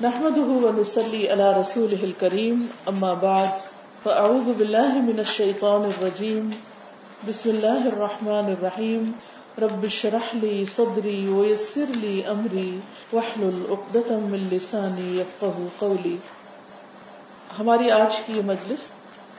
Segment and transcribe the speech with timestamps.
[0.00, 3.46] نحمده ونصلي على رسوله الكريم، أما بعد،
[4.04, 6.50] فأعوذ بالله من الشيطان الرجيم.
[7.28, 9.12] بسم الله الرحمن الرحيم.
[9.58, 12.78] رب اشرح لي صدري ويسر لي أمري،
[13.12, 16.16] واحلل عقدة من لساني يفقه قولي.
[17.58, 18.90] ہماری آج کی یہ مجلس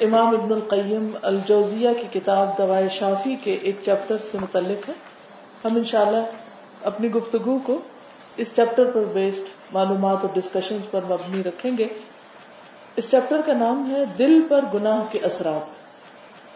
[0.02, 4.94] امام ابن القیم الجوزیہ کی کتاب دوائے شافی کے ایک چیپٹر سے متعلق ہے۔
[5.66, 6.26] ہم انشاءاللہ
[6.84, 7.78] اپنی گفتگو کو
[8.38, 9.42] اس چیپٹر پر بیسڈ
[9.74, 11.88] معلومات اور ڈسکشن پر مبنی رکھیں گے۔
[12.96, 15.84] اس چیپٹر کا نام ہے دل پر گناہ کے اثرات۔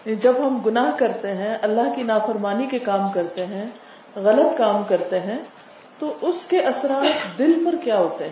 [0.08, 3.66] یعنی جب ہم گناہ کرتے ہیں، اللہ کی نافرمانی کے کام کرتے ہیں،
[4.16, 5.38] غلط کام کرتے ہیں،
[5.99, 8.32] تو اس کے اثرات دل پر کیا ہوتے ہیں؟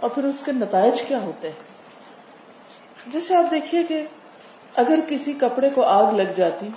[0.00, 1.78] اور پھر اس کے نتائج کیا ہوتے ہیں؟
[3.06, 4.06] جیسے آپ دیکھیے کہ
[4.76, 6.68] اگر کسی کپڑے کو آگ لگ جاتی،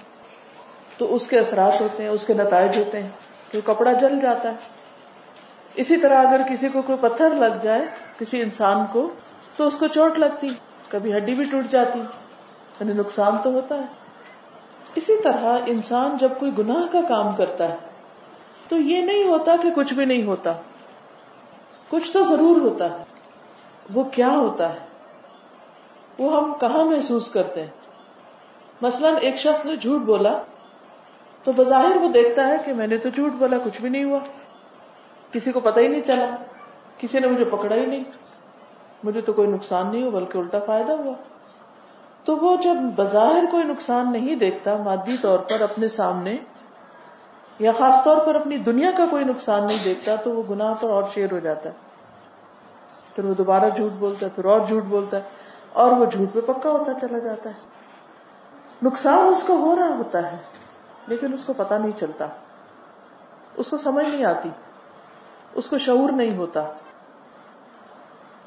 [0.97, 3.09] تو اس کے اثرات ہوتے ہیں، اس کے نتائج ہوتے ہیں
[3.51, 4.80] کہ کپڑا جل جاتا ہے۔
[5.75, 7.85] اسی طرح اگر کسی کو کوئی پتھر لگ جائے،
[8.19, 9.13] کسی انسان کو،
[9.55, 10.49] تو اس کو چوٹ لگتی،
[10.89, 13.85] کبھی ہڈی بھی ٹوٹ جاتی یعنی نقصان تو ہوتا ہے۔
[14.95, 17.75] اسی طرح انسان جب کوئی گناہ کا کام کرتا ہے،
[18.69, 20.53] تو یہ نہیں ہوتا کہ کچھ بھی نہیں ہوتا۔
[21.89, 23.03] کچھ تو ضرور ہوتا ہے۔
[23.93, 24.79] وہ کیا ہوتا ہے؟
[26.19, 27.69] وہ ہم کہاں محسوس کرتے ہیں؟
[28.81, 30.41] مثلا ایک شخص نے جھوٹ بولا،
[31.43, 34.19] تو بظاہر وہ دیکھتا ہے کہ میں نے تو جھوٹ بولا، کچھ بھی نہیں ہوا۔
[35.31, 36.35] کسی کو پتہ ہی نہیں چلا۔
[36.97, 38.03] کسی نے مجھے پکڑا ہی نہیں۔
[39.03, 41.13] مجھے تو کوئی نقصان نہیں ہوا، بلکہ الٹا فائدہ ہوا۔
[42.23, 46.37] تو وہ جب بظاہر کوئی نقصان نہیں دیکھتا، مادی طور پر اپنے سامنے،
[47.59, 50.89] یا خاص طور پر اپنی دنیا کا کوئی نقصان نہیں دیکھتا، تو وہ گناہ پر
[50.89, 51.75] اور شیر ہو جاتا ہے۔
[53.15, 55.21] پھر وہ دوبارہ جھوٹ بولتا ہے، پھر اور جھوٹ بولتا ہے،
[55.73, 57.55] اور وہ جھوٹ پہ پکا ہوتا چلا جاتا ہے۔
[58.83, 60.37] نقصان اس کو ہو رہا ہوتا ہے،
[61.07, 62.27] لیکن اس کو پتا نہیں چلتا۔
[63.55, 64.49] اس کو سمجھ نہیں آتی۔
[65.53, 66.63] اس کو شعور نہیں ہوتا۔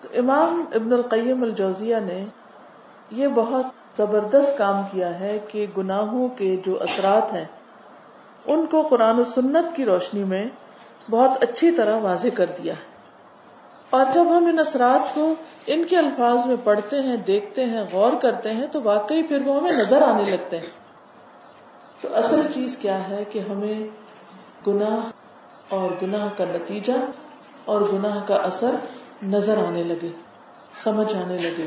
[0.00, 2.24] تو امام ابن القیم الجوزیہ نے
[3.10, 7.44] یہ بہت زبردست کام کیا ہے کہ گناہوں کے جو اثرات ہیں،
[8.46, 10.48] ان کو قرآن و سنت کی روشنی میں
[11.10, 12.94] بہت اچھی طرح واضح کر دیا ہے۔
[13.90, 15.34] اور جب ہم ان اثرات کو
[15.66, 19.60] ان کے الفاظ میں پڑھتے ہیں، دیکھتے ہیں، غور کرتے ہیں، تو واقعی پھر وہ
[19.60, 20.66] ہمیں نظر آنے لگتے ہیں۔
[22.00, 23.80] تو اصل چیز کیا ہے کہ ہمیں
[24.66, 25.10] گناہ
[25.68, 26.92] اور گناہ کا نتیجہ
[27.64, 28.74] اور گناہ کا اثر
[29.22, 30.08] نظر آنے لگے،
[30.74, 31.66] سمجھ آنے لگے،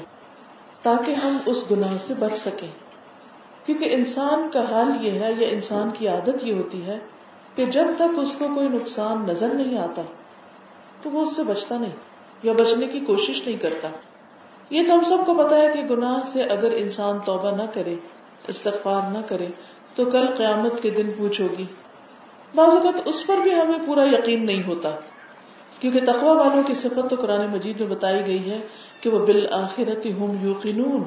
[0.82, 2.68] تاکہ ہم اس گناہ سے بچ سکیں۔
[3.66, 7.00] کیونکہ انسان کا حال یہ ہے یا انسان کی عادت یہ ہوتی ہے
[7.56, 10.02] کہ جب تک اس کو کوئی نقصان نظر نہیں آتا،
[11.02, 11.92] تو وہ اس سے بچتا نہیں
[12.44, 13.88] یا بچنے کی کوشش نہیں کرتا۔
[14.70, 17.96] یہ تو ہم سب کو پتا ہے کہ گناہ سے اگر انسان توبہ نہ کرے،
[18.48, 19.48] استغفار نہ کرے،
[19.96, 21.66] تو کل قیامت کے دن پوچھو گی
[22.56, 24.90] بعض اوقات اس پر بھی ہمیں پورا یقین نہیں ہوتا،
[25.80, 28.60] کیونکہ تقوا والوں کی صفت تو قرآن مجید میں بتائی گئی ہے
[29.02, 31.04] کہ وہ بالآخرت ہم یوقینون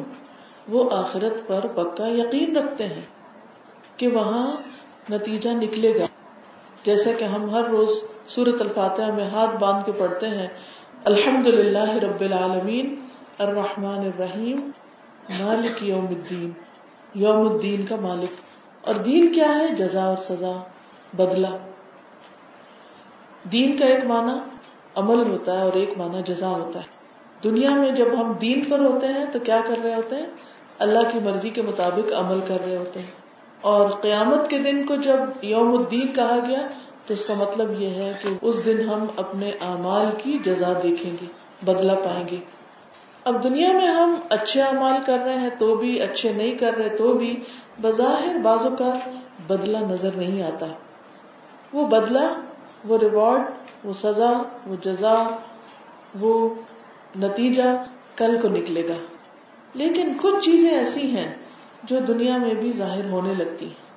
[0.68, 3.02] وہ آخرت پر پکا یقین رکھتے ہیں
[3.96, 4.56] کہ وہاں
[5.10, 6.04] نتیجہ نکلے گا۔
[6.84, 7.90] جیسا کہ ہم ہر روز
[8.26, 10.46] سورت الفاتحہ میں ہاتھ باندھ کے پڑھتے ہیں
[11.04, 12.94] الحمد للہ رب العالمین،
[13.38, 14.70] الرحمن الرحیم،
[15.40, 16.50] مالک یوم الدین
[17.14, 18.40] یوم الدین کا مالک۔
[18.80, 20.52] اور دین کیا ہے؟ جزا اور سزا۔
[21.16, 21.48] بدلا۔
[23.52, 24.38] دین کا ایک معنی
[24.94, 27.00] عمل ہوتا ہے اور ایک معنی جزا ہوتا ہے۔
[27.44, 30.26] دنیا میں جب ہم دین پر ہوتے ہیں تو کیا کر رہے ہوتے ہیں؟
[30.78, 33.10] اللہ کی مرضی کے مطابق عمل کر رہے ہوتے ہیں۔
[33.60, 36.58] اور قیامت کے دن کو جب یوم الدین کہا گیا،
[37.06, 41.12] تو اس کا مطلب یہ ہے کہ اس دن ہم اپنے اعمال کی جزا دیکھیں
[41.20, 41.26] گے،
[41.64, 42.36] بدلا پائیں گے۔
[43.24, 46.88] اب دنیا میں ہم اچھے اعمال کر رہے ہیں تو بھی، اچھے نہیں کر رہے
[46.88, 47.40] تو بھی،
[47.82, 48.90] بظاہر بازو کا
[49.46, 50.66] بدلا نظر نہیں آتا۔
[51.72, 52.28] وہ بدلا
[52.84, 53.42] وہ ریوارڈ
[53.84, 55.36] وہ سزا، وہ جزا،
[56.20, 56.54] وہ
[57.18, 57.84] نتیجہ
[58.16, 58.94] کل کو نکلے گا۔
[59.74, 61.34] لیکن کچھ چیزیں ایسی ہیں
[61.82, 63.90] جو دنیا میں بھی ظاہر ہونے لگتی ہیں۔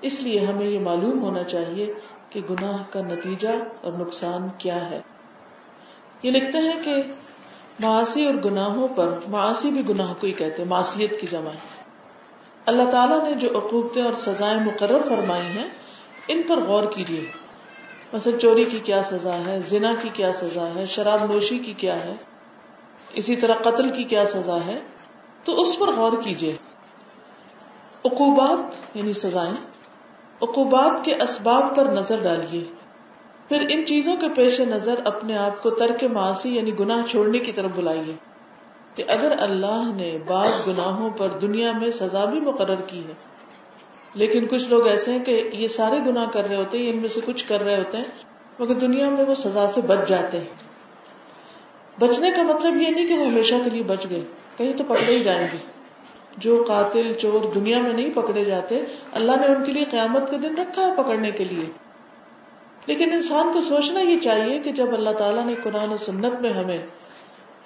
[0.00, 1.94] اس لیے ہمیں یہ معلوم ہونا چاہیے
[2.30, 3.48] کہ گناہ کا نتیجہ
[3.80, 5.00] اور نقصان کیا ہے۔
[6.22, 7.02] یہ لکھتے ہیں کہ
[7.80, 11.50] معاشی اور گناہوں پر معاشی بھی گناہ کو ہی کہتے معاشیت کی جمع
[12.66, 15.81] اللہ تعالیٰ نے جو عقوبتیں اور سزائیں مقرر فرمائی ہیں
[16.28, 17.26] ان پر غور کیجیے
[18.12, 22.04] مثلا چوری کی کیا سزا ہے، زنا کی کیا سزا ہے، شراب نوشی کی کیا
[22.04, 22.14] ہے،
[23.14, 24.80] اسی طرح قتل کی کیا سزا ہے،
[25.44, 26.52] تو اس پر غور کیجیے
[28.04, 29.54] اقوبات یعنی سزائیں
[30.40, 32.64] اقوبات کے اسباب پر نظر ڈالیے۔
[33.48, 37.52] پھر ان چیزوں کے پیش نظر اپنے آپ کو ترک معاشی یعنی گناہ چھوڑنے کی
[37.52, 38.14] طرف بلائیے۔
[38.94, 43.12] کہ اگر اللہ نے بعض گناہوں پر دنیا میں سزا بھی مقرر کی ہے
[44.14, 47.08] لیکن کچھ لوگ ایسے ہیں کہ یہ سارے گنا کر رہے ہوتے ہیں ان میں
[47.08, 48.04] سے کچھ کر رہے ہوتے ہیں،
[48.58, 50.46] مگر دنیا میں وہ سزا سے بچ جاتے ہیں۔
[51.98, 54.22] بچنے کا مطلب یہ نہیں کہ وہ ہمیشہ کے لیے بچ گئے،
[54.56, 55.56] کہیں تو پکڑے ہی جائیں گے۔
[56.36, 58.80] جو قاتل، چور دنیا میں نہیں پکڑے جاتے،
[59.12, 61.64] اللہ نے ان کے لیے قیامت کا دن رکھا ہے پکڑنے کے لیے۔
[62.86, 66.52] لیکن انسان کو سوچنا یہ چاہیے کہ جب اللہ تعالیٰ نے قرآن و سنت میں
[66.52, 66.78] ہمیں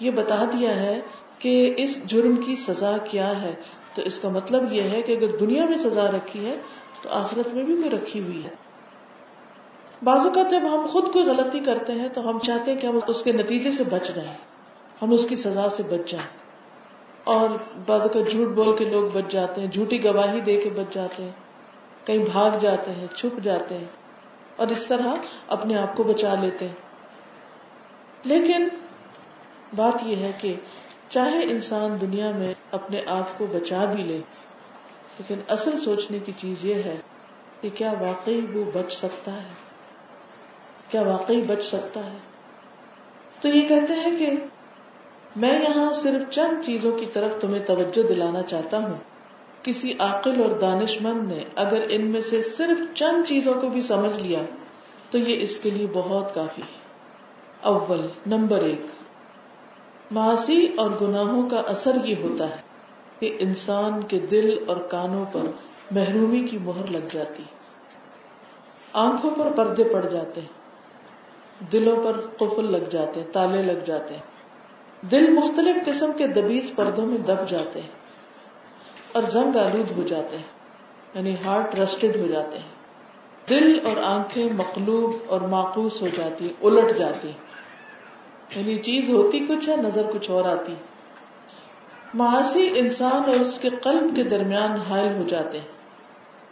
[0.00, 1.00] یہ بتا دیا ہے
[1.38, 3.54] کہ اس جرم کی سزا کیا ہے
[3.96, 6.56] تو اس کا مطلب یہ ہے کہ اگر دنیا میں سزا رکھی ہے
[7.02, 8.48] تو آخرت میں بھی کوئی رکھی ہوئی ہے۔
[10.02, 12.98] بعض اوقات جب ہم خود کوئی غلطی کرتے ہیں تو ہم چاہتے ہیں کہ ہم
[13.06, 14.34] اس کے نتیجے سے بچ جائیں۔
[15.02, 16.28] ہم اس کی سزا سے بچ جائیں۔
[17.24, 17.48] اور
[17.86, 21.22] بعض اوقات جھوٹ بول کے لوگ بچ جاتے ہیں، جھوٹی گواہی دے کے بچ جاتے
[21.22, 21.30] ہیں۔
[22.06, 23.88] کہیں بھاگ جاتے ہیں، چھپ جاتے ہیں۔
[24.56, 25.14] اور اس طرح
[25.48, 26.74] اپنے آپ کو بچا لیتے ہیں۔
[28.24, 28.68] لیکن
[29.76, 30.54] بات یہ ہے کہ
[31.08, 34.16] چاہے انسان دنیا میں اپنے آپ کو بچا بھی لے،
[35.18, 36.96] لیکن اصل سوچنے کی چیز یہ ہے
[37.60, 39.54] کہ کیا واقعی وہ بچ سکتا ہے؟
[40.88, 42.18] کیا واقعی بچ سکتا ہے؟
[43.40, 44.30] تو یہ کہتے ہیں کہ
[45.36, 48.96] میں یہاں صرف چند چیزوں کی طرف تمہیں توجہ دلانا چاہتا ہوں۔
[49.62, 53.82] کسی عاقل اور دانش مند نے اگر ان میں سے صرف چند چیزوں کو بھی
[53.82, 54.38] سمجھ لیا،
[55.10, 56.78] تو یہ اس کے لیے بہت کافی ہے۔
[57.60, 58.80] اول، نمبر ایک
[60.10, 62.56] معاشی اور گناہوں کا اثر یہ ہوتا ہے
[63.18, 65.40] کہ انسان کے دل اور کانوں پر
[65.90, 67.42] محرومی کی مہر لگ جاتی
[68.92, 70.66] آنکھوں پر پردے پڑ جاتے ہیں۔
[71.72, 74.22] دلوں پر قفل لگ جاتے ہیں، تالے لگ جاتے ہیں۔
[75.10, 77.90] دل مختلف قسم کے دبیز پردوں میں دب جاتے ہیں
[79.12, 80.44] اور زنگ آلود ہو جاتے ہیں
[81.14, 82.76] یعنی ہارٹ رسٹڈ ہو جاتے ہیں۔
[83.50, 87.32] دل اور آنکھیں مقلوب اور معقوس ہو جاتی الٹ جاتی
[88.54, 90.74] یعنی چیز ہوتی کچھ ہے، نظر کچھ اور آتی۔
[92.14, 95.66] معاشی انسان اور اس کے قلب کے درمیان حائل ہو جاتے ہیں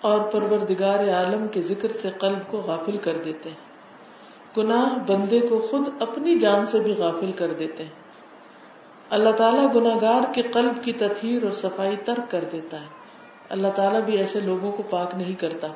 [0.01, 3.75] اور پروردگار عالم کے ذکر سے قلب کو غافل کر دیتے ہیں۔
[4.57, 7.91] گناہ بندے کو خود اپنی جان سے بھی غافل کر دیتے ہیں۔
[9.11, 12.87] اللہ تعالیٰ گناگار کے قلب کی تطہیر اور صفائی ترک کر دیتا ہے۔
[13.49, 15.69] اللہ تعالیٰ بھی ایسے لوگوں کو پاک نہیں کرتا۔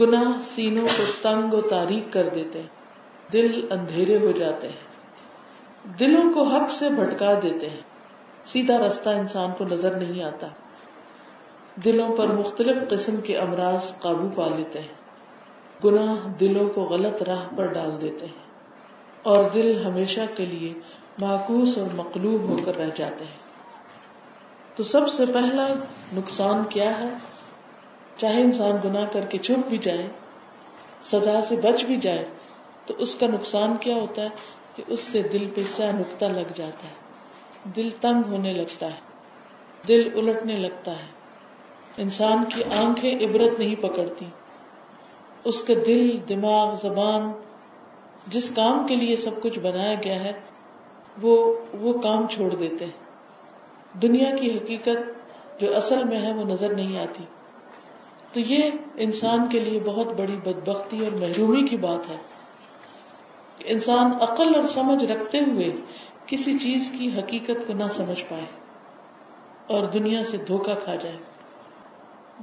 [0.00, 2.81] گناہ سینوں کو تنگ و تاریخ کر دیتے ہیں۔
[3.32, 4.92] دل اندھیرے ہو جاتے ہیں۔
[5.98, 7.80] دلوں کو حق سے بھٹکا دیتے ہیں۔
[8.44, 10.46] سیدھا رستہ انسان کو نظر نہیں آتا۔
[11.84, 14.94] دلوں پر مختلف قسم کے امراض قابو پا لیتے ہیں۔
[15.84, 18.42] گناہ دلوں کو غلط راہ پر ڈال دیتے ہیں۔
[19.22, 20.74] اور دل ہمیشہ کے لیے
[21.20, 23.52] معکوس اور مقلوب ہو کر رہ جاتے ہیں۔
[24.74, 25.68] تو سب سے پہلا
[26.12, 27.10] نقصان کیا ہے؟
[28.16, 30.08] چاہے انسان گناہ کر کے چھپ بھی جائے،
[31.02, 32.24] سزا سے بچ بھی جائے
[32.86, 34.28] تو اس کا نقصان کیا ہوتا ہے
[34.76, 36.94] کہ اس سے دل پہ سہ نقطہ لگ جاتا ہے۔
[37.76, 39.12] دل تنگ ہونے لگتا ہے۔
[39.88, 41.06] دل الٹنے لگتا ہے۔
[41.96, 44.26] انسان کی آنکھیں عبرت نہیں پکڑتی۔
[45.44, 47.32] اس کے دل، دماغ، زبان،
[48.26, 50.32] جس کام کے لیے سب کچھ بنایا گیا ہے،
[51.22, 52.92] وہ وہ کام چھوڑ دیتے ہیں۔
[53.98, 55.22] دنیا کی حقیقت
[55.60, 57.24] جو اصل میں ہے، وہ نظر نہیں آتی۔
[58.32, 62.16] تو یہ انسان کے لیے بہت بڑی بدبختی اور محرومی کی بات ہے۔
[63.58, 65.70] کہ انسان عقل اور سمجھ رکھتے ہوئے
[66.26, 68.44] کسی چیز کی حقیقت کو نہ سمجھ پائے
[69.66, 71.16] اور دنیا سے دھوکا کھا جائے۔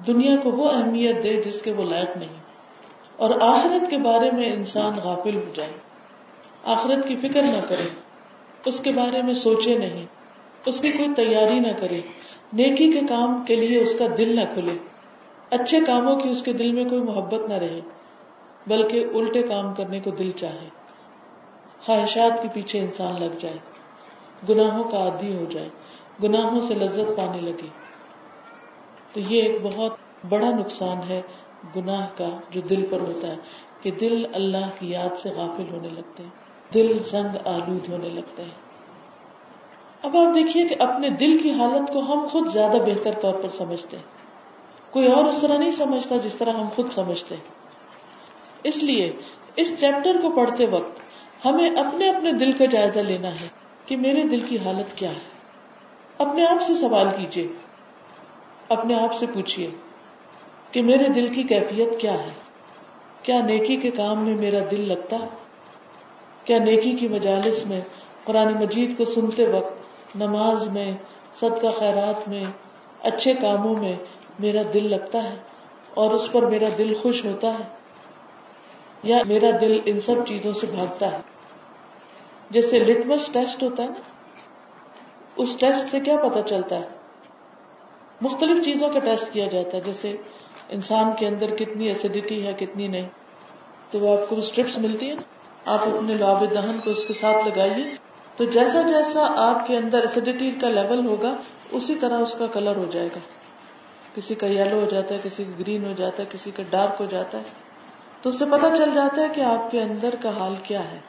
[0.08, 2.50] دنیا کو وہ اہمیت دے جس کے وہ لائق نہیں۔
[3.16, 5.72] اور آخرت کے بارے میں انسان غافل ہو جائے۔
[6.64, 7.88] آخرت کی فکر نہ کرے،
[8.66, 10.06] اس کے بارے میں سوچے نہیں،
[10.66, 12.02] اس کی کوئی تیاری نہ کرے۔
[12.54, 14.78] نیکی کے کام کے لیے اس کا دل نہ کھلے۔
[15.50, 17.80] اچھے کاموں کی اس کے دل میں کوئی محبت نہ رہے،
[18.68, 20.79] بلکہ الٹے کام کرنے کو دل چاہے۔
[21.90, 23.58] خواہشات کے پیچھے انسان لگ جائے،
[24.50, 25.70] گناہوں کا عادی ہو جائے،
[26.24, 27.68] گناہوں سے لذت پانے لگے۔
[29.14, 29.92] تو یہ ایک بہت
[30.30, 31.22] بڑا نقصان ہے
[31.76, 33.36] گناہ کا جو دل پر ہوتا ہے،
[33.82, 36.30] کہ دل اللہ کی یاد سے غافل ہونے لگتے ہیں،
[36.74, 38.58] دل زنگ آلود ہونے لگتے ہیں۔
[40.04, 43.50] اب آپ دیکھیے کہ اپنے دل کی حالت کو ہم خود زیادہ بہتر طور پر
[43.50, 44.04] سمجھتے ہیں۔
[44.90, 47.44] کوئی اور اس طرح نہیں سمجھتا جس طرح ہم خود سمجھتے ہیں۔
[48.64, 49.12] اس لیے
[49.56, 50.99] اس چیپٹر کو پڑھتے وقت
[51.46, 53.48] ہمیں اپنے اپنے دل کا جائزہ لینا ہے
[53.86, 55.40] کہ میرے دل کی حالت کیا ہے۔
[56.18, 57.48] اپنے آپ سے سوال کیجیے
[58.70, 59.70] اپنے آپ سے پوچھیے
[60.72, 62.30] کہ میرے دل کی کیفیت کیا ہے۔
[63.24, 65.18] کیا نیکی کے کام میں میرا دل لگتا؟
[66.44, 67.82] کیا نیکی کی مجالس میں
[68.24, 69.74] قرآن مجید کو سنتے وقت
[70.16, 70.92] نماز میں،
[71.36, 72.44] صدقہ خیرات میں،
[73.04, 73.96] اچھے کاموں میں
[74.40, 75.36] میرا دل لگتا ہے
[75.94, 77.79] اور اس پر میرا دل خوش ہوتا ہے؟
[79.04, 81.18] یا میرا دل ان سب چیزوں سے بھاگتا ہے۔
[82.50, 84.02] جیسے لٹمس ٹیسٹ ہوتا ہے نا،
[85.36, 86.88] اس ٹیسٹ سے کیا پتا چلتا ہے؟
[88.22, 90.16] مختلف چیزوں کا ٹیسٹ کیا جاتا ہے، جیسے
[90.70, 93.10] انسان کے اندر کتنی ایسیڈیٹی ہے، کتنی نہیں۔
[93.92, 95.22] تو وہ آپ کو اسٹرپس ملتی ہے نا،
[95.66, 97.86] آپ اپنے لاب دہن کو اس کے ساتھ لگائیے۔
[98.36, 101.36] تو جیسا جیسا آپ کے اندر ایسیڈیٹی کا لیول ہوگا،
[101.72, 103.20] اسی طرح اس کا کلر ہو جائے گا۔
[104.16, 107.02] کسی کا یلو ہو جاتا ہے، کسی کا گرین ہو جاتا ہے، کسی کا ڈارک
[107.02, 107.69] ہو جاتا ہے۔
[108.22, 111.00] تو اس سے پتا چل جاتا ہے کہ آپ کے اندر کا حال کیا ہے۔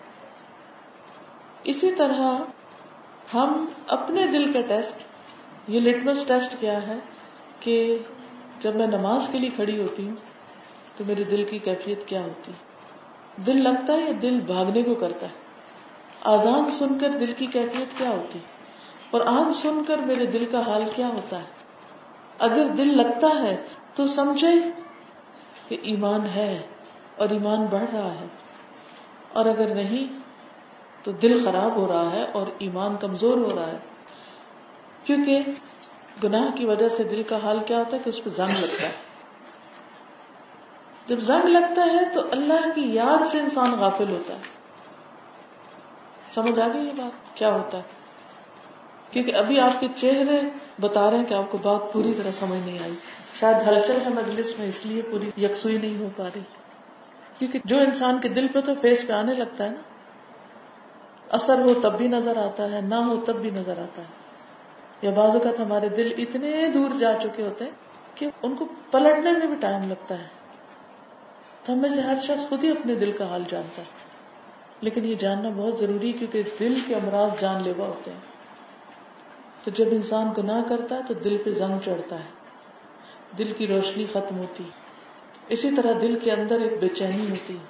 [1.64, 2.36] اسی طرح
[3.34, 4.94] ہم اپنے دل کا ٹیسٹ،
[5.68, 6.96] یہ لٹمس ٹیسٹ کیا ہے
[7.60, 7.98] کہ
[8.60, 10.16] جب میں نماز کے لیے کھڑی ہوتی ہوں
[10.96, 12.52] تو میرے دل کی کیفیت کیا ہوتی
[13.46, 15.32] دل لگتا ہے یا دل بھاگنے کو کرتا ہے؟
[16.24, 18.38] آزان سن کر دل کی کیفیت کیا ہوتی
[19.10, 21.44] اور آن سن کر میرے دل کا حال کیا ہوتا ہے؟
[22.38, 23.56] اگر دل لگتا ہے
[23.94, 24.52] تو سمجھے
[25.68, 26.58] کہ ایمان ہے۔
[27.20, 28.26] اور ایمان بڑھ رہا ہے۔
[29.32, 30.18] اور اگر نہیں،
[31.04, 33.78] تو دل خراب ہو رہا ہے اور ایمان کمزور ہو رہا ہے۔
[35.04, 35.42] کیونکہ
[36.24, 38.86] گناہ کی وجہ سے دل کا حال کیا ہوتا ہے کہ اس پہ زنگ لگتا
[38.86, 38.92] ہے۔
[41.06, 44.40] جب زنگ لگتا ہے تو اللہ کی یاد سے انسان غافل ہوتا ہے۔
[46.30, 47.82] سمجھ آ گئی یہ بات؟ کیا ہوتا ہے؟
[49.10, 50.40] کیونکہ ابھی آپ کے چہرے
[50.80, 52.94] بتا رہے ہیں کہ آپ کو بات پوری طرح سمجھ نہیں آئی۔
[53.34, 56.59] شاید ہلچل ہے مجلس میں، اس لیے پوری یکسوئی نہیں ہو پا رہی۔
[57.40, 59.80] کیونکہ جو انسان کے دل پہ تو فیس پہ آنے لگتا ہے نا،
[61.30, 64.06] اثر ہو تب بھی نظر آتا ہے، نہ ہو تب بھی نظر آتا ہے۔
[65.02, 67.70] یا بعض اوقات ہمارے دل اتنے دور جا چکے ہوتے ہیں
[68.14, 70.26] کہ ان کو پلٹنے میں بھی ٹائم لگتا ہے۔
[71.64, 73.86] تو ہمیں سے ہر شخص خود ہی اپنے دل کا حال جانتا ہے۔
[74.80, 78.20] لیکن یہ جاننا بہت ضروری کیونکہ دل کے امراض جان لیوا ہوتے ہیں۔
[79.64, 82.40] تو جب انسان گناہ کرتا ہے تو دل پہ زنگ چڑھتا ہے۔
[83.38, 84.64] دل کی روشنی ختم ہوتی
[85.50, 87.62] اسی طرح دل کے اندر ایک بے چینی ہوتی ہے۔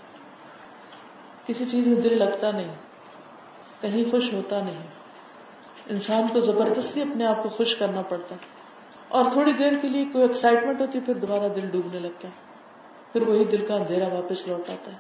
[1.47, 2.75] کسی چیز میں دل لگتا نہیں،
[3.81, 4.87] کہیں خوش ہوتا نہیں۔
[5.87, 8.41] انسان کو زبردستی اپنے آپ کو خوش کرنا پڑتا ہے۔
[9.09, 12.33] اور تھوڑی دیر کے لیے کوئی ایکسائٹمنٹ ہوتی پھر دوبارہ دل ڈوبنے لگتا ہے۔
[13.13, 14.97] پھر وہی دل کا اندھیرا واپس لوٹ آتا ہے۔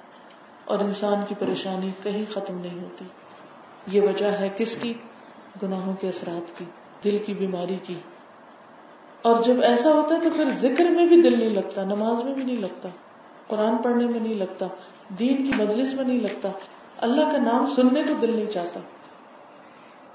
[0.65, 3.05] اور انسان کی پریشانی کہیں ختم نہیں ہوتی۔
[3.87, 4.95] یہ وجہ ہے کس کی؟
[5.63, 6.65] گناہوں کے اثرات کی،
[7.05, 7.95] دل کی بیماری کی۔
[9.23, 12.35] اور جب ایسا ہوتا ہے تو پھر ذکر میں بھی دل نہیں لگتا، نماز میں
[12.35, 12.89] بھی نہیں لگتا،
[13.47, 14.67] قرآن پڑھنے میں نہیں لگتا،
[15.19, 16.49] دین کی مجلس میں نہیں لگتا۔
[16.99, 18.81] اللہ کا نام سننے کو دل نہیں چاہتا۔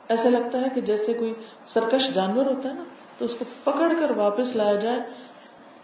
[0.09, 1.33] ایسا لگتا ہے کہ جیسے کوئی
[1.67, 2.83] سرکش جانور ہوتا ہے نا،
[3.17, 4.99] تو اس کو پکڑ کر واپس لایا جائے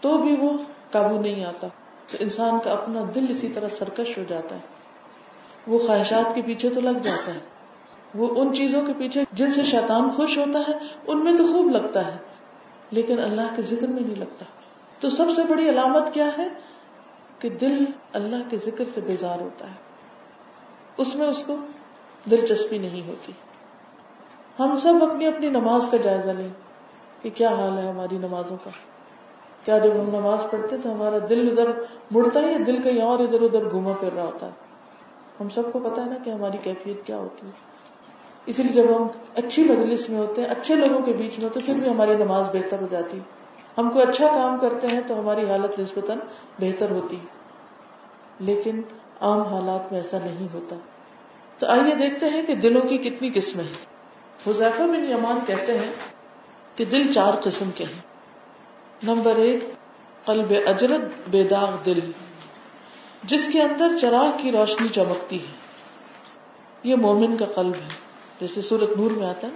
[0.02, 0.50] تو بھی وہ
[0.92, 1.68] قابو نہیں آتا۔
[2.12, 4.60] تو انسان کا اپنا دل اسی طرح سرکش ہو جاتا ہے۔
[5.68, 7.40] وہ خواہشات کے پیچھے تو لگ جاتا ہے۔
[8.16, 10.72] وہ ان چیزوں کے پیچھے جن سے شیطان خوش ہوتا ہے،
[11.08, 12.18] ان میں تو خوب لگتا ہے۔
[12.92, 14.46] لیکن اللہ کے ذکر میں نہیں لگتا۔
[15.00, 16.48] تو سب سے بڑی علامت کیا ہے؟
[17.40, 19.76] کہ دل اللہ کے ذکر سے بیزار ہوتا ہے۔
[20.98, 21.56] اس میں اس کو
[22.32, 23.32] دلچسپی نہیں ہوتی۔
[24.60, 26.50] ہم سب اپنی اپنی نماز کا جائزہ لیں۔
[27.22, 28.70] کہ کیا حال ہے ہماری نمازوں کا؟
[29.66, 31.72] کیا جب ہم نماز پڑھتے تو ہمارا دل ادھر
[32.12, 34.52] مڑتا ہے یا دل کہیں اور ادھر ادھر گھوما پھر رہا ہوتا ہے۔
[35.40, 37.71] ہم سب کو پتا ہے نا کہ ہماری کیفیت کیا ہوتی ہے۔
[38.46, 41.60] اسی لیے جب ہم اچھی مجلس میں ہوتے ہیں، اچھے لوگوں کے بیچ میں ہوتے
[41.66, 43.20] پھر بھی ہماری نماز بہتر ہو جاتی۔
[43.78, 46.18] ہم کوئی اچھا کام کرتے ہیں تو ہماری حالت نسبتاً
[46.60, 47.16] بہتر ہوتی۔
[48.40, 48.82] لیکن
[49.22, 50.76] عام حالات میں ایسا نہیں ہوتا۔
[51.58, 53.92] تو آئیے دیکھتے ہیں کہ دلوں کی کتنی قسمیں ہیں۔
[54.50, 55.92] حذیفہ بن یمان کہتے ہیں
[56.76, 58.02] کہ دل چار قسم کے ہیں۔
[59.04, 59.64] نمبر ایک،
[60.26, 62.00] قلب اجرت بے داغ دل۔
[63.24, 65.54] جس کے اندر چراغ کی روشنی چمکتی ہے۔
[66.84, 68.11] یہ مومن کا قلب ہے۔
[68.42, 69.56] جیسے سورت نور میں آتا ہے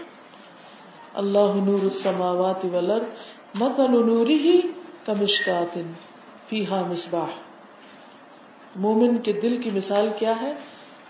[1.14, 3.04] اللہ نور السماوات والارض
[3.54, 4.58] مثل نوره
[5.06, 5.78] کمشکات
[6.48, 7.26] فیہا مصباح۔
[8.76, 10.54] مومن کے دل کی مثال کیا ہے؟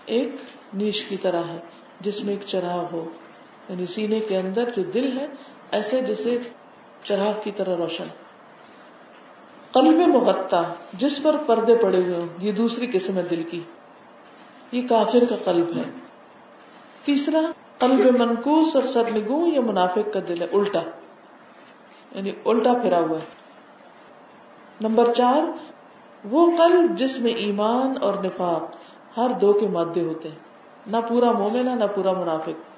[0.06, 0.36] ایک
[0.74, 1.58] نیش کی طرح ہے،
[2.00, 3.08] جس میں ایک چراغ ہو۔
[3.68, 5.26] یعنی سینے کے اندر جو دل ہے،
[5.70, 6.38] ایسے جیسے
[7.04, 8.04] چراغ کی طرح روشن۔
[9.72, 13.60] قلب مغتا جس پر پردے پڑے ہوئے ہوں، یہ دوسری قسم ہے دل کی۔
[14.72, 15.82] یہ کافر کا قلب ہے۔
[17.04, 17.40] تیسرا
[17.78, 20.80] قلب منکوس اور سرنگو یہ منافق کا دل ہے، الٹا۔
[22.12, 23.24] یعنی الٹا پھرا ہوا ہے۔
[24.80, 25.42] نمبر چار،
[26.24, 28.76] وہ قلب جس میں ایمان اور نفاق
[29.16, 30.36] ہر دو کے مادے ہوتے ہیں۔
[30.86, 32.76] نہ پورا مومن ہے، نہ پورا منافق۔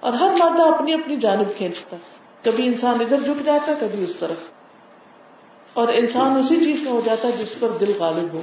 [0.00, 1.96] اور ہر مادہ اپنی اپنی جانب کھینچتا
[2.42, 4.50] کبھی انسان ادھر جھک جاتا ہے کبھی اس طرف۔
[5.74, 8.40] اور انسان اسی چیز کا ہو جاتا ہے جس پر دل غالب ہو۔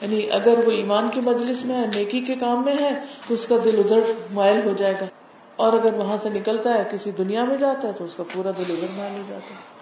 [0.00, 3.46] یعنی اگر وہ ایمان کی مجلس میں ہے، نیکی کے کام میں ہے، تو اس
[3.46, 4.00] کا دل ادھر
[4.32, 5.06] مائل ہو جائے گا۔
[5.56, 8.50] اور اگر وہاں سے نکلتا ہے، کسی دنیا میں جاتا ہے، تو اس کا پورا
[8.50, 9.76] دل ادھر مائل ہو جاتا ہے۔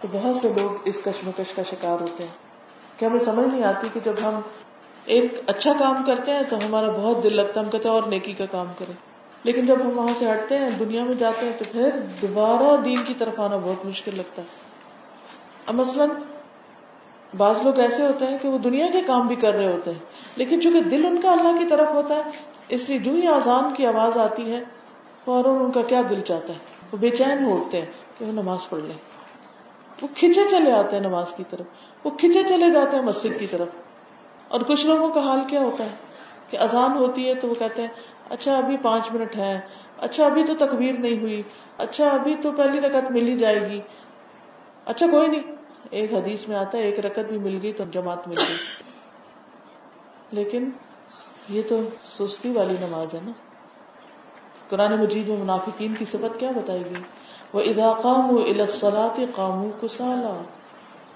[0.00, 2.30] تو بہت سے لوگ اس کشمکش کا شکار ہوتے ہیں۔
[2.96, 4.40] کہ ہمیں سمجھ نہیں آتی کہ جب ہم
[5.04, 8.32] ایک اچھا کام کرتے ہیں، تو ہمارا بہت دل لگتا ہم کہتے ہیں، اور نیکی
[8.32, 8.94] کا کام کریں۔
[9.42, 11.90] لیکن جب ہم وہاں سے ہٹتے ہیں، دنیا میں جاتے ہیں، تو پھر
[12.22, 14.46] دوبارہ دین کی طرف آنا بہت مشکل لگتا ہے۔
[15.66, 16.08] اب مثلاً
[17.36, 19.98] بعض لوگ ایسے ہوتے ہیں کہ وہ دنیا کے کام بھی کر رہے ہوتے ہیں،
[20.36, 22.22] لیکن چونکہ دل ان کا اللہ کی طرف ہوتا ہے،
[22.68, 24.64] اس لیے جو ہی آزان کی آواز آتی ہے،
[25.24, 26.58] فوراً ان کا کیا دل چاہتا ہے؟
[26.92, 27.86] وہ بے چین ہوتے ہیں
[28.18, 28.96] کہ وہ نماز پڑھ لیں۔
[30.02, 31.66] وہ کھچے چلے آتے ہیں نماز کی طرف۔
[32.04, 33.68] وہ کھچے چلے جاتے ہیں مسجد کی طرف۔
[34.48, 35.90] اور کچھ لوگوں کا حال کیا ہوتا ہے؟
[36.50, 37.88] کہ اذان ہوتی ہے تو وہ کہتے ہیں
[38.30, 39.60] اچھا ابھی پانچ منٹ ہے
[39.98, 41.42] اچھا ابھی تو تکبیر نہیں ہوئی
[41.78, 43.80] اچھا ابھی تو پہلی رکعت مل ہی جائے گی۔
[44.84, 45.51] اچھا کوئی نہیں
[45.92, 48.56] ایک حدیث میں آتا ہے، ایک رکعت بھی مل گئی تو جماعت مل گئی۔
[50.30, 50.70] لیکن
[51.48, 53.32] یہ تو سستی والی نماز ہے نا۔
[54.68, 57.02] قرآن مجید میں منافقین کی صفت کیا بتائی گئی؟
[57.52, 59.70] وہ ادا قام و الاسلاط قامو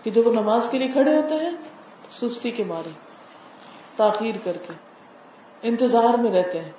[0.02, 1.50] کہ جب وہ نماز کے لیے کھڑے ہوتے ہیں،
[2.12, 2.90] سستی کے مارے،
[3.97, 4.73] تاخیر کر کے،
[5.62, 6.73] انتظار میں رہتے ہیں۔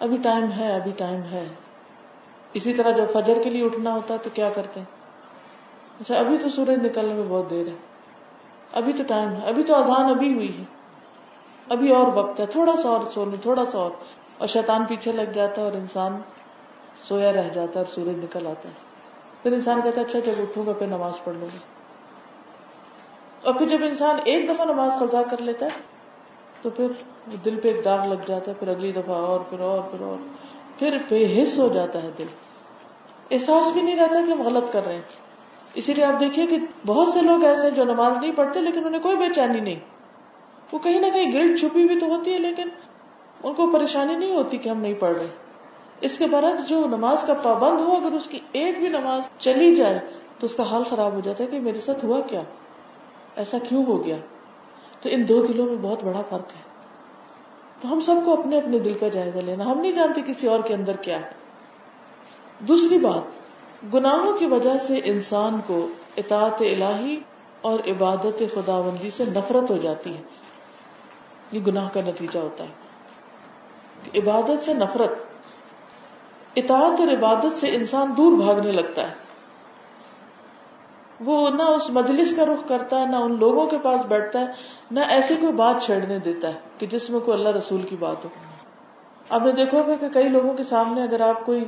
[0.00, 1.48] ابھی ٹائم ہے، ابھی ٹائم ہے۔
[2.52, 5.03] اسی طرح جب فجر کے لیے اٹھنا ہوتا ہے تو کیا کرتے ہیں؟
[6.00, 7.72] اچھا ابھی تو سورج نکلنے میں بہت دیر ہے۔
[8.72, 10.64] ابھی تو ٹائم ہے۔ ابھی تو آزان ابھی ہوئی ہے۔
[11.68, 13.90] ابھی اور وقت ہے۔ تھوڑا سا اور سو لیں تھوڑا سا اور۔
[14.38, 16.20] اور شیطان پیچھے لگ جاتا ہے اور انسان
[17.02, 18.74] سویا رہ جاتا ہے اور سورج نکل آتا ہے۔
[19.42, 21.58] پھر انسان کہتا ہے اچھا جب اٹھوں گا پھر نماز پڑھ لوں گا۔
[23.44, 25.70] اور پھر جب انسان ایک دفعہ نماز قضا کر لیتا ہے،
[26.62, 26.86] تو پھر
[27.44, 30.16] دل پہ ایک داغ لگ جاتا ہے، پھر اگلی دفعہ اور، پھر اور پھر اور۔
[30.76, 32.26] پھر بے حص ہو جاتا ہے دل۔
[33.30, 35.02] احساس بھی نہیں رہتا کہ ہم غلط کر رہے ہیں۔
[35.74, 38.86] اسی لیے آپ دیکھیے کہ بہت سے لوگ ایسے ہیں جو نماز نہیں پڑھتے لیکن
[38.86, 39.80] انہیں کوئی بے چینی نہیں۔
[40.72, 42.68] وہ کہیں نہ کہیں گلٹ چھپی بھی تو ہوتی ہے لیکن
[43.42, 45.26] ان کو پریشانی نہیں ہوتی کہ ہم نہیں پڑھ رہے۔
[46.00, 49.74] اس کے برعکس جو نماز کا پابند ہو، اگر اس کی ایک بھی نماز چلی
[49.74, 49.98] جائے
[50.38, 52.40] تو اس کا حال خراب ہو جاتا ہے کہ میرے ساتھ ہوا کیا؟
[53.36, 54.16] ایسا کیوں ہو گیا؟
[55.00, 56.62] تو ان دو دلوں میں بہت بڑا فرق ہے۔
[57.80, 60.60] تو ہم سب کو اپنے اپنے دل کا جائزہ لینا۔ ہم نہیں جانتے کسی اور
[60.60, 61.30] کے اندر کیا ہے۔
[62.60, 63.43] دوسری بات
[63.92, 67.20] گناہوں کی وجہ سے انسان کو اطاعت الہی
[67.60, 70.22] اور عبادت خدا بندی سے نفرت ہو جاتی ہے۔
[71.52, 72.72] یہ گناہ کا نتیجہ ہوتا ہے۔
[74.18, 75.12] عبادت سے نفرت،
[76.56, 79.14] اطاعت اور عبادت سے انسان دور بھاگنے لگتا ہے۔
[81.20, 84.46] وہ نہ اس مجلس کا رخ کرتا ہے، نہ ان لوگوں کے پاس بیٹھتا ہے،
[84.90, 88.24] نہ ایسی کوئی بات چھیڑنے دیتا ہے کہ جس میں کوئی اللہ رسول کی بات
[88.24, 88.30] ہو۔
[89.30, 91.64] آپ نے دیکھو گا کہ کئی لوگوں کے سامنے اگر آپ کوئی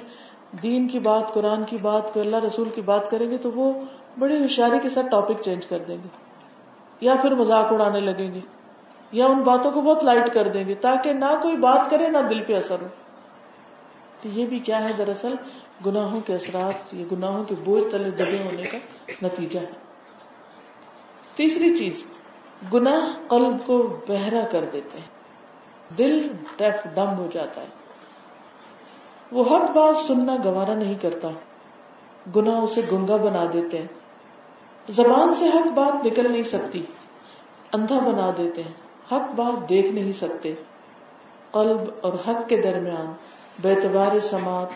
[0.62, 3.73] دین کی بات، قرآن کی بات، کوئی اللہ رسول کی بات کریں گے تو وہ
[4.19, 6.09] بڑی ہوشیاری کے ساتھ ٹاپک چینج کر دیں گے،
[7.01, 8.40] یا پھر مذاق اڑانے لگیں گے،
[9.12, 12.19] یا ان باتوں کو بہت لائٹ کر دیں گے، تاکہ نہ کوئی بات کرے، نہ
[12.31, 12.87] دل پہ اثر ہو۔
[14.23, 15.35] تو یہ بھی کیا ہے دراصل؟
[15.87, 18.79] گناہوں کے اثرات یا گناہوں کے بوجھ تلے دبے ہونے کا
[19.23, 19.73] نتیجہ ہے۔
[21.35, 22.07] تیسری چیز،
[22.75, 25.16] گناہ قلب کو بہرا کر دیتے ہیں۔
[25.99, 27.86] دل ڈیف ڈم ہو جاتا ہے۔
[29.33, 31.29] وہ حق بات سننا گوارا نہیں کرتا۔
[32.37, 33.87] گناہ اسے گنگا بنا دیتے ہیں۔
[34.89, 36.83] زبان سے حق بات نکل نہیں سکتی۔
[37.73, 38.73] اندھا بنا دیتے ہیں۔
[39.12, 40.55] حق بات دیکھ نہیں سکتے۔
[41.51, 43.12] قلب اور حق کے درمیان
[43.62, 44.67] بیتبار سماعت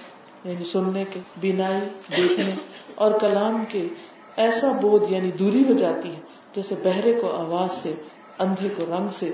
[0.47, 1.81] یعنی سننے کے، بینائی،
[2.17, 2.55] دیکھنے
[2.95, 3.89] اور کلام کے
[4.37, 6.21] ایسا بودھ یعنی دوری ہو جاتی ہے،
[6.55, 7.95] جیسے بہرے کو آواز سے،
[8.39, 9.31] اندھے کو رنگ سے،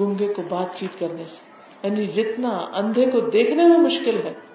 [0.00, 1.50] گنگے کو بات چیت کرنے سے۔
[1.82, 4.49] یعنی جتنا اندھے کو دیکھنے میں مشکل ہے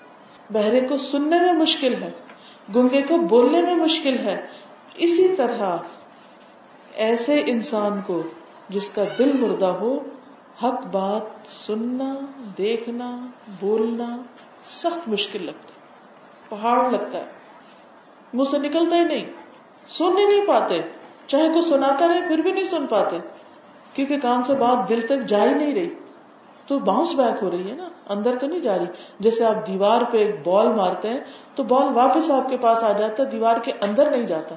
[0.53, 2.11] بہرے کو سننے میں مشکل ہے،
[2.75, 4.47] گنگے کو بولنے میں مشکل ہے۔
[4.95, 5.77] اسی طرح
[6.95, 8.21] ایسے انسان کو
[8.69, 9.99] جس کا دل مردہ ہو،
[10.63, 12.15] حق بات سننا،
[12.57, 13.27] دیکھنا،
[13.59, 14.17] بولنا
[14.69, 15.79] سخت مشکل لگتا ہے،
[16.49, 17.25] پہاڑ لگتا ہے۔
[18.33, 19.25] منہ سے نکلتا ہی نہیں
[19.89, 20.81] سن ہی نہیں پاتے۔
[21.27, 23.17] چاہے کوئی سناتا رہے، پھر بھی نہیں سن پاتے،
[23.93, 25.89] کیونکہ کان سے بات دل تک جا ہی نہیں رہی۔
[26.67, 28.85] تو باؤنس بیک ہو رہی ہے نا، اندر تو نہیں جا رہی۔
[29.19, 31.19] جیسے آپ دیوار پہ ایک بال مارتے ہیں،
[31.55, 34.55] تو بال واپس آپ کے پاس آ جاتا ہے دیوار کے اندر نہیں جاتا۔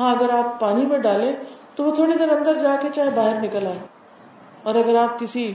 [0.00, 1.32] ہاں اگر آپ پانی میں ڈالیں،
[1.74, 3.78] تو وہ تھوڑی دیر اندر جا کے چاہے باہر نکل آئے۔
[4.62, 5.54] اور اگر آپ کسی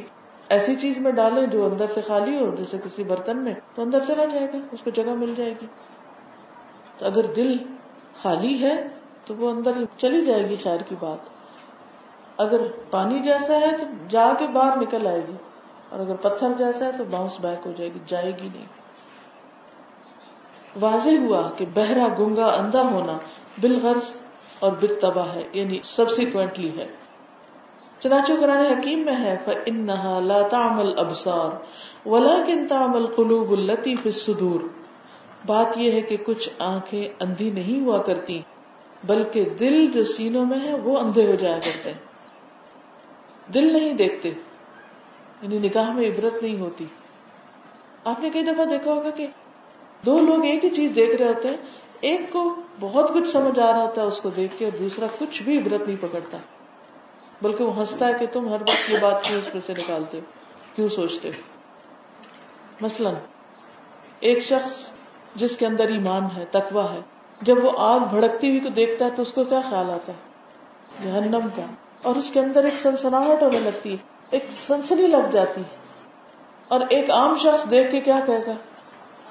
[0.49, 3.99] ایسی چیز میں ڈالیں جو اندر سے خالی ہو، جیسے کسی برتن میں، تو اندر
[4.07, 5.65] چلا جائے گا، اس کو جگہ مل جائے گی۔
[6.97, 7.57] تو اگر دل
[8.21, 8.87] خالی ہے،
[9.25, 11.29] تو وہ اندر چلی جائے گی، خیر کی بات۔
[12.37, 12.57] اگر
[12.91, 15.35] پانی جیسا ہے، تو جا کے باہر نکل آئے گی۔
[15.93, 18.65] اور اگر پتھر جیسا ہے تو باؤنس بیک ہو جائے گی جائے گی نہیں۔
[20.81, 23.17] واضح ہوا کہ بہرا گنگا اندھا ہونا
[23.61, 24.15] بالغرض
[24.59, 26.87] اور بت ہے یعنی سبسیکوینٹلی ہے۔
[27.99, 31.55] چنانچہ قرآن حکیم میں ہے، فَإِنَّهَا لَا تَعْمَلْ أَبْصَارُ
[32.07, 34.63] وَلَكِنْ تَعْمَلْ قُلُوبُ الَّتِي فِي الصُّدُورِ۔
[35.45, 38.41] بات یہ ہے کہ کچھ آنکھیں اندھی نہیں ہوا کرتی،
[39.03, 42.13] بلکہ دل جو سینوں میں ہے وہ اندھے ہو جایا کرتے۔ ہیں
[43.53, 44.31] دل نہیں دیکھتے۔
[45.43, 46.85] یعنی نگاہ میں عبرت نہیں ہوتی۔
[48.05, 49.27] آپ نے کئی دفعہ دیکھا ہوگا کہ
[50.05, 51.57] دو لوگ ایک ہی چیز دیکھ رہے ہوتے ہیں،
[52.01, 55.05] ایک کو بہت کچھ سمجھ آ رہا ہوتا ہے اس کو دیکھ کے اور دوسرا
[55.19, 56.37] کچھ بھی عبرت نہیں پکڑتا۔
[57.41, 60.19] بلکہ وہ ہنستا ہے کہ تم ہر وقت یہ بات کیوں اس میں سے نکالتے
[60.75, 61.31] کیوں سوچتے
[62.81, 63.09] مثلا،
[64.19, 64.87] ایک شخص
[65.35, 66.99] جس کے اندر ایمان ہے تکوا ہے،
[67.41, 70.17] جب وہ آگ بھڑکتی ہوئی کو دیکھتا ہے تو اس کو کیا خیال آتا ہے؟
[71.03, 71.65] جہنم کا۔
[72.03, 75.61] اور اس کے اندر ایک سنسناہٹ ہونے لگتی ہے۔ ایک سنسنی لگ جاتی
[76.67, 78.51] اور ایک عام شخص دیکھ کے کیا کہے گا؟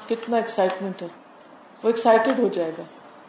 [0.08, 1.06] کتنا ایکسائٹمنٹ ہے۔
[1.82, 2.82] وہ ایکسائٹیڈ ہو جائے گا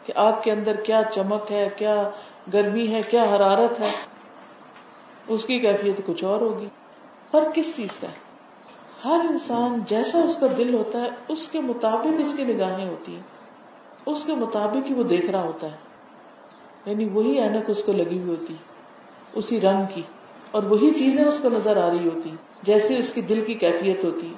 [0.04, 2.10] کہ آگ کے اندر کیا چمک ہے، کیا
[2.52, 3.90] گرمی ہے، کیا حرارت ہے۔
[5.28, 6.68] اس کی کیفیت کچھ اور ہوگی۔
[7.30, 8.12] فرق کس چیز کا؟ ہے
[9.04, 13.14] ہر انسان جیسا اس کا دل ہوتا ہے، اس کے مطابق اس کی نگاہیں ہوتی
[13.14, 13.22] ہیں۔
[14.06, 15.76] اس کے مطابق ہی وہ دیکھ رہا ہوتا ہے۔
[16.86, 18.54] یعنی وہی اینک اس کو لگی ہوئی ہوتی،
[19.32, 20.02] اسی رنگ کی۔
[20.54, 22.30] اور وہی چیزیں اس کو نظر آ رہی ہوتی،
[22.62, 24.34] جیسے اس کی دل کی کیفیت ہوتی۔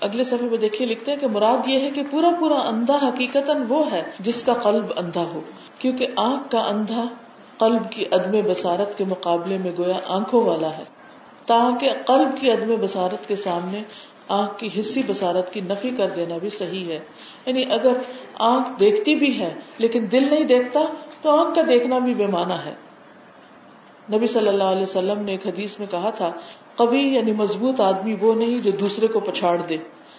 [0.00, 3.50] اگلے سفر میں دیکھیے، لکھتے ہیں کہ مراد یہ ہے کہ پورا پورا اندھا حقیقت
[3.68, 5.40] وہ ہے جس کا قلب اندھا ہو،
[5.78, 7.04] کیونکہ آنکھ کا اندھا
[7.58, 10.82] قلب کی عدم بسارت کے مقابلے میں گویا آنکھوں والا ہے۔
[11.46, 13.82] تاکہ قلب کی عدم بسارت کے سامنے
[14.28, 16.98] آنکھ کی حصی بسارت کی نفی کر دینا بھی صحیح ہے۔
[17.46, 17.92] یعنی اگر
[18.38, 20.80] آنکھ دیکھتی بھی ہے لیکن دل نہیں دیکھتا،
[21.22, 22.87] تو آنکھ کا دیکھنا بھی بے معنی ہے۔
[24.12, 26.32] نبی صلی اللہ علیہ وسلم نے ایک حدیث میں کہا تھا
[26.76, 29.76] کبھی یعنی مضبوط آدمی وہ نہیں جو دوسرے کو پچھاڑ دے،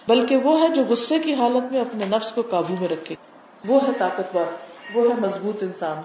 [0.08, 3.14] بلکہ وہ ہے جو غصے کی حالت میں اپنے نفس کو قابو میں رکھے۔
[3.68, 4.44] وہ ہے طاقتور،
[4.94, 5.96] وہ ہے مضبوط انسان۔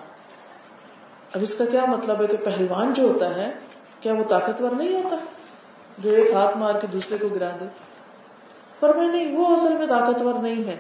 [1.34, 3.52] اب اس کا کیا مطلب ہے کہ پہلوان جو ہوتا ہے،
[4.00, 5.16] کیا وہ طاقتور نہیں ہوتا؟
[5.98, 7.66] جو ایک ہاتھ مار کے دوسرے کو گرا دے۔
[8.80, 10.78] پر میں نہیں، وہ اصل میں طاقتور نہیں ہے۔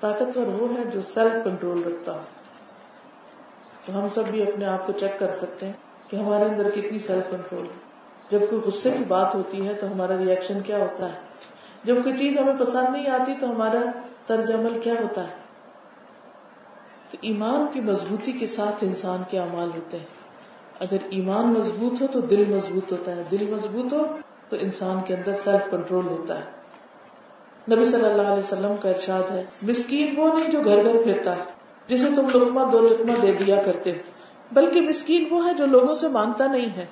[0.00, 2.20] طاقتور وہ ہے جو سیلف کنٹرول رکھتا ہو۔
[3.84, 5.72] تو ہم سب بھی اپنے آپ کو چیک کر سکتے ہیں
[6.08, 7.92] کہ ہمارے اندر کتنی سیلف کنٹرول ہے۔
[8.30, 11.18] جب کوئی غصے کی بات ہوتی ہے تو ہمارا ریئیکشن کیا ہوتا ہے؟
[11.84, 13.78] جب کوئی چیز ہمیں پسند نہیں آتی تو ہمارا
[14.26, 15.32] طرز عمل کیا ہوتا ہے؟
[17.10, 20.06] تو ایمان کی مضبوطی کے ساتھ انسان کے امال ہوتے ہیں۔
[20.80, 24.16] اگر ایمان مضبوط ہو تو دل مضبوط ہوتا ہے۔ دل مضبوط ہو
[24.48, 26.44] تو انسان کے اندر سیلف کنٹرول ہوتا ہے۔
[27.74, 31.36] نبی صلی اللہ علیہ وسلم کا ارشاد ہے، مسکین وہ نہیں جو گھر گھر پھرتا
[31.36, 31.51] ہے۔
[31.86, 33.92] جسے تم لکما دو لکما دے دیا کرتے
[34.52, 36.86] بلکہ مسکین وہ ہے جو لوگوں سے مانگتا نہیں ہے۔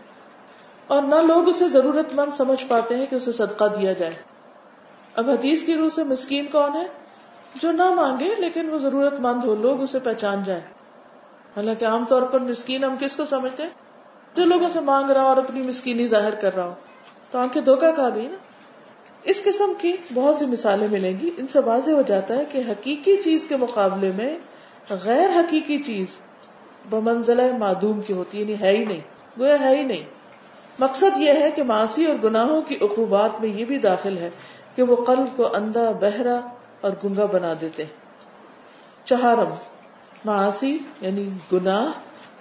[0.86, 4.14] اور نہ لوگ اسے ضرورت مند سمجھ پاتے ہیں کہ اسے صدقہ دیا جائے۔
[5.16, 6.86] اب حدیث کی روح سے مسکین کون ہے؟
[7.54, 10.62] جو نہ مانگے لیکن وہ ضرورت مند ہو، لوگ اسے پہچان جائیں۔
[11.56, 13.70] حالانکہ عام طور پر مسکین ہم کس کو سمجھتے ہیں؟
[14.36, 16.74] جو لوگوں سے مانگ رہا اور اپنی مسکینی ظاہر کر رہا ہو۔
[17.30, 18.36] تو آنکھیں دھوکا کھا گئی نا؟
[19.22, 22.58] اس قسم کی بہت سی مثالیں ملیں گی۔ ان سے واضح ہو جاتا ہے کہ
[22.68, 24.38] حقیقی چیز کے مقابلے میں
[24.94, 26.06] غیر حقیقی چیز
[26.90, 29.00] بمنزلہ معدوم کی ہوتی یعنی ہے ہی نہیں۔
[29.38, 30.04] گویا ہے ہی نہیں۔
[30.78, 34.30] مقصد یہ ہے کہ معاشی اور گناہوں کی عقوبات میں یہ بھی داخل ہے
[34.74, 36.40] کہ وہ قلب کو اندھا، بہرا
[36.80, 37.84] اور گنگا بنا دیتے
[39.04, 39.54] چہارم
[40.24, 41.86] معاشی یعنی گناہ،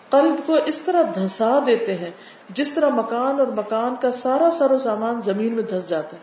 [0.09, 2.11] قلب کو اس طرح دھسا دیتے ہیں
[2.49, 6.21] جس طرح مکان اور مکان کا سارا سر و سامان زمین میں دھس جاتا ہے۔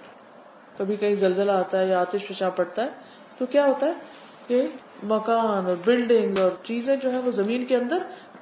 [0.78, 2.88] کبھی کہیں زلزلہ آتا ہے یا آتش فشاں پڑتا ہے
[3.38, 3.92] تو کیا ہوتا ہے
[4.46, 4.66] کہ
[5.02, 7.98] مکان اور بلڈنگ اور چیزیں جو ہے وہ زمین کے اندر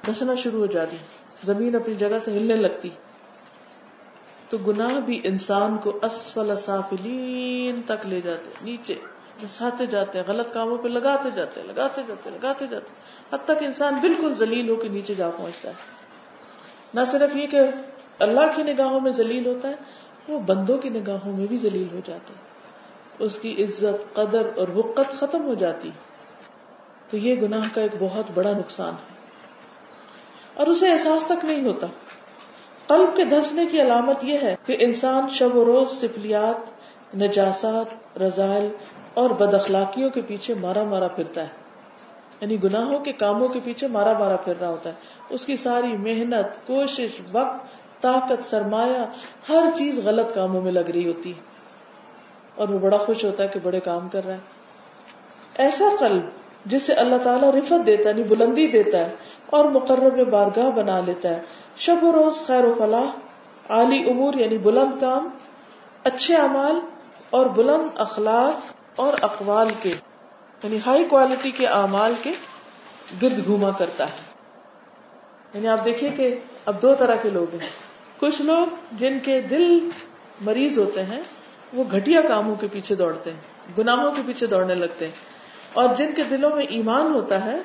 [0.07, 0.97] دھسنا شروع ہو جاتی
[1.43, 2.89] زمین اپنی جگہ سے ہلنے لگتی
[4.49, 8.95] تو گناہ بھی انسان کو اسفل سافلین تک لے جاتے نیچے
[9.43, 13.01] دساتے جاتے ہیں، غلط کاموں پہ لگاتے جاتے ہیں، لگاتے جاتے ہیں، لگاتے جاتے ہیں۔
[13.33, 15.73] حد تک انسان بالکل ذلیل ہو کے نیچے جا پہنچتا ہے۔
[16.93, 17.59] نہ صرف یہ کہ
[18.19, 19.75] اللہ کی نگاہوں میں ذلیل ہوتا ہے،
[20.27, 22.39] وہ بندوں کی نگاہوں میں بھی ذلیل ہو جاتا ہے
[23.19, 25.91] اس کی عزت، قدر اور وقت ختم ہو جاتی
[27.15, 29.13] تو یہ گناہ کا ایک بہت بڑا نقصان ہے۔
[30.53, 31.87] اور اسے احساس تک نہیں ہوتا۔
[32.87, 36.55] قلب کے دھسنے کی علامت یہ ہے کہ انسان شب و روز سفلیات
[37.15, 38.69] نجاسات، رضائل
[39.13, 41.47] اور بد اخلاقیوں کے پیچھے مارا مارا پھرتا ہے۔
[42.41, 44.95] یعنی گناہوں کے کاموں کے پیچھے مارا مارا پھر رہا ہوتا ہے۔
[45.29, 47.57] اس کی ساری محنت، کوشش، وقت،
[48.01, 49.05] طاقت، سرمایہ،
[49.49, 51.41] ہر چیز غلط کاموں میں لگ رہی ہوتی ہے۔
[52.55, 54.39] اور وہ بڑا خوش ہوتا ہے کہ بڑے کام کر رہا ہے۔
[55.57, 56.21] ایسا قلب
[56.65, 59.09] جس سے اللہ تعالیٰ رفت دیتا ہے یعنی بلندی دیتا ہے
[59.45, 61.41] اور مقرر بارگاہ بنا لیتا ہے۔
[61.77, 63.05] شب و روز خیر و فلاح،
[63.69, 65.29] عالی امور یعنی بلند کام،
[66.03, 66.79] اچھے امال
[67.29, 69.89] اور بلند اخلاق اور اقوال کے
[70.63, 72.31] یعنی ہائی کوالٹی کے اعمال کے
[73.21, 74.35] گرد گھوما کرتا ہے۔
[75.53, 77.69] یعنی آپ دیکھیے کہ اب دو طرح کے لوگ ہیں۔
[78.19, 79.89] کچھ لوگ جن کے دل
[80.41, 81.21] مریض ہوتے ہیں،
[81.73, 83.39] وہ گھٹیا کاموں کے پیچھے دوڑتے ہیں،
[83.77, 85.34] گناہوں کے پیچھے دوڑنے لگتے ہیں۔
[85.75, 87.57] اور جن کے دلوں میں ایمان ہوتا ہے،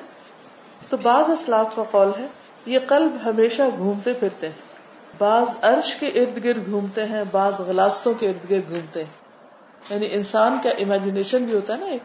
[0.89, 2.27] تو بعض اسلاف کا قول ہے،
[2.65, 4.55] یہ قلب ہمیشہ گھومتے پھرتے ہیں۔
[5.17, 9.11] بعض عرش کے ارد گرد گھومتے ہیں، بعض غلاستوں کے ارد گرد گھومتے ہیں۔
[9.89, 12.01] یعنی انسان کا امیجنیشن بھی ہوتا ہے نا ایک۔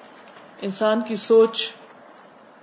[0.60, 1.72] انسان کی سوچ۔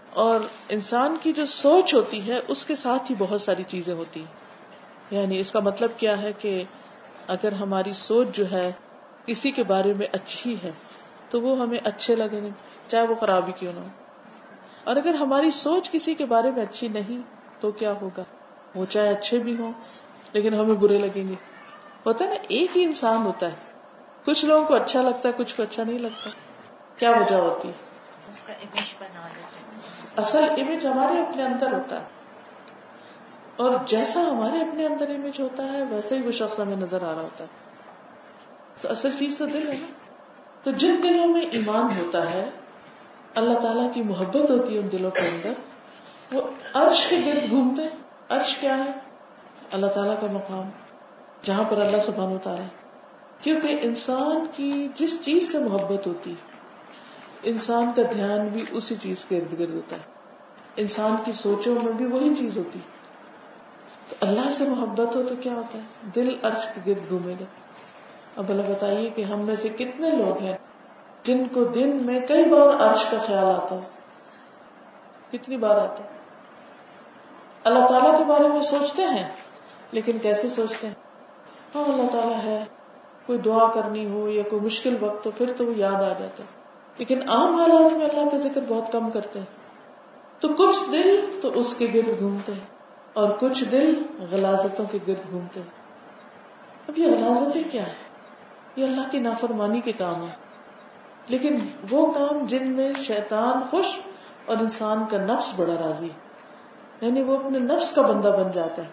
[0.10, 4.20] اور انسان کی جو سوچ ہوتی ہے، اس کے ساتھ ہی بہت ساری چیزیں ہوتی
[4.20, 4.28] ہیں۔
[5.12, 6.64] یعنی اس کا مطلب کیا ہے کہ
[7.28, 8.72] اگر ہماری سوچ جو ہے،
[9.26, 10.72] کسی کے بارے میں اچھی ہے،
[11.30, 12.50] تو وہ ہمیں اچھے لگیں گے۔
[12.88, 13.88] چاہے وہ خراب ہی کیوں نہ ہو۔
[14.84, 17.22] اور اگر ہماری سوچ کسی کے بارے میں اچھی نہیں
[17.62, 18.24] تو کیا ہوگا؟
[18.76, 19.72] وہ چاہے اچھے بھی ہوں
[20.34, 21.36] لیکن ہمیں برے لگیں گے۔
[22.06, 23.56] ہوتا ہے نا ایک ہی انسان ہوتا ہے۔
[24.26, 26.30] کچھ لوگوں کو اچھا لگتا ہے کچھ کو اچھا نہیں لگتا۔
[26.98, 27.72] کیا وجہ ہوتی
[30.18, 32.06] اصل امیج ہمارے اپنے اندر ہوتا ہے۔
[33.56, 37.16] اور جیسا ہمارے اپنے اندر امیج ہوتا ہے ویسے ہی وہ شخص ہمیں نظر آ
[37.16, 37.50] رہا ہوتا ہے۔
[38.82, 39.88] تو اصل چیز تو دل ہے نا۔
[40.64, 42.50] تو جن دلوں میں ایمان ہوتا ہے
[43.36, 45.54] اللہ تعالیٰ کی محبت ہوتی ہے ان دلوں کے اندر،
[46.34, 46.42] وہ
[46.74, 47.82] عرش کے گرد گھومتے
[48.30, 48.92] عرش کیا ہے؟
[49.72, 50.70] اللہ تعالیٰ کا مقام،
[51.44, 52.56] جہاں پر اللہ سبحانہ ہوتا
[53.42, 56.36] کیونکہ انسان کی جس چیز سے محبت ہوتی
[57.44, 60.02] انسان کا دھیان بھی اسی چیز کے ارد گرد ہوتا ہے۔
[60.76, 62.80] انسان کی سوچوں میں بھی وہی چیز ہوتی
[64.10, 65.84] تو اللہ سے محبت ہو تو کیا ہوتا ہے؟
[66.16, 67.46] دل ارش کے گرد گھومے گا۔
[68.36, 70.58] اب اللہ بتائیے کہ ہم میں سے کتنے لوگ ہیں
[71.24, 73.82] جن کو دن میں کئی بار عرش کا خیال آتا ہو
[75.32, 76.04] کتنی بار آتا
[77.64, 79.30] اللہ تعالیٰ کے بارے میں سوچتے ہیں،
[79.92, 80.94] لیکن کیسے سوچتے ہیں؟
[81.76, 82.64] ہاں اللہ تعالیٰ ہے۔
[83.26, 86.44] کوئی دعا کرنی ہو یا کوئی مشکل وقت ہو، پھر تو وہ یاد آ جاتا
[86.44, 86.62] ہے۔
[86.98, 89.46] لیکن عام حالات میں اللہ کا ذکر بہت کم کرتے ہیں۔
[90.40, 92.66] تو کچھ دل تو اس کے گرد گھومتے ہیں
[93.14, 95.68] اور کچھ دل غلازتوں کے گرد گھومتے ہیں۔
[96.88, 97.94] اب یہ غلازتیں کیا ہے
[98.76, 100.43] یہ اللہ کی نافرمانی کے کام ہے
[101.28, 101.60] لیکن
[101.90, 104.00] وہ کام جن میں شیطان خوش
[104.46, 106.10] اور انسان کا نفس بڑا راضی
[107.02, 108.90] یعنی وہ اپنے نفس کا بندہ بن جاتا ہے۔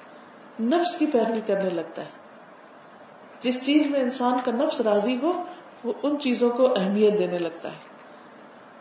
[0.61, 2.09] نفس کی پیروی کرنے لگتا ہے۔
[3.41, 5.43] جس چیز میں انسان کا نفس راضی ہو،
[5.85, 7.77] وہ ان چیزوں کو اہمیت دینے لگتا ہے۔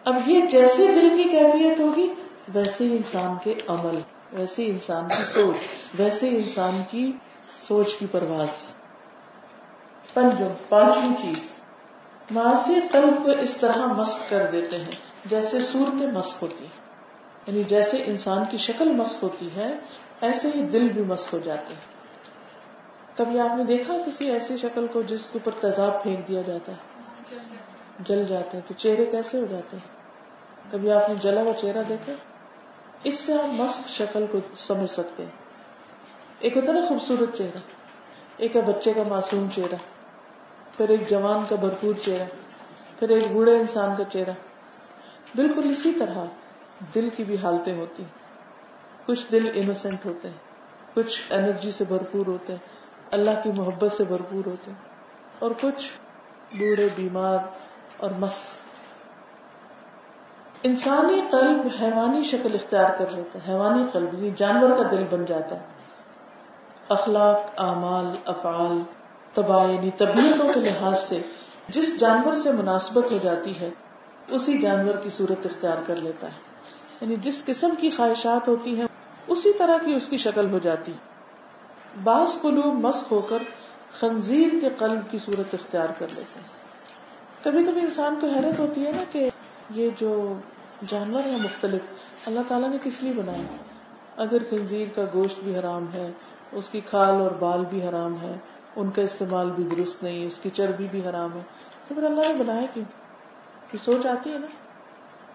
[0.06, 2.14] اب یہ جیسے دل کی کیفیت ہوگی،
[2.54, 4.00] ویسے ہی انسان کے عمل،
[4.34, 5.58] ویسے ہی انسان کی سوچ،
[6.00, 7.12] ویسے ہی انسان کی
[7.60, 8.76] سوچ کی پرواز۔
[10.14, 11.59] پنجم، پانچویں چیز۔
[12.32, 14.92] معاشی قلب کو اس طرح مسق کر دیتے ہیں،
[15.26, 16.68] جیسے صورت مسق ہوتی
[17.48, 19.78] یعنی جیسے انسان کی شکل مسق ہوتی ہے،
[20.22, 22.00] ایسے ہی دل بھی مسق ہو جاتے ہیں۔
[23.18, 26.72] کبھی آپ نے دیکھا کسی ایسی شکل کو جس کے اوپر تیزاب پھینک دیا جاتا
[26.72, 26.78] ہے؟
[28.00, 29.88] جل جاتے ہیں، تو چہرے کیسے ہو جاتے ہیں؟
[30.72, 32.14] کبھی آپ نے جلا ہوا چہرہ دیکھا؟
[33.04, 35.32] اس سے آپ مسق شکل کو سمجھ سکتے ہیں۔
[36.40, 37.58] ایک ہوتا نا خوبصورت چہرہ،
[38.38, 39.76] ایک ہے بچے کا معصوم چہرہ۔
[40.80, 42.26] پھر ایک جوان کا بھرپور چہرہ،
[43.00, 44.32] پھر ایک بوڑھے انسان کا چہرہ۔
[45.36, 46.26] بالکل اسی طرح
[46.96, 48.04] دل کی بھی حالتیں ہوتی
[49.06, 50.38] کچھ دل انوسینٹ ہوتے ہیں،
[50.94, 52.60] کچھ انرجی سے بھرپور ہوتے ہیں،
[53.12, 54.78] اللہ کی محبت سے بھرپور ہوتے ہیں،
[55.40, 55.90] اور کچھ
[56.56, 57.38] بوڑھے، بیمار
[57.98, 58.46] اور مست۔
[60.64, 65.26] انسانی قلب حیوانی شکل اختیار کر لیتا ہے، حیوانی قلب یعنی جانور کا دل بن
[65.26, 65.66] جاتا ہے۔
[66.90, 68.80] اخلاق، اعمال، افعال
[69.38, 71.22] یعنی طبیعتوں کے لحاظ سے
[71.70, 73.70] جس جانور سے مناسبت ہو جاتی ہے،
[74.28, 76.38] اسی جانور کی صورت اختیار کر لیتا ہے۔
[77.02, 78.88] یعنی جس قسم کی خواہشات ہوتی ہیں،
[79.28, 80.94] اسی طرح کی اس کی شکل ہو جاتی۔
[82.04, 83.38] بعض قلوب مسق ہو کر
[84.00, 86.48] خنزیر کے قلب کی صورت اختیار کر لیتے ہیں۔
[87.44, 89.30] کبھی کبھی انسان کو حیرت ہوتی ہے نا کہ
[89.70, 90.34] یہ جو
[90.88, 91.82] جانور ہے مختلف،
[92.28, 93.56] اللہ تعالیٰ نے کس لیے بنایا
[94.18, 96.12] اگر خنزیر کا گوشت بھی حرام ہے،
[96.52, 98.34] اس کی کھال اور بال بھی حرام ہے
[98.76, 101.42] ان کا استعمال بھی درست نہیں، اس کی چربی بھی حرام ہے۔
[101.88, 102.86] تو پھر اللہ نے بنایا کیوں؟
[103.74, 104.48] یہ سوچ آتی ہے نا۔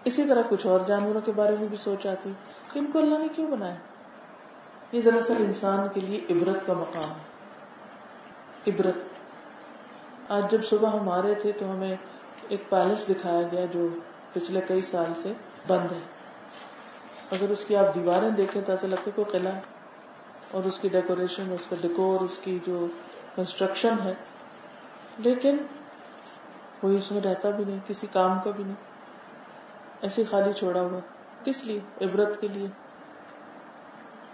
[0.03, 2.31] اسی طرح کچھ اور جانوروں کے بارے میں بھی سوچ آتی
[2.73, 3.75] کہ ان کو اللہ نے کیوں بنایا؟
[4.91, 7.35] یہ دراصل انسان کے لیے عبرت کا مقام ہے۔
[8.67, 8.95] عبرت۔
[10.31, 11.95] آج جب صبح ہم آ رہے تھے تو ہمیں
[12.47, 13.87] ایک پیلس دکھایا گیا جو
[14.33, 15.33] پچھلے کئی سال سے
[15.67, 15.99] بند ہے۔
[17.31, 19.59] اگر اس کی آپ دیواریں دیکھیں تو ایسا لگتا ہے کوئی قلعہ
[20.51, 22.87] اور اس کی ڈیکوریشن، اس کا ڈیکور، اس کی جو
[23.35, 24.13] کنسٹرکشن ہے،
[25.17, 25.57] لیکن
[26.81, 28.75] کوئی اس میں رہتا بھی نہیں، کسی کام کا بھی نہیں.
[30.01, 30.99] ایسے خالی چھوڑا ہوا.
[31.43, 32.67] کس لیے؟ عبرت کے لیے.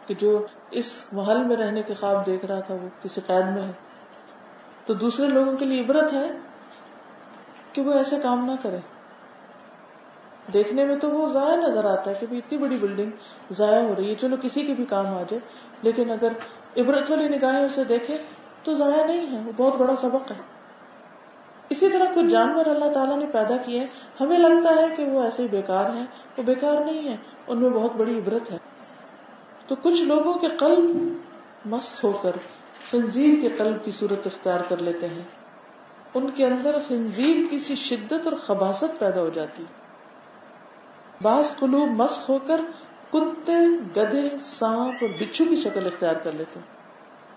[0.08, 3.64] کہ جو اس محل میں رہنے کے خواب دیکھ رہا تھا وہ کسی قید میں
[3.64, 3.72] ہے.
[4.86, 6.38] تو دوسرے لوگوں کے لیے عبرت ہے
[7.74, 8.78] کہ وہ ایسے کام نہ کرے.
[10.54, 13.12] دیکھنے میں تو وہ ضائع نظر آتا ہے کہ اتنی بڑی بلڈنگ
[13.54, 14.16] ضائع ہو رہی ہے.
[14.16, 15.40] چلو کسی کے بھی کام آ جائے.
[15.82, 16.32] لیکن اگر
[16.78, 18.18] عبرت والی نگاہیں اسے دیکھے
[18.63, 20.52] تو ضائع نہیں ہے، وہ بہت بڑا سبق ہے۔
[21.69, 23.88] اسی طرح کچھ جانور اللہ تعالیٰ نے پیدا کیے
[24.21, 26.06] ہمیں لگتا ہے کہ وہ ایسے ہی بیکار ہیں۔
[26.38, 28.58] وہ بیکار نہیں ہے ان میں بہت بڑی عبرت ہے۔
[29.67, 31.13] تو کچھ لوگوں کے قلب
[31.65, 32.32] مست ہو کر
[32.91, 35.21] خنزیر کے قلب کی صورت اختیار کر لیتے ہیں۔
[36.13, 39.63] ان کے اندر خنزیر کی سی شدت اور خباست پیدا ہو جاتی۔
[41.21, 42.62] بعض قلوب مست ہو کر
[43.10, 43.54] کتے
[43.95, 46.81] گدے سانپ اور بچھو کی شکل اختیار کر لیتے ہیں۔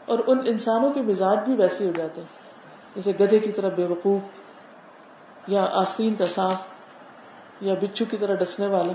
[0.06, 2.28] اور ان انسانوں کے مزاج بھی ویسے ہو جاتے ہیں۔
[2.96, 4.20] جیسے گدے کی طرح بے وقوف
[5.48, 6.58] یا آستین کا سانپ
[7.60, 8.92] یا بچھو کی طرح ڈسنے والا۔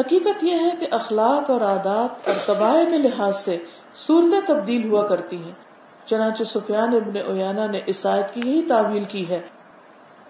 [0.00, 3.58] حقیقت یہ ہے کہ اخلاق اور عادات اور تباہ کے لحاظ سے
[3.94, 5.52] صورتیں تبدیل ہوا کرتی ہیں۔
[6.06, 9.40] چنانچہ سفیان ابن اویانا نے اس آیت کی یہی تعویل کی ہے۔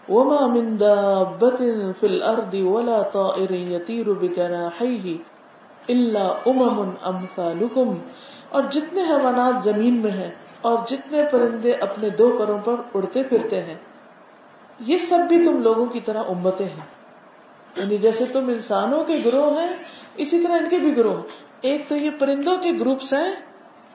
[0.09, 5.13] وما من دابة في الأرض ولا طائر يطير بجناحيه
[5.89, 7.95] إلا أمم أمثالكم
[8.57, 13.63] اور جتنے حیوانات زمین میں ہیں اور جتنے پرندے اپنے دو پروں پر اڑتے پھرتے
[13.63, 13.75] ہیں،
[14.81, 16.85] یہ سب بھی تم لوگوں کی طرح امتیں ہیں۔
[17.77, 19.77] یعنی جیسے تم انسانوں کے گروہ ہیں،
[20.17, 21.23] اسی طرح ان کے بھی گروہ
[21.61, 23.35] ایک تو یہ پرندوں کے گروپس ہیں،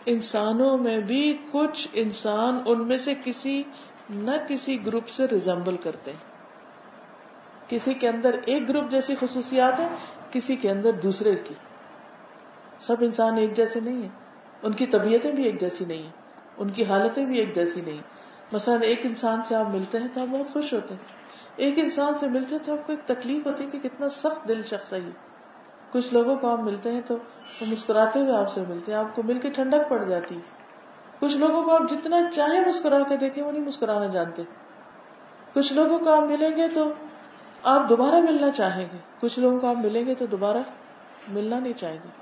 [0.06, 3.64] انسانوں میں بھی کچھ انسان ان میں سے کسی
[4.10, 6.32] نہ کسی گروپ سے ریزمبل کرتے ہیں۔
[7.70, 9.88] کسی کے اندر ایک گروپ جیسی خصوصیات ہے
[10.32, 11.54] کسی کے اندر دوسرے کی۔
[12.80, 14.21] سب انسان ایک جیسے نہیں ہیں۔
[14.64, 16.10] ان کی طبیعتیں بھی ایک جیسی نہیں،
[16.58, 18.02] ان کی حالتیں بھی ایک جیسی نہیں۔
[18.54, 21.02] مثلا ایک انسان سے آپ ملتے ہیں تو آپ بہت خوش ہوتے ہیں۔
[21.56, 24.48] ایک انسان سے ملتے ہیں تو آپ کو ایک تکلیف ہوتی ہے کہ کتنا سخت
[24.48, 25.00] دل شخص ہے
[25.92, 27.14] کچھ لوگوں کو آپ ملتے ہیں تو
[27.62, 30.40] وہ مسکراتے ہوئے آپ سے ملتے ہیں، آپ کو مل کے ٹھنڈک پڑ جاتی
[31.20, 34.42] کچھ لوگوں کو آپ جتنا چاہے مسکرا کے دیکھیں، وہ نہیں مسکرانا جانتے۔
[35.54, 36.92] کچھ لوگوں کو آپ ملیں گے تو
[37.64, 40.58] آپ دوبارہ ملنا چاہیں گے۔ کچھ لوگوں کو آپ ملیں گے تو دوبارہ
[41.28, 42.21] ملنا نہیں چاہیں گے۔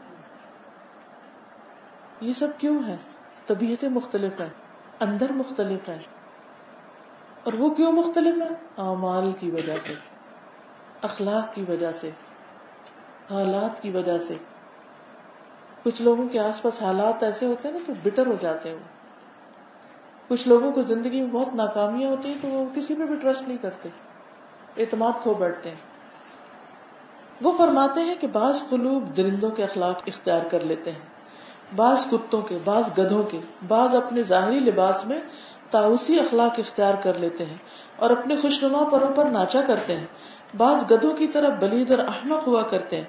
[2.21, 2.97] یہ سب کیوں ہے؟
[3.47, 4.49] طبیعتیں مختلف ہیں،
[4.99, 5.99] اندر مختلف ہیں۔
[7.43, 9.93] اور وہ کیوں مختلف ہے اعمال کی وجہ سے،
[11.01, 12.09] اخلاق کی وجہ سے،
[13.29, 14.33] حالات کی وجہ سے۔
[15.83, 18.77] کچھ لوگوں کے آس پاس حالات ایسے ہوتے ہیں نا تو بٹر ہو جاتے ہیں
[20.27, 23.47] کچھ لوگوں کو زندگی میں بہت ناکامیاں ہوتی ہیں تو وہ کسی پہ بھی ٹرسٹ
[23.47, 23.89] نہیں کرتے،
[24.77, 25.77] اعتماد کھو بیٹھتے ہیں۔
[27.41, 31.18] وہ فرماتے ہیں کہ بعض قلوب درندوں کے اخلاق اختیار کر لیتے ہیں۔
[31.75, 35.21] بعض کتوں کے، بعض گدھوں کے، بعض اپنے ظاہری لباس میں
[35.69, 37.57] تاؤسی اخلاق اختیار کر لیتے ہیں
[37.95, 40.05] اور اپنے خوشنما پروں پر ناچا کرتے ہیں۔
[40.57, 43.03] بعض گدوں کی طرح بلید اور احمق ہوا کرتے ہیں۔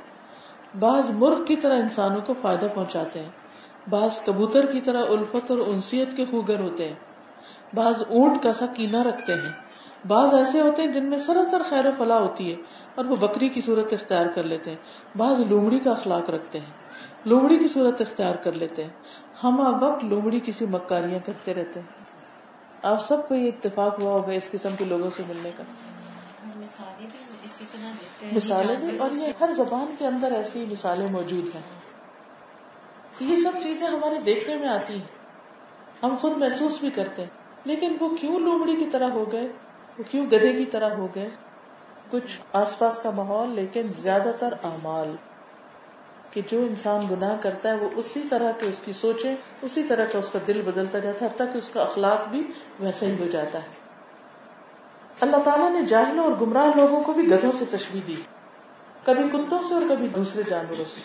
[0.78, 3.28] بعض مرغ کی طرح انسانوں کو فائدہ پہنچاتے ہیں۔
[3.90, 6.94] بعض کبوتر کی طرح الفت اور انسیت کے خوگر ہوتے ہیں۔
[7.74, 9.52] بعض اونٹ کا سا کینا رکھتے ہیں۔
[10.08, 12.56] بعض ایسے ہوتے ہیں جن میں سراسر خیر و فلاح ہوتی ہے
[12.94, 14.78] اور وہ بکری کی صورت اختیار کر لیتے ہیں۔
[15.16, 16.79] بعض لومڑی کا اخلاق رکھتے ہیں۔
[17.24, 18.90] لومڑی کی صورت اختیار کر لیتے ہیں۔
[19.44, 22.04] ہم وقت لومڑی کسی مکاریاں کرتے رہتے ہیں۔
[22.82, 25.62] آپ سب کو یہ اتفاق ہوا ہوگا اس قسم کے لوگوں سے ملنے کا۔
[28.32, 31.62] مثالیں بھی اور یہ ہر زبان کے اندر ایسی مثالیں موجود ہیں۔
[33.20, 35.20] یہ سب چیزیں ہمارے دیکھنے میں آتی ہیں۔
[36.02, 37.28] ہم خود محسوس بھی کرتے ہیں۔
[37.64, 39.48] لیکن وہ کیوں لومڑی کی طرح ہو گئے؟
[39.98, 41.30] وہ کیوں گدے کی طرح ہو گئے؟
[42.10, 45.16] کچھ آس پاس کا ماحول لیکن زیادہ تر اعمال۔
[46.30, 50.04] کہ جو انسان گناہ کرتا ہے وہ اسی طرح کے اس کی سوچیں، اسی طرح
[50.04, 53.16] کا اس کا دل بدلتا جاتا ہے، حتیٰ کہ اس کا اخلاق بھی ویسا ہی
[53.18, 53.68] ہو جاتا ہے۔
[55.20, 58.16] اللہ تعالیٰ نے جاہلوں اور گمراہ لوگوں کو بھی گدھوں سے تشبیح دی۔
[59.04, 61.00] کبھی کتوں سے اور کبھی دوسرے جانوروں سے۔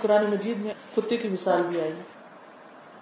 [0.00, 1.92] قرآن مجید میں کتے کی مثال بھی آئی۔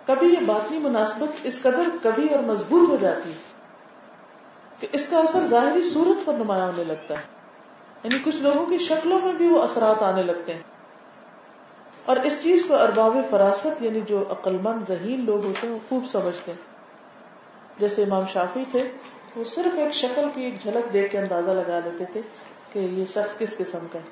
[0.06, 3.32] کبھی یہ باطنی مناسبت اس قدر کبھی اور مضبوط ہو جاتی
[4.80, 7.22] کہ اس کا اثر ظاہری صورت پر نمایاں ہونے لگتا ہے۔
[8.04, 10.62] یعنی کچھ لوگوں کی شکلوں میں بھی وہ اثرات آنے لگتے ہیں۔
[12.08, 15.78] اور اس چیز کو ارباب فراست یعنی جو عقل مند ذہین لوگ ہوتے ہیں، وہ
[15.88, 16.62] خوب سمجھتے ہیں۔
[17.80, 18.88] جیسے امام شافی تھے،
[19.36, 22.20] وہ صرف ایک شکل کی ایک جھلک دیکھ کے اندازہ لگا لیتے تھے
[22.72, 24.04] کہ یہ شخص کس قسم کا ہے۔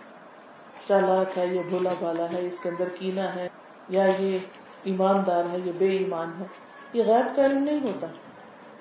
[0.89, 3.49] چالاک ہے، یہ بھولا بالا ہے، اس کے اندر کینا ہے،
[3.89, 4.39] یا یہ
[4.85, 6.45] ایماندار ہے، یہ بے ایمان ہے۔
[6.93, 8.07] یہ غیب کا علم نہیں ہوتا۔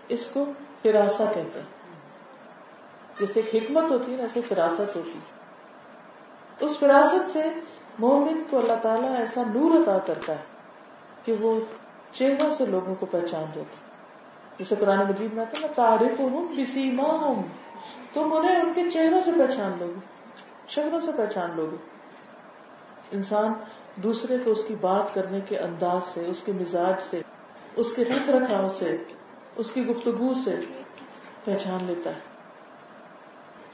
[0.07, 0.45] اس کو
[0.83, 1.67] فراسا کہتے ہیں۔
[3.19, 5.35] جیسے ایک حکمت ہوتی ہے نا ایسے فراست ہوتی ہے۔
[6.59, 7.43] اس فراست سے
[7.99, 10.43] مومن کو اللہ تعالیٰ ایسا نور عطا کرتا ہے
[11.23, 11.59] کہ وہ
[12.11, 13.77] چہروں سے لوگوں کو پہچان دیتا
[14.59, 17.43] جیسے قرآن مجید میں آتا نا تعریف ہوں کسی ہوں
[18.13, 19.99] تم انہیں، ان کے چہروں سے پہچان لو گے
[20.67, 21.77] شکلوں سے پہچان لو گے
[23.11, 23.53] انسان
[23.95, 27.21] دوسرے کو اس کی بات کرنے کے انداز سے، اس کے مزاج سے،
[27.75, 28.97] اس کے رکھ رکھاؤ سے،
[29.55, 30.55] اس کی گفتگو سے
[31.43, 32.19] پہچان لیتا ہے۔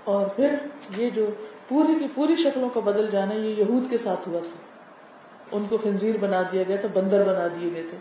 [0.04, 0.56] اور پھر
[0.98, 1.26] یہ جو
[1.72, 4.56] پوری کی پوری شکلوں کا بدل جانا یہ یہود کے ساتھ ہوا تھا۔
[5.52, 7.98] ان کو خنزیر بنا دیا گیا تھا، بندر بنا دیے گئے تھے۔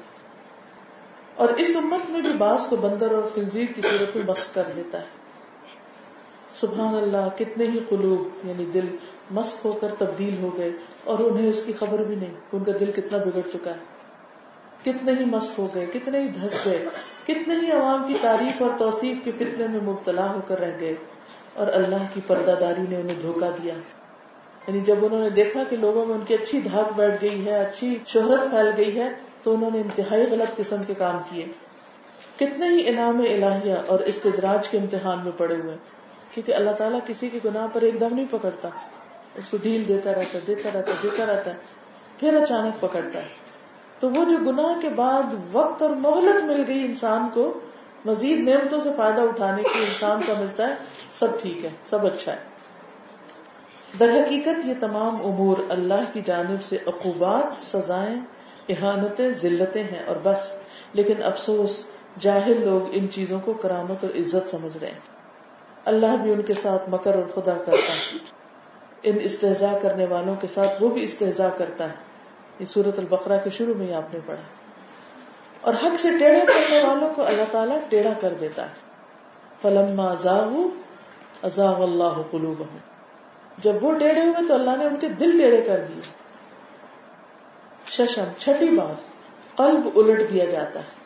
[1.35, 4.63] اور اس امت میں بھی باس کو بندر اور خنزیر کی صورت میں مست کر
[4.77, 5.07] دیتا ہے۔
[6.53, 8.97] سبحان اللہ، کتنے ہی قلوب یعنی دل
[9.31, 10.71] مست ہو کر تبدیل ہو گئے
[11.05, 14.01] اور انہیں اس کی خبر بھی نہیں ان کا دل کتنا بگڑ چکا ہے۔
[14.83, 16.85] کتنے ہی مست ہو گئے، کتنے ہی دھس گئے،
[17.25, 20.95] کتنے ہی عوام کی تعریف اور توصیف کے فتنے میں مبتلا ہو کر رہ گئے۔
[21.55, 23.75] اور اللہ کی پردہ داری نے انہیں دھوکا دیا۔
[24.67, 27.59] یعنی جب انہوں نے دیکھا کہ لوگوں میں ان کی اچھی دھاک بیٹھ گئی ہے،
[27.61, 29.09] اچھی شہرت پھیل گئی ہے،
[29.43, 31.47] تو انہوں نے انتہائی غلط قسم کے کام کیے۔
[32.37, 35.77] کتنے ہی انعام الہیہ اور استدراج کے امتحان میں پڑے ہوئے۔
[36.31, 38.69] کیونکہ اللہ تعالیٰ کسی کے گناہ پر ایک دم نہیں پکڑتا۔
[39.35, 41.57] اس کو ڈھیل دیتا رہتا دیتا رہتا دیتا رہتا ہے
[42.19, 43.29] پھر اچانک پکڑتا۔ ہے
[44.01, 45.23] تو وہ جو گناہ کے بعد
[45.53, 47.61] وقت اور مہلت مل گئی انسان کو
[48.05, 50.75] مزید نعمتوں سے فائدہ اٹھانے کی انسان سمجھتا ہے،
[51.13, 52.39] سب ٹھیک ہے، سب اچھا ہے۔
[53.99, 58.21] در حقیقت یہ تمام امور اللہ کی جانب سے عقوبات، سزائیں،
[58.69, 60.55] احانتیں، ذلتیں ہیں اور بس۔
[60.93, 61.87] لیکن افسوس،
[62.19, 64.99] جاہل لوگ ان چیزوں کو کرامت اور عزت سمجھ رہے ہیں۔
[65.85, 68.19] اللہ بھی ان کے ساتھ مکر اور خدا کرتا ہے۔
[69.03, 71.95] ان استحضاء کرنے والوں کے ساتھ وہ بھی استحضاء کرتا ہے۔
[72.59, 74.70] یہ سورت البقرہ کے شروع میں ہی آپ نے پڑھا۔
[75.61, 78.75] اور حق سے ٹیڑھا کرنے والوں کو اللہ تعالیٰ ٹیڑھا کر دیتا ہے۔
[79.63, 80.15] فلما
[81.43, 82.77] ازاغ اللہ قلوبہم
[83.59, 86.01] جب وہ ٹیڑھے ہوئے تو اللہ نے ان کے دل ٹیڑھے کر دیے۔
[87.87, 88.95] ششم، چھٹی بار،
[89.57, 91.01] قلب الٹ دیا جاتا ہے۔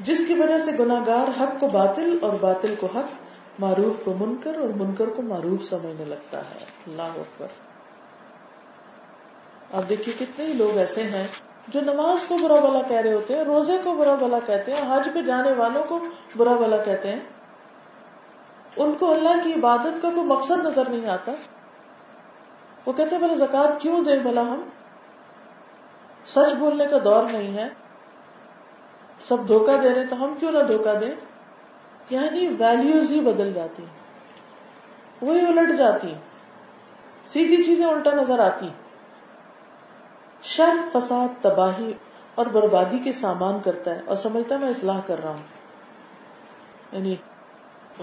[0.00, 3.14] جس کی وجہ سے گناگار حق کو باطل اور باطل کو حق،
[3.58, 7.46] معروف کو منکر اور منکر کو معروف سمجھنے لگتا ہے۔ اللہ اکبر۔
[9.72, 11.28] اب دیکھیے کتنے ہی لوگ ایسے ہیں
[11.70, 14.96] جو نماز کو برا بلا کہہ رہے ہوتے ہیں، روزے کو برا بلا کہتے ہیں،
[14.96, 15.98] حج پہ جانے والوں کو
[16.36, 17.20] برا بلا کہتے ہیں،
[18.76, 21.32] ان کو اللہ کی عبادت کا کوئی مقصد نظر نہیں آتا۔
[22.86, 24.62] وہ کہتے ہیں، بھلا زکات کیوں دیں بھلا ہم؟
[26.26, 27.68] سچ بولنے کا دور نہیں ہے۔
[29.20, 31.14] سب دھوکہ دے رہے تو ہم کیوں نہ دھوکہ دیں؟
[32.10, 33.84] یعنی ویلوز ہی بدل جاتی
[35.22, 36.14] وہی الٹ جاتی
[37.28, 38.68] سیدھی چیزیں الٹا نظر آتی
[40.42, 41.92] شر، فساد، تباہی
[42.34, 45.60] اور بربادی کے سامان کرتا ہے اور سمجھتا ہے میں اصلاح کر رہا ہوں۔
[46.92, 47.16] یعنی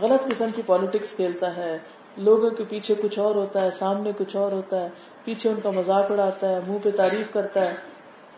[0.02, 1.78] غلط قسم کی پالیٹکس کھیلتا ہے،
[2.18, 4.90] لوگوں کے پیچھے کچھ اور ہوتا ہے، سامنے کچھ اور ہوتا ہے،
[5.24, 7.74] پیچھے ان کا مذاق اڑاتا ہے، منہ پہ تعریف کرتا ہے۔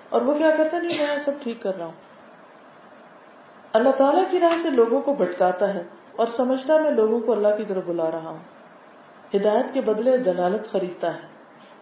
[0.10, 2.10] اور وہ کیا کہتا نہیں، میں سب ٹھیک کر رہا ہوں۔
[3.74, 5.84] اللہ تعالیٰ کی راہ سے لوگوں کو بھٹکاتا ہے
[6.16, 8.38] اور سمجھتا میں لوگوں کو اللہ کی طرف بلا رہا ہوں۔
[9.36, 11.28] ہدایت کے بدلے دلالت خریدتا ہے۔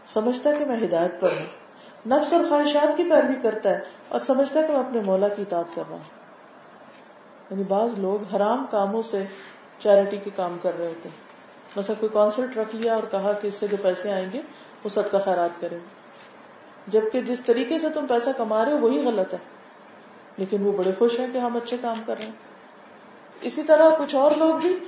[0.07, 1.66] سمجھتا کہ میں ہدایت پر ہوں۔
[2.08, 5.41] نفس اور خواہشات کی پیروی کرتا ہے اور سمجھتا ہے کہ میں اپنے مولا کی
[5.41, 6.03] اطاعت کر رہا ہوں۔
[7.49, 9.24] یعنی بعض لوگ حرام کاموں سے
[9.80, 11.16] چیریٹی کے کام کر رہے ہوتے ہیں۔
[11.76, 14.41] مثلا کوئی کانسرٹ رکھ لیا اور کہا کہ اس سے جو پیسے آئیں گے،
[14.84, 15.80] وہ صدقہ خیرات کریں
[16.88, 19.39] جبکہ جس طریقے سے تم پیسہ کما رہے ہو، وہی غلط ہے۔
[20.38, 22.32] لیکن وہ بڑے خوش ہیں کہ ہم اچھے کام کر رہے ہیں۔
[23.41, 24.80] اسی طرح کچھ اور لوگ بھی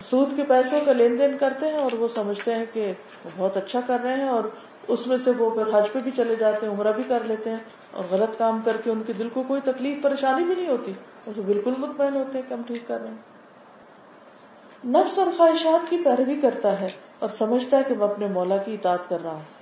[0.00, 2.92] سود کے پیسوں کا لین دین کرتے ہیں اور وہ سمجھتے ہیں کہ
[3.24, 4.44] وہ بہت اچھا کر رہے ہیں اور
[4.88, 7.50] اس میں سے وہ پھر حج پہ بھی چلے جاتے ہیں، عمرہ بھی کر لیتے
[7.50, 7.56] ہیں
[7.90, 10.92] اور غلط کام کر کے ان کے دل کو کوئی تکلیف، پریشانی بھی نہیں ہوتی۔
[11.26, 13.16] وہ بالکل مطمئن ہوتے ہیں کہ ہم ٹھیک کر رہے ہیں۔
[14.84, 18.74] نفس اور خواہشات کی پیروی کرتا ہے اور سمجھتا ہے کہ میں اپنے مولا کی
[18.74, 19.60] اطاعت کر رہا ہوں۔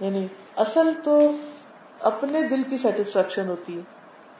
[0.00, 1.18] یعنی اصل تو
[2.00, 3.82] اپنے دل کی سیٹسفیکشن ہوتی ہے۔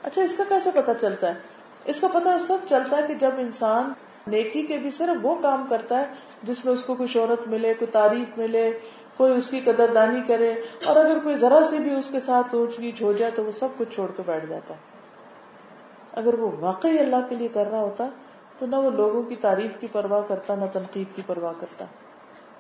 [0.03, 1.35] اچھا اس کا کیسے پتا چلتا ہے؟
[1.85, 3.93] اس کا پتا اس وقت چلتا ہے کہ جب انسان
[4.27, 6.05] نیکی کے بھی صرف وہ کام کرتا ہے
[6.43, 8.79] جس میں اس کو کوئی شہرت ملے، کوئی تعریف ملے
[9.17, 10.55] کوئی اس کی قدر دانی کرے
[10.85, 13.51] اور اگر کوئی ذرا سی بھی اس کے ساتھ اونچ نیچ ہو جائے تو وہ
[13.51, 14.79] سب کچھ چھوڑ کے بیٹھ جاتا ہے۔
[16.13, 18.09] اگر وہ واقعی اللہ کے لیے کر رہا ہوتا
[18.59, 21.85] تو نہ وہ لوگوں کی تعریف کی پرواہ کرتا، نہ تنقید کی پرواہ کرتا۔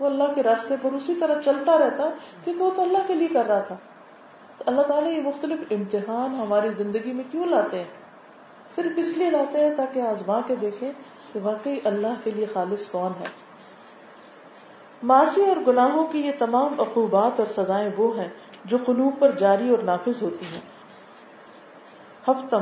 [0.01, 2.09] وہ اللہ کے راستے پر اسی طرح چلتا رہتا
[2.45, 3.77] کیونکہ وہ تو اللہ کے لیے کر رہا تھا۔
[4.59, 7.85] تو اللہ تعالیٰ یہ مختلف امتحان ہماری زندگی میں کیوں لاتے ہیں؟
[8.77, 10.93] صرف اس لیے لاتے ہیں تاکہ آزما کے دیکھیں
[11.33, 13.44] کہ واقعی اللہ کے لیے خالص کون ہے۔
[15.05, 18.29] ماسی اور گناہوں کی یہ تمام عقوبات اور سزائیں وہ ہیں
[18.65, 20.61] جو قلوب پر جاری اور نافذ ہوتی ہیں۔
[22.29, 22.61] ہفتم،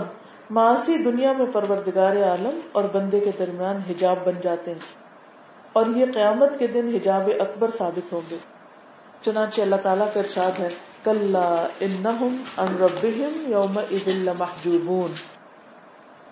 [0.50, 4.78] معاشی دنیا میں پروردگار عالم اور بندے کے درمیان حجاب بن جاتے ہیں
[5.72, 8.36] اور یہ قیامت کے دن حجاب اکبر ثابت ہوں گے۔
[9.22, 10.68] چنانچہ اللہ تعالیٰ کا ارشاد ہے
[11.04, 11.36] کل
[11.80, 12.06] ان
[12.80, 15.12] ربهم یوم لمحجوبون۔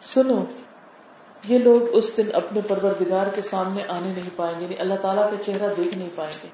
[0.01, 0.45] سنو
[1.45, 5.31] یہ لوگ اس دن اپنے پروردگار کے سامنے آنے نہیں پائیں گے یعنی اللہ تعالیٰ
[5.31, 6.49] کا چہرہ دیکھ نہیں پائیں گے۔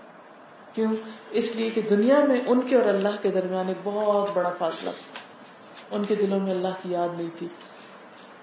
[0.72, 0.92] کیوں؟
[1.30, 4.90] اس لیے کہ دنیا میں ان کے اور اللہ کے درمیان ایک بہت بڑا فاصلہ
[5.90, 7.48] ان کے دلوں میں اللہ کی یاد نہیں تھی۔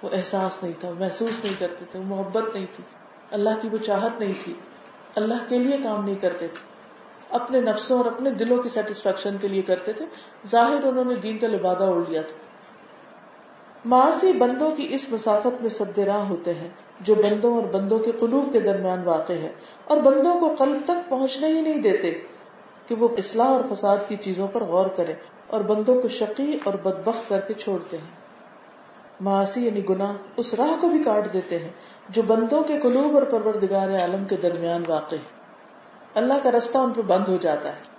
[0.04, 2.84] وہ احساس نہیں تھا، محسوس نہیں کرتے تھے، محبت نہیں تھی۔
[3.32, 4.54] اللہ کی وہ چاہت نہیں تھی۔
[5.16, 6.74] اللہ کے لیے کام نہیں کرتے تھے۔
[7.30, 10.06] اپنے نفسوں اور اپنے دلوں کی سیٹسفیکشن کے لیے کرتے تھے۔
[10.48, 12.53] ظاہر انہوں نے دین کا لبادہ اڑ لیا تھا۔
[13.86, 16.70] معاشی بندوں کی اس مسافت میں سد راہ ہوتے ہیں،
[17.02, 19.52] جو بندوں اور بندوں کے قلوب کے درمیان واقع ہے۔
[19.86, 22.12] اور بندوں کو قلب تک پہنچنے ہی نہیں دیتے
[22.88, 25.14] کہ وہ اصلاح اور فساد کی چیزوں پر غور کرے
[25.48, 28.24] اور بندوں کو شقی اور بدبخت کر کے چھوڑتے ہیں۔
[29.22, 31.70] معاشی یعنی گناہ اس راہ کو بھی کاٹ دیتے ہیں
[32.10, 35.44] جو بندوں کے قلوب اور پروردگار عالم کے درمیان واقع ہے۔
[36.16, 37.93] اللہ کا رستہ ان پہ بند ہو جاتا ہے۔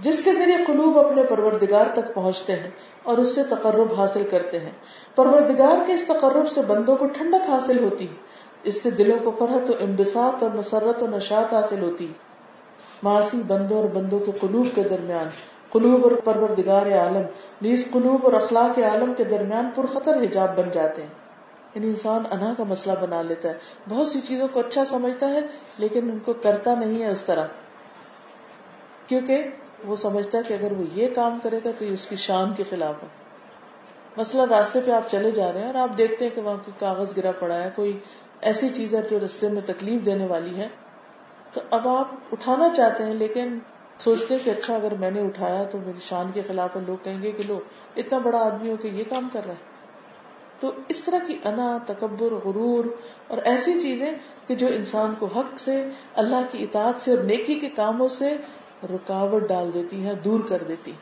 [0.00, 2.70] جس کے ذریعے قلوب اپنے پروردگار تک پہنچتے ہیں
[3.02, 4.72] اور اس سے تقرب حاصل کرتے ہیں۔
[5.14, 8.06] پروردگار کے اس تقرب سے بندوں کو ٹھنڈک حاصل ہوتی
[8.62, 12.12] اس سے دلوں کو فرحت و امبساط اور مسرت و نشاط حاصل ہوتی
[13.02, 15.28] معاشی بندوں اور بندوں کے قلوب کے درمیان،
[15.70, 17.22] قلوب اور پروردگار عالم،
[17.62, 21.08] نیز قلوب اور اخلاق عالم کے درمیان پرخطر حجاب بن جاتے ہیں۔
[21.74, 23.54] یعنی انسان انا کا مسئلہ بنا لیتا ہے۔
[23.88, 25.40] بہت سی چیزوں کو اچھا سمجھتا ہے،
[25.78, 27.46] لیکن ان کو کرتا نہیں ہے اس طرح۔
[29.06, 29.44] کیونکہ
[29.84, 32.52] وہ سمجھتا ہے کہ اگر وہ یہ کام کرے گا تو یہ اس کی شان
[32.52, 33.08] کے خلاف ہے۔
[34.16, 36.72] مسئلہ راستے پہ آپ چلے جا رہے ہیں اور آپ دیکھتے ہیں کہ وہاں کوئی
[36.78, 37.98] کاغذ گرا پڑا ہے، کوئی
[38.40, 40.68] ایسی چیز ہے جو رستے میں تکلیف دینے والی ہے۔
[41.52, 43.58] تو اب آپ اٹھانا چاہتے ہیں، لیکن
[43.98, 47.22] سوچتے کہ اچھا اگر میں نے اٹھایا تو میری شان کے خلاف ہے۔ لوگ کہیں
[47.22, 47.60] گے کہ لو،
[47.96, 49.70] اتنا بڑا آدمی ہو کہ یہ کام کر رہا ہے۔
[50.60, 52.84] تو اس طرح کی انا، تکبر، غرور
[53.28, 54.12] اور ایسی چیزیں
[54.46, 58.36] کہ جو انسان کو حق سے، اللہ کی اطاعت سے اور نیکی کے کاموں سے
[58.84, 60.92] رکاوٹ ڈال دیتی ہے دور کر دیتی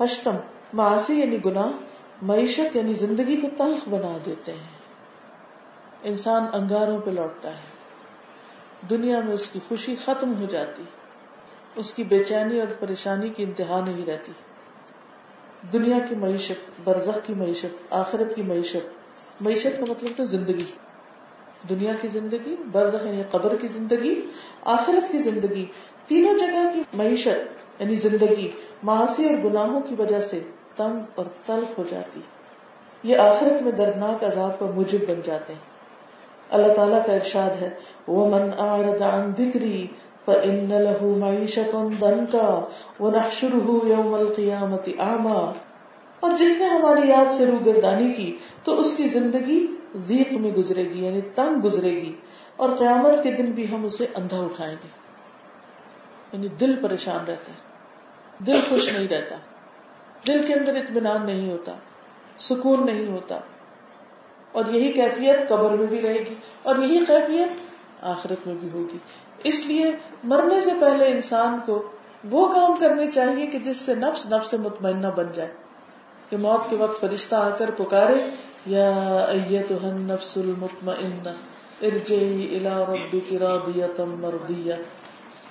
[0.00, 0.36] ہشتم
[0.72, 1.68] معاشی یعنی گناہ،
[2.22, 4.84] معیشت یعنی زندگی کو تلخ بنا دیتے ہیں۔
[6.02, 7.60] انسان انگاروں پہ لوٹتا ہے۔
[8.90, 10.82] دنیا میں اس کی خوشی ختم ہو جاتی۔
[11.74, 14.32] اس کی بے چینی اور پریشانی کی انتہا نہیں رہتی۔
[15.72, 18.86] دنیا کی معیشت، برزخ کی معیشت، آخرت کی معیشت۔
[19.40, 20.72] معیشت کا مطلب تھا زندگی۔
[21.68, 24.20] دنیا کی زندگی، برزخ یعنی قبر کی زندگی،
[24.62, 25.66] آخرت کی زندگی،
[26.06, 28.50] تینوں جگہ کی معیشت یعنی زندگی
[28.82, 30.40] معاشی اور گناہوں کی وجہ سے
[30.76, 32.20] تنگ اور تلخ ہو جاتی
[33.02, 35.60] یہ آخرت میں دردناک عذاب کا موجب بن جاتے ہیں۔
[36.50, 37.70] اللہ تعالیٰ کا ارشاد ہے
[38.06, 39.86] وہ من عن ذکری
[40.24, 42.64] فإن له معيشة ضنكا
[43.00, 45.52] ونحشره يوم القيامة أعمى۔
[46.20, 50.84] اور جس نے ہماری یاد سے روگردانی کی، تو اس کی زندگی ضیق میں گزرے
[50.84, 52.12] گی یعنی تنگ گزرے گی،
[52.56, 54.88] اور قیامت کے دن بھی ہم اسے اندھا اٹھائیں گے۔
[56.32, 59.36] یعنی دل پریشان رہتا ہے، دل خوش نہیں رہتا،
[60.26, 61.72] دل کے اندر اطمینان نہیں ہوتا،
[62.38, 63.38] سکون نہیں ہوتا۔
[64.52, 68.98] اور یہی کیفیت قبر میں بھی رہے گی، اور یہی کیفیت آخرت میں بھی ہوگی۔
[69.44, 69.92] اس لیے
[70.24, 71.82] مرنے سے پہلے انسان کو
[72.30, 75.52] وہ کام کرنے چاہیے کہ جس سے نفس نفس سے مطمئنہ بن جائے،
[76.30, 78.20] کہ موت کے وقت فرشتہ آ کر پکارے
[78.68, 81.28] يا یا النفس المطمئنہ
[81.82, 84.74] ارجعی الى ربک راضیتا مرضیہ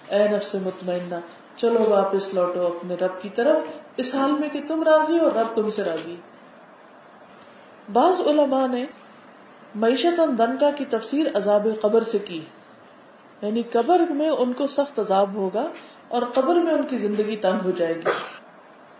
[0.09, 1.15] اے نفس مطمئنہ،
[1.55, 3.59] چلو واپس لوٹو اپنے رب کی طرف۔
[3.97, 6.15] اس حال میں کہ تم راضی اور رب تم سے راضی۔
[7.93, 8.85] بعض علماء نے
[9.75, 12.41] معیشت دنکا کی تفسیر عذاب قبر سے کی۔
[13.41, 15.67] یعنی قبر میں ان کو سخت عذاب ہوگا
[16.07, 18.42] اور قبر میں ان کی زندگی تنگ ہو جائے گی۔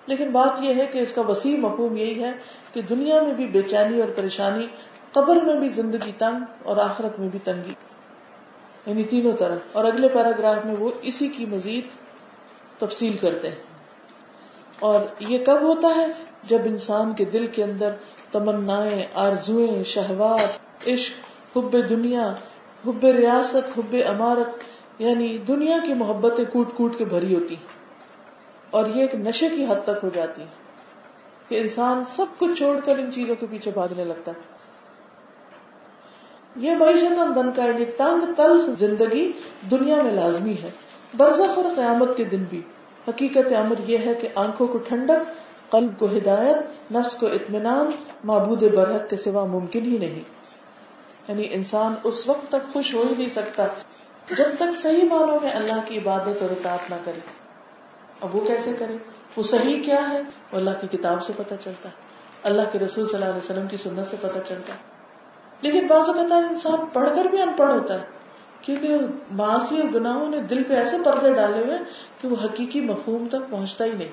[0.08, 2.32] لیکن بات یہ ہے کہ اس کا وسیع مفہوم یہی ہے
[2.74, 4.68] کہ دنیا میں بھی بے چینی اور پریشانی،
[5.12, 7.74] قبر میں بھی زندگی تنگ اور آخرت میں بھی تنگی۔
[8.86, 11.84] یعنی تینوں طرح۔ اور اگلے پیراگراف میں وہ اسی کی مزید
[12.80, 13.56] تفصیل کرتے ہیں۔
[14.80, 16.06] اور یہ کب ہوتا ہے؟
[16.44, 17.92] جب انسان کے دل کے اندر
[18.32, 18.84] تمنا
[19.14, 21.14] آرزویں شہوات، عشق،
[21.58, 22.34] حب دنیا،
[22.88, 24.64] حب ریاست، حب امارت
[25.02, 27.56] یعنی دنیا کی محبتیں کوٹ کوٹ کے بھری ہوتی
[28.74, 30.44] اور یہ ایک نشے کی حد تک ہو جاتی
[31.48, 34.42] کہ انسان سب کچھ چھوڑ کر ان چیزوں کے پیچھے بھاگنے لگتا ہے۔
[36.56, 39.32] یہ معیشت دن کا یعنی تنگ تلخ زندگی
[39.72, 40.70] دنیا میں لازمی ہے۔
[41.18, 42.62] برزخ اور قیامت کے دن بھی۔
[43.08, 47.90] حقیقت عمر یہ ہے کہ آنکھوں کو ٹھنڈک، قلب کو ہدایت، نفس کو اطمینان،
[48.24, 50.20] معبود برحق کے سوا ممکن ہی نہیں۔
[51.28, 53.66] یعنی انسان اس وقت تک خوش ہو ہی نہیں سکتا
[54.36, 57.43] جب تک صحیح معنوں میں اللہ کی عبادت اور اطاعت نہ کرے۔
[58.22, 58.98] اب وہ کیسے کرے
[59.38, 61.94] وہ صحیح کیا ہے؟ وہ اللہ کی کتاب سے پتہ چلتا ہے۔
[62.44, 64.80] اللہ کے رسول صلی اللہ علیہ وسلم کی سنت سے پتہ چلتا ہے۔
[65.62, 68.06] لیکن بعض اوقات انسان پڑھ کر بھی ان پڑھ ہوتا ہے۔
[68.62, 68.98] کیونکہ
[69.32, 71.78] معاشی اور گناہوں نے دل پہ ایسے پردے ڈالے ہوئے
[72.22, 74.08] کہ وہ حقیقی مفہوم تک پہنچتا ہی نہیں۔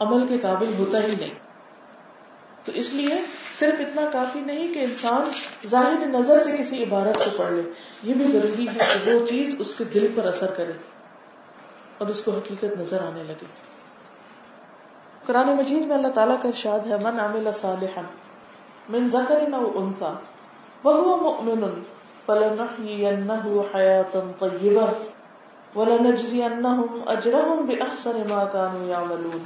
[0.00, 1.34] عمل کے قابل ہوتا ہی نہیں۔
[2.64, 3.16] تو اس لیے
[3.58, 5.22] صرف اتنا کافی نہیں کہ انسان
[5.68, 7.62] ظاہر نظر سے کسی عبارت کو پڑھ لے۔
[8.02, 10.72] یہ بھی ضروری ہے کہ وہ چیز اس کے دل پر اثر کرے۔
[11.98, 13.48] اور اس کو حقیقت نظر آنے لگے
[15.26, 18.02] قرآن مجید میں اللہ تعالیٰ کا ارشاد ہے، من عمل صالحا
[18.88, 20.12] من ذکر او انثى
[20.84, 21.62] وهو مؤمن
[22.26, 24.88] فلنحيينه حياة طيبة
[25.74, 29.42] ولنجزينهم اجرهم باحسن ما كانوا يعملون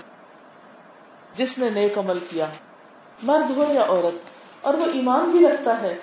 [1.37, 2.47] جس نے نیک عمل کیا،
[3.23, 4.17] مرد ہو یا عورت،
[4.67, 5.95] اور وہ ایمان بھی رکھتا ہے،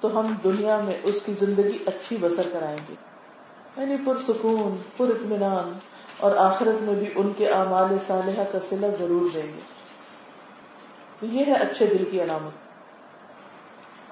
[0.00, 2.94] تو ہم دنیا میں اس کی زندگی اچھی بسر کرائیں گے۔
[3.76, 5.78] یعنی پرسکون، پر اطمینان
[6.18, 9.60] اور آخرت میں بھی ان کے اعمال صالحہ کا سلا ضرور دیں گے۔
[11.20, 12.66] تو یہ ہے اچھے دل کی علامت۔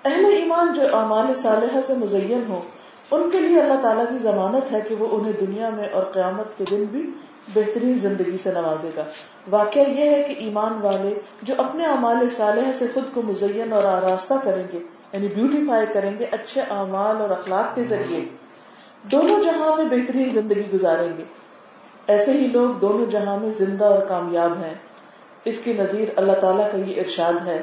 [0.06, 2.62] اہل ایمان جو اعمال صالحہ سے مزین ہو
[3.10, 6.58] ان کے لیے اللہ تعالیٰ کی ضمانت ہے کہ وہ انہیں دنیا میں اور قیامت
[6.58, 7.10] کے دن بھی
[7.54, 9.04] بہترین زندگی سے نوازے گا۔
[9.50, 13.82] واقعہ یہ ہے کہ ایمان والے جو اپنے اعمال صالح سے خود کو مزین اور
[13.82, 14.78] آراستہ کریں گے
[15.12, 18.43] یعنی بیوٹیفائی کریں گے، اچھے اعمال اور اخلاق کے ذریعے۔
[19.12, 21.24] دونوں جہاں میں بہترین زندگی گزاریں گے۔
[22.06, 24.74] ایسے ہی لوگ دونوں جہاں میں زندہ اور کامیاب ہیں۔
[25.44, 27.60] اس کی نظیر اللہ تعالیٰ کا یہ ارشاد ہے۔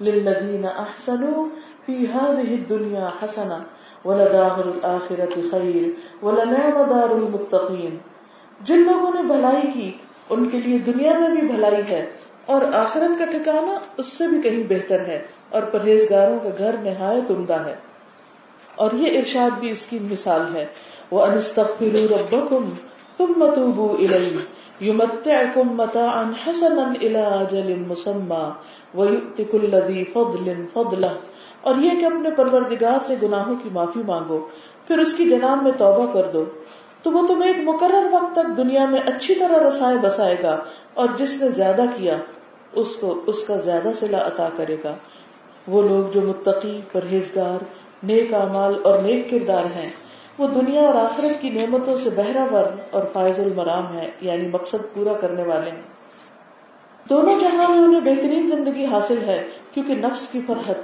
[0.00, 1.48] للذین احسنوا
[1.86, 3.58] فی هذه الدنیا حسنا
[4.04, 5.82] ولدار الاخرت خیر
[6.24, 7.96] ولنعم دار المتقین
[8.60, 9.92] جن لوگوں نے بھلائی کی،
[10.30, 12.10] ان کے لیے دنیا میں بھی بھلائی ہے
[12.46, 17.30] اور آخرت کا ٹھکانا اس سے بھی کہیں بہتر ہے اور پرہیزگاروں کا گھر نہایت
[17.30, 17.74] عمدہ ہے۔
[18.76, 20.66] اور یہ ارشاد بھی اس کی مثال ہے۔
[21.10, 22.70] وہ انستغفروا ربکم
[23.18, 24.36] ثم توبوا الیہ
[24.84, 28.50] یمتعکم متاعا حسنا الى اجل مسمى
[28.94, 31.06] ویؤتی کل ذی فضل فضلہ
[31.60, 34.48] اور یہ کہ اپنے پروردگار سے گناہوں کی معافی مانگو،
[34.86, 36.44] پھر اس کی جناب میں توبہ کر دو۔
[37.02, 40.58] تو وہ تمہیں ایک مقرر وقت تک دنیا میں اچھی طرح رسائے بسائے گا
[40.94, 42.16] اور جس نے زیادہ کیا،
[42.72, 44.94] اس کو، اس کا زیادہ صلح عطا کرے گا۔
[45.66, 47.64] وہ لوگ جو متقی، پرہیزگار
[48.04, 49.90] نیک اعمال اور نیک کردار ہیں۔
[50.38, 54.94] وہ دنیا اور آخرت کی نعمتوں سے بہرا ور اور فائز المرام ہے یعنی مقصد
[54.94, 55.82] پورا کرنے والے ہیں۔
[57.10, 60.76] دونوں جہاں میں انہیں بہترین زندگی حاصل ہے، کیونکہ نفس کی فرحت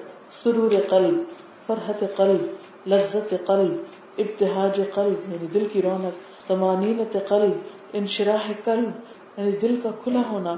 [0.42, 1.18] سرور قلب،
[1.66, 2.46] فرحت قلب،
[2.88, 3.76] لذت قلب
[4.18, 7.52] ابتحاج قلب یعنی دل کی رونق تمانینت قلب،
[7.92, 8.90] انشراح قلب
[9.36, 10.54] یعنی دل کا کھلا ہونا،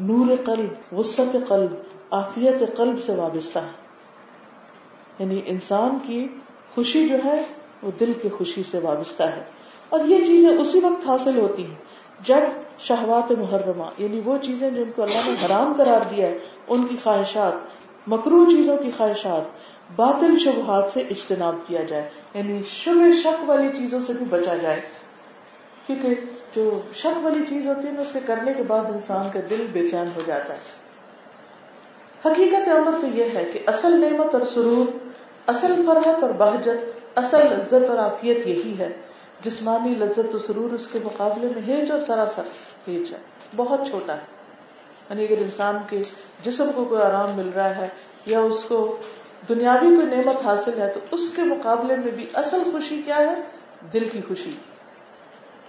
[0.00, 1.74] نور قلب وسط قلب
[2.10, 3.83] آفیت قلب سے وابستہ ہے۔
[5.18, 6.28] یعنی انسان کی
[6.74, 7.42] خوشی جو ہے،
[7.82, 9.44] وہ دل کی خوشی سے وابستہ ہے۔
[9.88, 11.74] اور یہ چیزیں اسی وقت حاصل ہوتی ہیں
[12.20, 12.40] جب
[12.78, 16.38] شہوات محرمہ یعنی وہ چیزیں جن کو اللہ نے حرام قرار دیا ہے،
[16.68, 17.52] ان کی خواہشات،
[18.06, 19.42] مکرو چیزوں کی خواہشات
[19.96, 24.80] باطل شبہات سے اجتناب کیا جائے۔ یعنی شب شک والی چیزوں سے بھی بچا جائے۔
[25.86, 26.08] کیونکہ
[26.56, 29.66] جو شک والی چیز ہوتی ہے نا، اس کے کرنے کے بعد انسان کا دل
[29.72, 30.84] بے چین ہو جاتا ہے۔
[32.28, 35.03] حقیقت عمر تو یہ ہے کہ اصل نعمت اور سرور
[35.46, 38.88] اصل فرحت اور بہجت، اصل لذت اور عافیت یہی ہے۔
[39.40, 42.42] جسمانی لذت و سرور اس کے مقابلے میں ہیج اور سراسر
[42.88, 43.18] ہیج ہے۔
[43.56, 44.20] بہت چھوٹا ہے۔
[45.10, 46.02] یعنی اگر انسان کے
[46.42, 47.88] جسم کو کوئی آرام مل رہا ہے
[48.26, 48.96] یا اس کو
[49.48, 53.34] دنیاوی کوئی نعمت حاصل ہے تو اس کے مقابلے میں بھی اصل خوشی کیا ہے؟
[53.92, 54.50] دل کی خوشی۔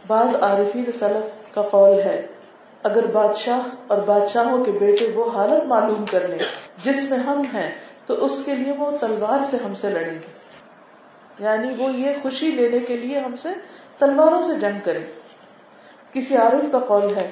[0.07, 2.27] بعض عارفین سلف کا قول ہے،
[2.83, 6.39] اگر بادشاہ اور بادشاہوں کے بیٹے وہ حالت معلوم کر لیں
[6.83, 7.71] جس میں ہم ہیں
[8.05, 10.45] تو اس کے لیے وہ تلوار سے ہم سے لڑیں گے۔
[11.39, 13.49] یعنی وہ یہ خوشی لینے کے لیے ہم سے
[13.97, 15.03] تلواروں سے جنگ کریں۔
[16.13, 17.31] کسی عارف کا قول ہے،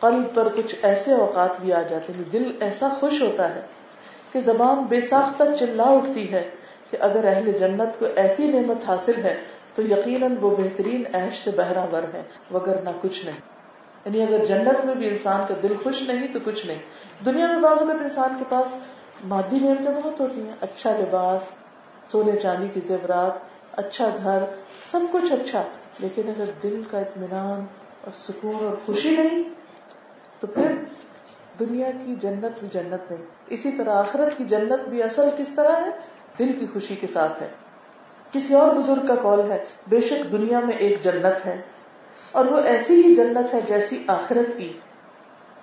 [0.00, 3.60] قلب پر کچھ ایسے اوقات بھی آ جاتے ہیں دل ایسا خوش ہوتا ہے
[4.32, 6.50] کہ زبان بے ساختہ چلا اٹھتی ہے
[6.90, 9.40] کہ اگر اہل جنت کو ایسی نعمت حاصل ہے
[9.74, 12.22] تو یقیناً وہ بہترین عیش سے بہرا ور ہے
[12.52, 13.36] وگر نہ کچھ نہیں۔
[14.04, 16.78] یعنی اگر جنت میں بھی انسان کا دل خوش نہیں تو کچھ نہیں۔
[17.24, 18.76] دنیا میں بعض اوقات انسان کے پاس
[19.24, 21.50] مادی نعمتیں بہت ہوتی ہیں۔ اچھا لباس،
[22.12, 23.32] سونے چاندی کی زیورات
[23.72, 24.38] اچھا گھر،
[24.90, 25.62] سب کچھ اچھا۔
[25.98, 27.64] لیکن اگر دل کا اطمینان
[28.00, 29.42] اور سکون اور خوشی نہیں،
[30.40, 30.72] تو پھر
[31.60, 35.76] دنیا کی جنت بھی جنت نہیں۔ اسی طرح آخرت کی جنت بھی اصل کس طرح
[35.76, 35.90] ہے؟
[36.38, 37.48] دل کی خوشی کے ساتھ ہے۔
[38.32, 41.60] کسی اور بزرگ کا کال ہے، بے شک دنیا میں ایک جنت ہے۔
[42.32, 44.72] اور وہ ایسی ہی جنت ہے جیسی آخرت کی۔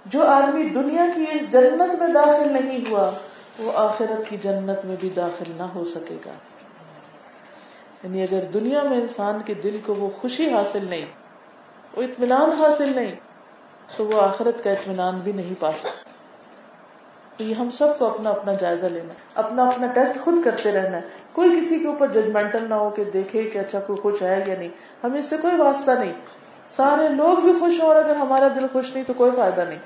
[0.06, 3.12] جو آدمی دنیا کی اس جنت میں داخل نہیں ہوا
[3.60, 6.32] وہ آخرت کی جنت میں بھی داخل نہ ہو سکے گا۔
[8.04, 11.06] یعنی اگر دنیا میں انسان کے دل کو وہ خوشی حاصل نہیں،
[11.98, 13.16] وہ اطمینان حاصل نہیں،
[13.98, 15.90] تو وہ آخرت کا اطمینان بھی نہیں پا سکتا۔
[17.38, 20.98] تو یہ ہم سب کو اپنا اپنا جائزہ لینا اپنا اپنا ٹیسٹ خود کرتے رہنا
[20.98, 24.44] ہے۔ کوئی کسی کے اوپر ججمنٹل نہ ہو کہ دیکھے کہ اچھا کوئی خوش ہے
[24.48, 24.70] یا نہیں۔
[25.04, 26.14] ہمیں اس سے کوئی واسطہ نہیں۔
[26.70, 29.80] سارے لوگ بھی خوش ہو اور اگر ہمارا دل خوش نہیں تو کوئی فائدہ نہیں۔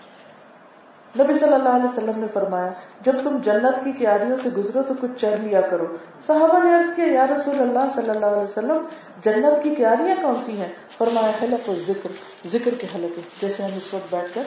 [1.19, 4.93] نبی صلی اللہ علیہ وسلم نے فرمایا، جب تم جنت کی کیاریوں سے گزرو تو
[5.01, 5.97] کچھ چڑھ لیا کرو۔
[6.27, 8.77] صحابہ نے عرض کیا، یا رسول اللہ صلی اللہ علیہ وسلم،
[9.21, 12.09] جنت کی کیاریاں کون سی ہیں؟ فرمایا، حلق و ذکر
[12.47, 14.43] ذکر کے حلقے، جیسے ہم اس وقت بیٹھ کر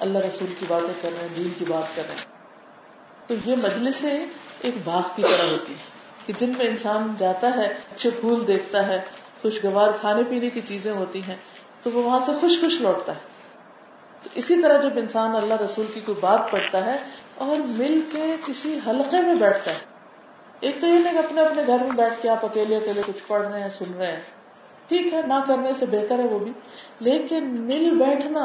[0.00, 2.42] اللہ رسول کی باتیں کر رہے ہیں، دین کی بات کر رہے ہیں۔
[3.28, 4.04] تو یہ مجلس
[4.60, 5.78] ایک باغ کی طرح ہوتی ہے
[6.26, 9.00] کہ جن میں انسان جاتا ہے، اچھے پھول دیکھتا ہے،
[9.42, 11.36] خوشگوار کھانے پینے کی چیزیں ہوتی ہیں،
[11.82, 13.31] تو وہ وہاں سے خوش خوش لوٹتا ہے۔
[14.22, 16.96] تو اسی طرح جب انسان اللہ رسول کی کوئی بات پڑھتا ہے
[17.34, 19.76] اور مل کے کسی حلقے میں بیٹھتا ہے،
[20.60, 23.22] ایک تو یہ نہیں کہ اپنے اپنے گھر میں بیٹھ کے آپ اکیلے اکیلے کچھ
[23.26, 24.20] پڑھ رہے ہیں، سن رہے ہیں۔
[24.88, 26.52] ٹھیک ہے، نہ کرنے سے بہتر ہے وہ بھی۔
[27.00, 28.44] لیکن مل بیٹھنا،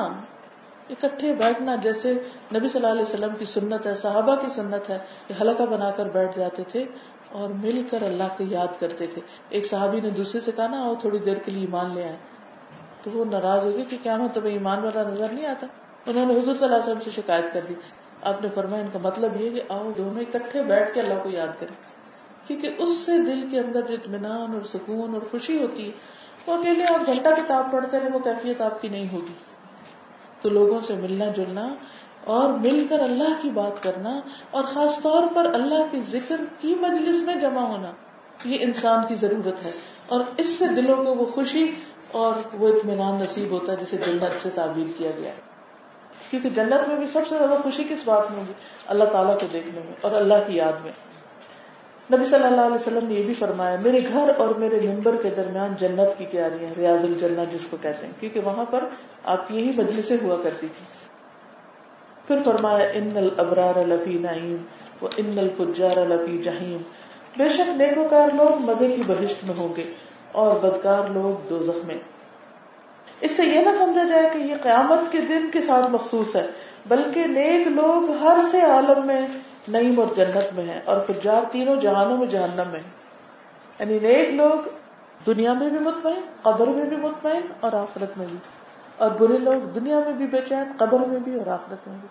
[0.90, 2.14] اکٹھے بیٹھنا، جیسے
[2.56, 4.98] نبی صلی اللہ علیہ وسلم کی سنت ہے، صحابہ کی سنت ہے
[5.28, 6.86] کہ حلقہ بنا کر بیٹھ جاتے تھے
[7.32, 10.84] اور مل کر اللہ کو یاد کرتے تھے۔ ایک صحابی نے دوسرے سے کہا نا
[10.84, 12.18] آؤ، تھوڑی دیر کے لیے ایمان لے آئے
[13.14, 15.68] تو وہ ناراض ہو گئی کہ کیا میں تمہیں ایمان والا نظر نہیں آتا؟
[16.06, 17.74] انہوں نے حضور صلی اللہ علیہ وسلم سے شکایت کر دی۔
[18.22, 21.30] آپ نے فرمایا، ان کا مطلب یہ کہ آؤ دونوں اکٹھے بیٹھ کے اللہ کو
[21.30, 22.08] یاد کریں۔
[22.48, 25.92] کیونکہ اس سے دل کے اندر جو اطمینان اور سکون اور خوشی ہوتی ہے،
[26.48, 29.34] وہ اکیلے آپ گھنٹہ کتاب پڑھتے رہے، وہ کیفیت آپ کی نہیں ہوگی۔
[30.42, 31.76] تو لوگوں سے ملنا جلنا
[32.24, 34.20] اور مل کر اللہ کی بات کرنا
[34.52, 37.92] اور خاص طور پر اللہ کے ذکر کی مجلس میں جمع ہونا،
[38.46, 39.72] یہ انسان کی ضرورت ہے۔
[40.08, 41.72] اور اس سے دلوں کو وہ خوشی
[42.12, 45.48] اور وہ اطمینان نصیب ہوتا ہے جسے جنت سے تعبیر کیا گیا۔ ہے
[46.30, 48.54] کیونکہ جنت میں بھی سب سے زیادہ خوشی کس بات میں ہوگی؟
[48.88, 50.92] اللہ تعالیٰ کو دیکھنے میں اور اللہ کی یاد میں۔
[52.14, 55.30] نبی صلی اللہ علیہ وسلم نے یہ بھی فرمایا، میرے گھر اور میرے ممبر کے
[55.30, 58.84] درمیان جنت کی کیاری ریاض الجنہ جس کو کہتے ہیں، کیونکہ وہاں پر
[59.24, 60.86] آپ کی یہی مجلسیں ہوا کرتی تھی
[62.28, 64.58] پھر فرمایا، ان الابرار لفی نعیم
[65.02, 66.78] و ان الفجار لفی جہیم
[67.38, 69.94] بے شک نیکوکار لوگ مزے کی بہشت میں ہوں گے۔
[70.32, 71.96] اور بدکار لوگ دو میں
[73.22, 76.48] اس سے یہ نہ سمجھا جائے کہ یہ قیامت کے دن کے ساتھ مخصوص ہے،
[76.88, 79.28] بلکہ نیک لوگ ہر سے عالم میں
[79.68, 82.80] نعیم اور جنت میں ہے اور فجار تینوں جہانوں میں جہنم میں
[83.80, 84.70] یعنی نیک لوگ
[85.26, 88.38] دنیا میں بھی مطمئن، قبر میں بھی مطمئن اور آخرت میں بھی۔
[88.98, 92.08] اور برے لوگ دنیا میں بھی بے چین، قبر میں بھی اور آخرت میں بھی۔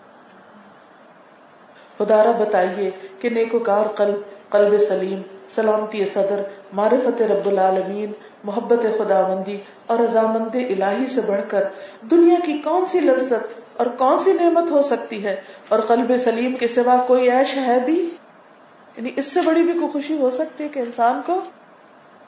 [1.97, 6.41] خدارا بتائیے کہ نیکوکار قلب قلب سلیم، سلامتی صدر
[6.73, 8.11] معرفت رب العالمین
[8.43, 11.63] محبت خداوندی اور رضامند الہی سے بڑھ کر
[12.01, 15.35] دنیا کی کون سی لذت اور کون سی نعمت ہو سکتی ہے
[15.67, 18.09] اور قلب سلیم کے سوا کوئی عیش ہے بھی؟
[18.97, 21.41] یعنی اس سے بڑی بھی کوئی خوشی ہو سکتی ہے کہ انسان کو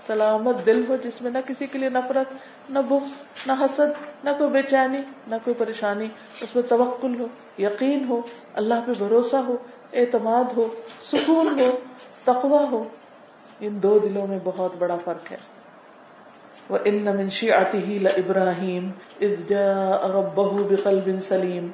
[0.07, 2.25] سلامت دل ہو جس میں نہ کسی کے لیے نفرت،
[2.69, 3.11] نہ بغض،
[3.47, 6.07] نہ حسد، نہ کوئی بے چینی، نہ کوئی پریشانی،
[6.41, 7.27] اس میں توکل ہو،
[7.57, 8.21] یقین ہو،
[8.53, 9.55] اللہ پہ بھروسہ ہو،
[9.93, 10.67] اعتماد ہو،
[11.01, 11.69] سکون ہو
[12.25, 12.83] تقوا ہو
[13.59, 15.37] ان دو دلوں میں بہت بڑا فرق ہے۔
[16.69, 18.91] وہ ان منشی آتی ہی ابراہیم
[20.35, 21.67] بقلب سلیم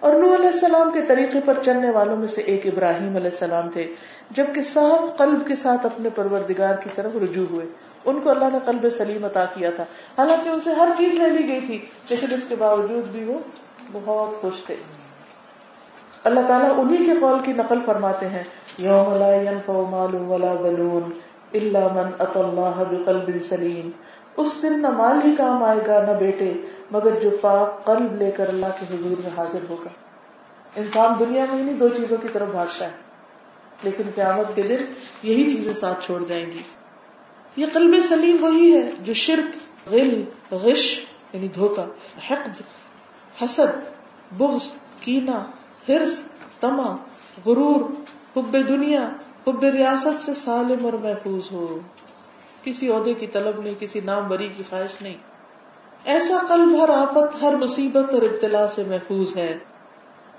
[0.00, 3.70] اور نو علیہ السلام کے طریقے پر چلنے والوں میں سے ایک ابراہیم علیہ السلام
[3.70, 3.92] تھے،
[4.30, 7.66] جبکہ صاف قلب کے ساتھ اپنے پروردگار کی طرف رجوع ہوئے۔
[8.04, 9.82] ان کو اللہ نے قلب سلیم عطا کیا تھا۔
[10.18, 13.38] حالانکہ ان سے ہر چیز لے لی گئی تھی، لیکن اس کے باوجود بھی وہ
[13.92, 14.74] بہت خوش تھے۔
[16.24, 18.42] اللہ تعالیٰ انہی کے قول کی نقل فرماتے ہیں،
[18.78, 23.90] یوم لا ينفع مال ولا بنون۔ الا من اتى الله بقلب سلیم۔
[24.36, 26.52] اس دن نہ مال ہی کام آئے گا نہ بیٹے،
[26.90, 29.90] مگر جو پاک قلب لے کر اللہ کے حضور میں حاضر ہوگا۔
[30.76, 32.90] انسان دنیا میں ہی نہیں دو چیزوں کی طرف بھاگتا ہے،
[33.82, 34.84] لیکن قیامت کے دن
[35.22, 36.62] یہی چیزیں ساتھ چھوڑ جائیں گی۔
[37.56, 41.00] یہ قلب سلیم وہی ہے جو شرک، غل، غش
[41.32, 41.84] یعنی دھوکا
[42.30, 42.60] حقد،
[43.44, 43.78] حسد،
[44.38, 45.44] بغض کینا
[45.88, 46.22] ہرس
[46.60, 46.96] تما
[47.46, 47.80] غرور،
[48.36, 49.08] حب دنیا
[49.48, 51.78] حب ریاست سے سالم اور محفوظ ہو
[52.62, 55.16] کسی عہدے کی طلب نہیں، کسی نام بری کی خواہش نہیں۔
[56.04, 59.58] ایسا قلب، ہر آفت، ہر مصیبت اور ابتلا سے محفوظ ہے۔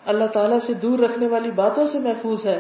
[0.06, 2.60] اللہ تعالیٰ سے دور رکھنے والی باتوں سے محفوظ ہے۔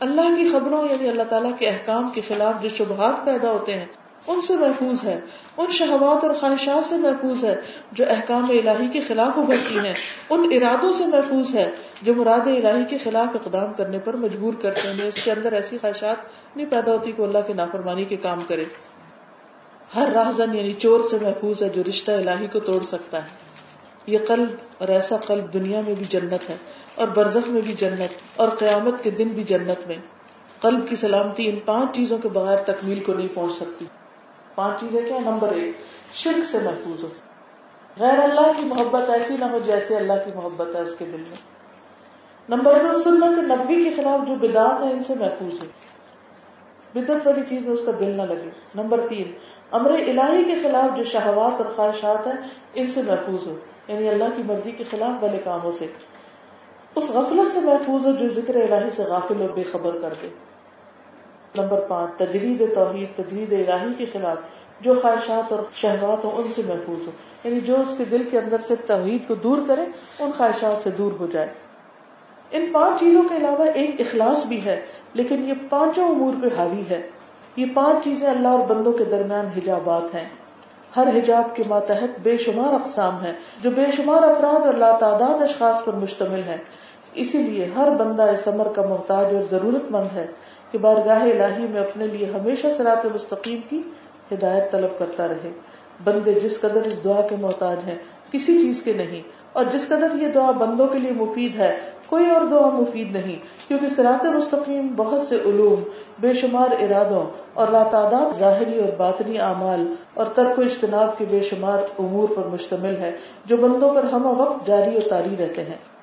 [0.00, 3.86] اللہ کی خبروں یعنی اللہ تعالیٰ کے احکام کے خلاف جو شبہات پیدا ہوتے ہیں
[4.26, 5.20] ان سے محفوظ ہے،
[5.56, 7.54] ان شہوات اور خواہشات سے محفوظ ہے
[7.92, 9.94] جو احکام الہی کے خلاف ابھرتی ہیں،
[10.30, 11.70] ان ارادوں سے محفوظ ہے
[12.02, 15.78] جو مراد الہی کے خلاف اقدام کرنے پر مجبور کرتے ہیں، اس کے اندر ایسی
[15.80, 16.16] خواہشات
[16.56, 18.64] نہیں پیدا ہوتی کہ اللہ کے نافرمانی کے کام کرے۔
[19.96, 23.28] ہر راہزن یعنی چور سے محفوظ ہے جو رشتہ الہی کو توڑ سکتا ہے۔
[24.06, 24.48] یہ قلب
[24.78, 26.56] اور ایسا قلب دنیا میں بھی جنت ہے
[26.94, 29.96] اور برزخ میں بھی جنت اور قیامت کے دن بھی جنت میں۔
[30.60, 33.84] قلب کی سلامتی ان پانچ چیزوں کے بغیر تکمیل کو نہیں پہنچ سکتی۔
[34.54, 35.76] پانچ چیزیں کیا؟ نمبر ایک،
[36.12, 37.08] شرک سے محفوظ ہو۔
[37.98, 41.16] غیر اللہ کی محبت ایسی نہ ہو جیسے اللہ کی محبت ہے اس کے دل
[41.16, 41.36] میں۔
[42.48, 45.66] نمبر دو، سنت نبی کے خلاف جو بدعت ہے، ان سے محفوظ ہو۔
[46.94, 49.32] بدت والی چیز میں اس کا دل نہ لگے۔ نمبر تین،
[49.70, 52.34] امر الہی کے خلاف جو شہوات اور خواہشات ہیں،
[52.74, 53.56] ان سے محفوظ ہو۔
[53.88, 55.86] یعنی اللہ کی مرضی کے خلاف والے کاموں سے۔
[56.94, 60.28] اس غفلت سے محفوظ ہو جو ذکر الہی سے غافل اور بے خبر کر دے۔
[61.58, 64.36] نمبر پانچ تجرید توحید تجرید الہی کے خلاف
[64.80, 67.12] جو خواہشات اور شہوات ہو ان سے محفوظ ہو
[67.44, 69.80] یعنی جو اس کے دل کے اندر سے توحید کو دور کرے،
[70.18, 71.48] ان خواہشات سے دور ہو جائے۔
[72.50, 74.80] ان پانچ چیزوں کے علاوہ ایک اخلاص بھی ہے،
[75.14, 77.10] لیکن یہ پانچوں امور پہ حاوی ہے۔
[77.56, 80.28] یہ پانچ چیزیں اللہ اور بندوں کے درمیان حجابات ہیں۔
[80.96, 83.32] ہر حجاب کے ماتحت بے شمار اقسام ہے
[83.62, 86.56] جو بے شمار افراد اور لاتعداد اشخاص پر مشتمل ہے
[87.14, 90.26] اسی لیے ہر بندہ اس عمر کا محتاج اور ضرورت مند ہے۔
[90.74, 93.82] کہ بارگاہ الہی میں اپنے لیے ہمیشہ سرات مستقیم کی
[94.32, 95.50] ہدایت طلب کرتا رہے۔
[96.04, 97.94] بندے جس قدر اس دعا کے محتاج ہیں،
[98.32, 99.22] کسی چیز کے نہیں۔
[99.52, 103.68] اور جس قدر یہ دعا بندوں کے لیے مفید ہے، کوئی اور دعا مفید نہیں۔
[103.68, 109.94] کیونکہ سرات مستقیم بہت سے علوم، بے شمار ارادوں اور لاتعداد ظاہری اور باطنی اعمال
[110.14, 113.12] اور ترک و اجتناب کے بے شمار امور پر مشتمل ہے،
[113.44, 115.94] جو بندوں پر ہم وقت جاری اور تاری رہتے ہیں۔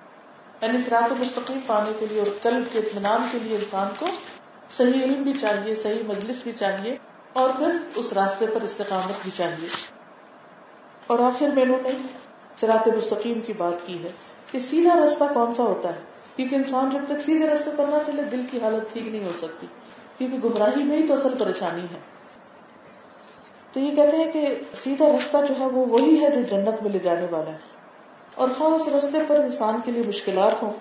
[0.62, 4.06] یعنی سرات مستقیم پانے کے لیے اور قلب کے اطمینان کے لیے انسان کو
[4.72, 6.98] صحیح علم بھی چاہیے، صحیح مجلس بھی چاہیے
[7.34, 9.68] اور پھر اس راستے پر استقامت بھی چاہیے۔
[11.08, 11.90] اور آخر میں انہوں نے
[12.56, 14.10] سرات مستقیم کی بات کی ہے
[14.52, 16.00] کہ سیدھا راستہ کون سا ہوتا ہے؟
[16.36, 19.32] کیونکہ انسان جب تک سیدھے راستے پر نہ چلے، دل کی حالت ٹھیک نہیں ہو
[19.38, 19.68] سکتی۔
[20.18, 22.00] کیونکہ گمراہی میں ہی تو اصل پریشانی ہے۔
[23.74, 26.92] تو یہ کہتے ہیں کہ سیدھا راستہ جو ہے وہ وہی ہے جو جنت میں
[26.92, 27.58] لے جانے والا ہے۔
[28.36, 30.74] اور خواہ اس راستے پر انسان کے لیے مشکلات ہوں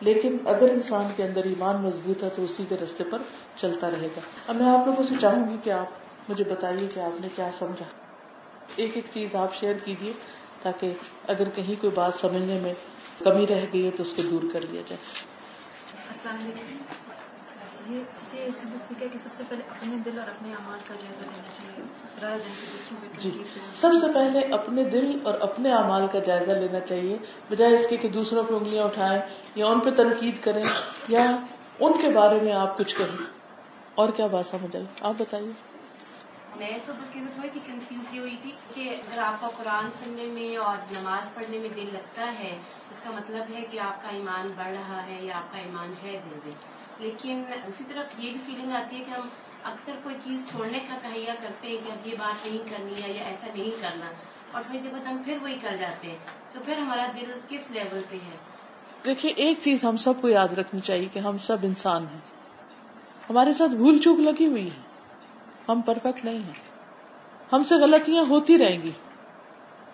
[0.00, 3.18] لیکن اگر انسان کے اندر ایمان مضبوط ہے تو اسی کے رستے پر
[3.56, 5.86] چلتا رہے گا۔ اب میں آپ لوگوں سے چاہوں گی کہ آپ
[6.30, 7.84] مجھے بتائیے کہ آپ نے کیا سمجھا۔
[8.76, 10.12] ایک ایک چیز آپ شیئر کیجیے
[10.62, 10.92] تاکہ
[11.26, 12.74] اگر کہیں کوئی بات سمجھنے میں
[13.18, 14.96] کمی رہ گئی ہے تو اس کو دور کر لیا جائے۔
[16.08, 16.99] السلام علیکم۔
[17.88, 18.02] یہ
[18.98, 21.84] کہ سب سے پہلے اپنے دل اور اپنے اعمال کا جائزہ لینا چاہیے
[23.18, 27.18] جی سب سے پہلے اپنے دل اور اپنے اعمال کا جائزہ لینا چاہیے
[27.50, 29.22] بجائے اس کے کہ دوسروں پہ انگلیاں اٹھائیں
[29.54, 30.64] یا ان پہ تنقید کریں
[31.08, 31.36] یا
[31.80, 33.24] ان کے بارے میں آپ کچھ کہیں۔
[33.94, 35.50] اور کیا بات سمجھ آئی؟ آپ بتائیے۔
[36.56, 40.24] میں تو بلکہ تھوڑی سی کنفیوز یہ ہوئی تھی کہ اگر آپ کا قرآن سننے
[40.24, 42.58] میں اور نماز پڑھنے میں دل لگتا ہے
[42.90, 45.94] اس کا مطلب ہے کہ آپ کا ایمان بڑھ رہا ہے یا آپ کا ایمان
[46.02, 49.28] ہے دل میں۔ لیکن دوسری طرف یہ بھی فیلنگ آتی ہے کہ ہم
[49.62, 53.12] اکثر کوئی چیز چھوڑنے کا تہیا کرتے ہیں کہ اب یہ بات نہیں کرنی ہے
[53.12, 54.06] یا ایسا نہیں کرنا۔
[54.52, 56.18] اور تھوڑی دیر بعد ہم پھر وہی کر جاتے ہیں۔
[56.52, 58.36] تو پھر ہمارا دل کس لیول پہ ہے؟
[59.04, 62.18] دیکھیے، ایک چیز ہم سب کو یاد رکھنی چاہیے کہ ہم سب انسان ہیں۔
[63.30, 64.80] ہمارے ساتھ بھول چوک لگی ہوئی ہے۔
[65.68, 66.70] ہم پرفیکٹ نہیں ہیں۔
[67.52, 68.90] ہم سے غلطیاں ہوتی رہیں گی۔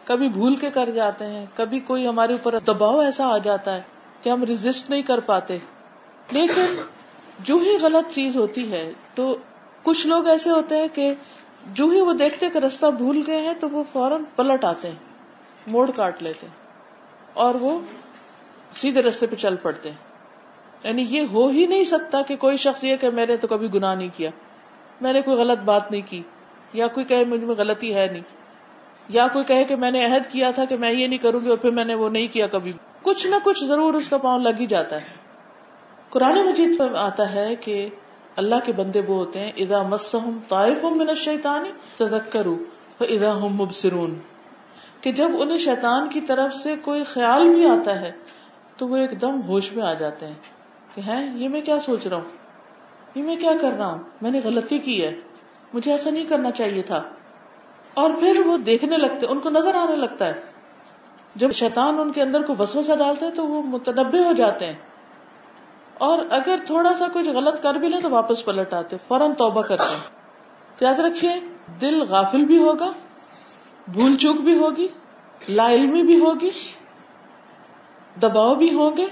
[0.05, 3.83] کبھی بھول کے کر جاتے ہیں۔ کبھی کوئی ہمارے اوپر دباؤ ایسا آ جاتا ہے
[4.23, 5.59] کہ ہم ریزسٹ نہیں کر پاتے۔
[6.31, 6.77] لیکن
[7.39, 9.37] جو ہی غلط چیز ہوتی ہے، تو
[9.83, 11.13] کچھ لوگ ایسے ہوتے ہیں کہ
[11.73, 14.97] جو ہی وہ دیکھتے کہ رستہ بھول گئے ہیں، تو وہ فوراً پلٹ آتے ہیں،
[15.67, 16.55] موڑ کاٹ لیتے ہیں،
[17.35, 17.79] اور وہ
[18.73, 19.97] سیدھے رستے پہ چل پڑتے ہیں۔
[20.85, 23.73] یعنی یہ ہو ہی نہیں سکتا کہ کوئی شخص یہ کہ میں نے تو کبھی
[23.75, 24.31] گناہ نہیں کیا،
[25.01, 26.23] میں نے کوئی غلط بات نہیں کی،
[26.73, 28.23] یا کوئی کہے مجھ میں غلطی ہے نہیں،
[29.09, 31.49] یا کوئی کہے کہ میں نے عہد کیا تھا کہ میں یہ نہیں کروں گی
[31.49, 32.73] اور پھر میں نے وہ نہیں کیا کبھی۔
[33.03, 35.26] کچھ نہ کچھ ضرور اس کا پاؤں لگ ہی جاتا ہے۔
[36.17, 37.89] قرآن مجید پر آتا ہے کہ
[38.37, 41.65] اللہ کے بندے وہ ہوتے ہیں ادا مسم طائف من الشیطان
[41.97, 42.57] تذکروا
[42.99, 44.15] فاذا هم مبصرون۔
[45.01, 48.13] کہ جب انہیں شیطان کی طرف سے کوئی خیال بھی آتا ہے،
[48.77, 50.35] تو وہ ایک دم ہوش میں آ جاتے ہیں
[50.95, 52.25] کہ ہیں، یہ میں کیا سوچ رہا ہوں؟
[53.15, 55.15] یہ میں کیا کر رہا ہوں؟ میں نے غلطی کی ہے۔
[55.75, 57.03] مجھے ایسا نہیں کرنا چاہیے تھا۔
[57.95, 60.41] اور پھر وہ دیکھنے لگتے، ان کو نظر آنے لگتا ہے۔
[61.35, 64.96] جب شیطان ان کے اندر کو وسوسہ ڈالتا ہے، تو وہ متنبع ہو جاتے ہیں۔
[65.99, 69.63] اور اگر تھوڑا سا کچھ غلط کر بھی لیں تو واپس پلٹ آتے، فوراً توبہ
[69.63, 70.17] کرتے ہیں۔
[70.81, 71.41] یاد رکھیے،
[71.81, 72.93] دل غافل بھی ہوگا،
[73.89, 74.89] بھول چوک بھی ہوگی،
[75.49, 76.51] لا علمی بھی ہوگی،
[78.23, 79.07] دباؤ بھی ہوں گے،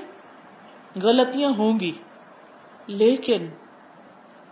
[1.03, 1.93] غلطیاں ہوں گی۔
[2.87, 3.49] لیکن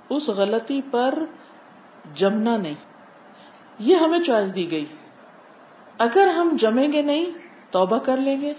[0.08, 1.24] اس غلطی پر
[2.14, 2.74] جمنا نہیں۔
[3.78, 4.84] یہ ہمیں چوائس دی گئی۔
[5.98, 7.26] اگر ہم جمیں گے نہیں،
[7.70, 8.52] توبہ کر لیں گے،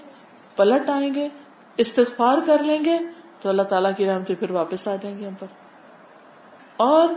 [0.56, 1.30] پلٹ آئیں گے،
[1.78, 3.00] استغفار کر لیں گے
[3.44, 5.48] تو اللہ تعالیٰ کی رحمتیں پھر واپس آ جائیں گے ہم پر۔
[6.78, 7.10] اور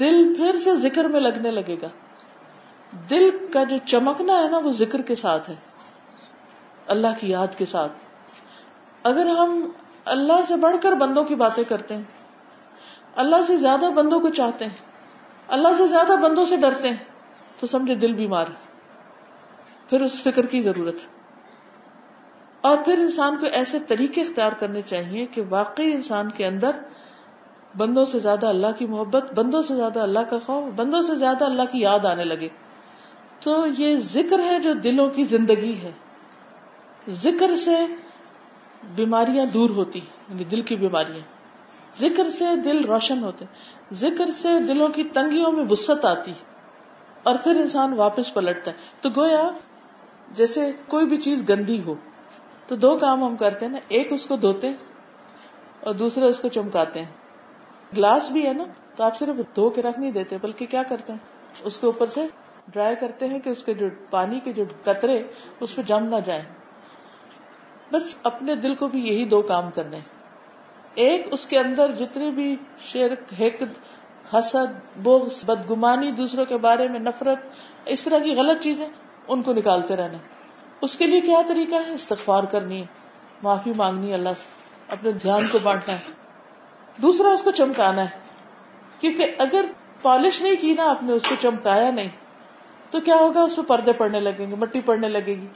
[0.00, 1.86] دل پھر سے ذکر میں لگنے لگے گا۔
[3.10, 5.54] دل کا جو چمکنا ہے نا، وہ ذکر کے ساتھ ہے۔
[6.86, 7.92] اللہ کی یاد کے ساتھ۔
[9.02, 9.70] اگر ہم
[10.04, 12.02] اللہ سے بڑھ کر بندوں کی باتیں کرتے ہیں،
[13.16, 14.76] اللہ سے زیادہ بندوں کو چاہتے ہیں،
[15.48, 17.04] اللہ سے زیادہ بندوں سے ڈرتے ہیں،
[17.60, 18.46] تو سمجھے دل بیمار
[19.90, 21.15] پھر اس فکر کی ضرورت ہے۔
[22.66, 26.70] اور پھر انسان کو ایسے طریقے اختیار کرنے چاہیے کہ واقعی انسان کے اندر
[27.76, 31.44] بندوں سے زیادہ اللہ کی محبت، بندوں سے زیادہ اللہ کا خوف، بندوں سے زیادہ
[31.44, 32.48] اللہ کی یاد آنے لگے۔
[33.40, 35.92] تو یہ ذکر ہے جو دلوں کی زندگی ہے۔
[37.08, 37.76] ذکر سے
[38.94, 41.36] بیماریاں دور ہوتی یعنی دل کی بیماریاں۔
[41.98, 43.44] ذکر سے دل روشن ہوتے
[43.92, 46.32] ذکر سے دلوں کی تنگیوں میں وسط آتی
[47.22, 49.50] اور پھر انسان واپس پلٹتا ہے۔ تو گویا
[50.32, 51.94] جیسے کوئی بھی چیز گندی ہو
[52.66, 54.68] تو دو کام ہم کرتے ہیں نا، ایک اس کو دھوتے
[55.80, 57.12] اور دوسرا اس کو چمکاتے ہیں۔
[57.96, 58.64] گلاس بھی ہے نا،
[58.96, 61.18] تو آپ صرف دھو کے رکھ نہیں دیتے، بلکہ کیا کرتے ہیں؟
[61.64, 62.26] اس کے اوپر سے
[62.68, 65.22] ڈرائی کرتے ہیں کہ اس کے جو پانی کے جو قطرے،
[65.60, 66.42] اس پہ جم نہ جائیں۔
[67.92, 70.00] بس اپنے دل کو بھی یہی دو کام کرنے
[70.94, 73.78] ایک، اس کے اندر جتنی بھی شرک، حقد،
[74.34, 77.38] حسد، بغض، بدگمانی، دوسروں کے بارے میں نفرت،
[77.84, 78.88] اس طرح کی غلط چیزیں،
[79.28, 80.18] ان کو نکالتے رہنا۔
[80.80, 82.86] اس کے لیے کیا طریقہ ہے؟ استغفار کرنی ہے
[83.42, 84.44] معافی مانگنی، اللہ سے
[84.88, 86.12] اپنے دھیان کو بانٹنا ہے۔
[87.02, 88.18] دوسرا، اس کو چمکانا ہے۔
[89.00, 89.64] کیونکہ اگر
[90.02, 92.08] پالش نہیں کی نا آپ نے، اس کو چمکایا نہیں،
[92.90, 95.46] تو کیا ہوگا؟ اس میں پردے پڑنے لگیں گے، مٹی پڑنے لگے گی۔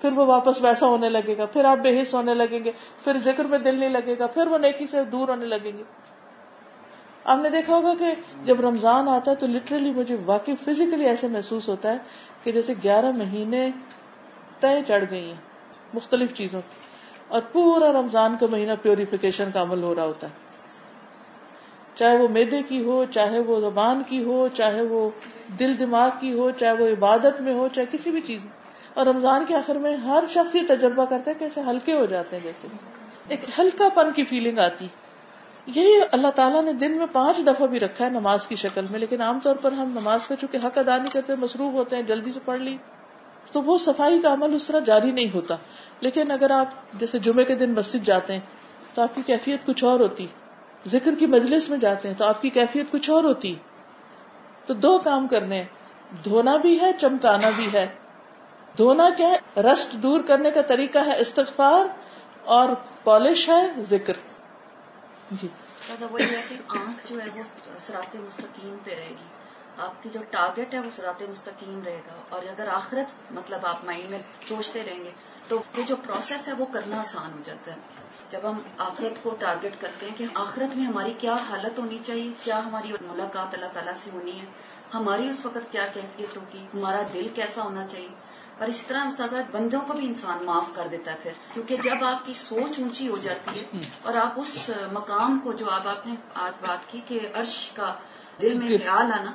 [0.00, 2.72] پھر وہ واپس ویسا ہونے لگے گا، پھر آپ بے حص ہونے لگیں گے،
[3.04, 5.82] پھر ذکر میں دل نہیں لگے گا، پھر وہ نیکی سے دور ہونے لگیں گے۔
[7.24, 8.14] آپ نے دیکھا ہوگا کہ
[8.44, 11.98] جب رمضان آتا ہے تو لٹرلی مجھے واقعی فزیکلی ایسے محسوس ہوتا ہے
[12.44, 13.70] کہ جیسے گیارہ مہینے
[14.60, 15.40] طے چڑھ گئی ہیں
[15.94, 16.86] مختلف چیزوں کی۔
[17.28, 20.46] اور پورا رمضان کا مہینہ پیوریفیکیشن کا عمل ہو رہا ہوتا ہے۔
[21.94, 25.10] چاہے وہ میدے کی ہو، چاہے وہ زبان کی ہو، چاہے وہ
[25.58, 28.52] دل دماغ کی ہو، چاہے وہ عبادت میں ہو، چاہے کسی بھی چیز میں۔
[28.94, 32.36] اور رمضان کے آخر میں ہر شخص یہ تجربہ کرتا ہے کہ ہلکے ہو جاتے
[32.36, 32.68] ہیں جیسے۔
[33.28, 34.86] ایک ہلکا پن کی فیلنگ آتی۔
[35.66, 39.00] یہی اللہ تعالیٰ نے دن میں پانچ دفعہ بھی رکھا ہے نماز کی شکل میں،
[39.00, 42.02] لیکن عام طور پر ہم نماز کا چونکہ حق ادا نہیں کرتے، مصروف ہوتے ہیں،
[42.02, 42.76] جلدی سے پڑھ لی۔
[43.56, 45.56] تو وہ صفائی کا عمل اس طرح جاری نہیں ہوتا۔
[46.00, 48.40] لیکن اگر آپ جیسے جمعے کے دن مسجد جاتے ہیں،
[48.94, 50.26] تو آپ کی کیفیت کچھ اور ہوتی۔
[50.86, 53.54] ذکر کی مجلس میں جاتے ہیں، تو آپ کی کیفیت کچھ اور ہوتی۔
[54.66, 55.64] تو دو کام کرنے
[56.24, 57.86] دھونا بھی ہے، چمکانا بھی ہے۔
[58.78, 61.86] دھونا کیا ہے؟ رسٹ دور کرنے کا طریقہ ہے، استغفار
[62.44, 62.68] اور
[63.04, 64.14] پالش ہے، ذکر۔
[65.30, 65.48] جی۔
[66.10, 67.42] وہی ہے کہ آنکھ جو ہے وہ
[67.78, 69.35] سرات مستقیم پہ رہے گی۔
[69.78, 73.84] آپ کی جو ٹارگیٹ ہے وہ سرات مستقیم رہے گا۔ اور اگر آخرت مطلب آپ
[73.84, 74.18] مائنڈ میں
[74.48, 75.10] سوچتے رہیں گے
[75.48, 77.76] تو یہ جو پروسیس ہے وہ کرنا آسان ہو جاتا ہے۔
[78.30, 82.32] جب ہم آخرت کو ٹارگیٹ کرتے ہیں کہ آخرت میں ہماری کیا حالت ہونی چاہیے
[82.44, 84.44] کیا ہماری ملاقات اللہ تعالیٰ سے ہونی ہے
[84.94, 88.08] ہماری اس وقت کیا کیفیت ہوگی ہمارا دل کیسا ہونا چاہیے۔
[88.58, 92.04] اور اس طرح استاذ بندوں کو بھی انسان معاف کر دیتا ہے پھر۔ کیونکہ جب
[92.04, 93.64] آپ کی سوچ اونچی ہو جاتی ہے
[94.02, 97.94] اور آپ اس مقام کو جو آپ آپ نے آج بات کی کہ عرش کا
[98.42, 99.32] دل میں خیال آنا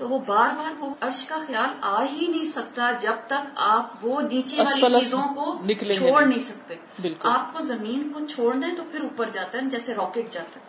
[0.00, 3.90] تو وہ بار بار وہ عرش کا خیال آ ہی نہیں سکتا جب تک آپ
[4.02, 5.58] وہ نیچے والی چیزوں کو
[5.94, 6.74] چھوڑ نہیں۔ سکتے۔
[7.20, 10.64] آپ کو زمین کو چھوڑنا ہے تو پھر اوپر جاتا ہے جیسے راکٹ جاتا ہے۔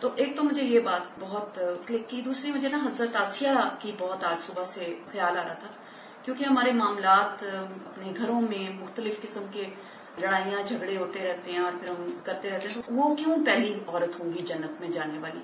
[0.00, 3.92] تو ایک تو مجھے یہ بات بہت کلک کی دوسری مجھے نا حضرت آسیہ کی
[3.98, 5.68] بہت آج صبح سے خیال آ رہا تھا۔
[6.24, 7.44] کیونکہ ہمارے معاملات
[7.86, 9.64] اپنے گھروں میں مختلف قسم کے
[10.18, 14.20] لڑائیاں جھگڑے ہوتے رہتے ہیں اور پھر ہم کرتے رہتے ہیں۔ وہ کیوں پہلی عورت
[14.20, 15.40] ہوں گی جنت میں جانے والی؟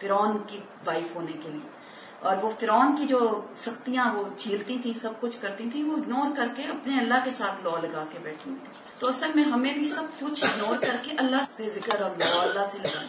[0.00, 1.79] فرون کی وائف ہونے کے لیے۔
[2.20, 6.36] اور وہ فرعون کی جو سختیاں وہ جھیلتی تھیں، سب کچھ کرتی تھیں، وہ اگنور
[6.36, 9.44] کر کے اپنے اللہ کے ساتھ لو لگا کے بیٹھی ہوئی تھی تو اصل میں
[9.44, 13.06] ہمیں بھی سب کچھ اگنور کر کے اللہ سے ذکر اور لو اللہ سے لگانا۔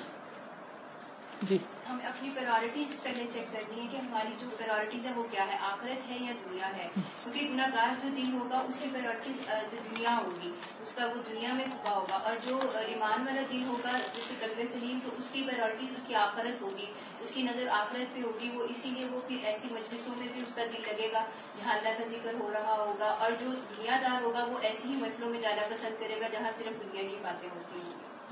[1.50, 1.58] جی۔
[1.92, 5.58] ہمیں اپنی پرائرٹیز پہلے چیک کرنی ہے کہ ہماری جو پرائرٹیز ہے وہ کیا ہے
[5.62, 9.78] آخرت ہے یا دنیا ہے؟ کیونکہ گناہ گار جو دل ہوگا اس کی پرائرٹیز جو
[9.90, 10.52] دنیا ہوگی،
[10.84, 14.62] اس کا وہ دنیا میں کھپا ہوگا۔ اور جو ایمان والا دل ہوگا، جیسے قلب
[14.72, 16.86] سلیم، تو اس کی پرائرٹیز اس کی آخرت ہوگی۔
[17.20, 20.42] اس کی نظر آخرت پہ ہوگی، وہ اسی لیے وہ پھر ایسی مجلسوں میں بھی
[20.42, 21.26] اس کا دل لگے گا
[21.58, 24.94] جہاں اللہ کا ذکر ہو رہا ہوگا۔ اور جو دنیا دار ہوگا، وہ ایسی ہی
[24.94, 28.32] مجلوں میں جانا پسند کرے گا جہاں صرف دنیا کی باتیں ہوتی ہیں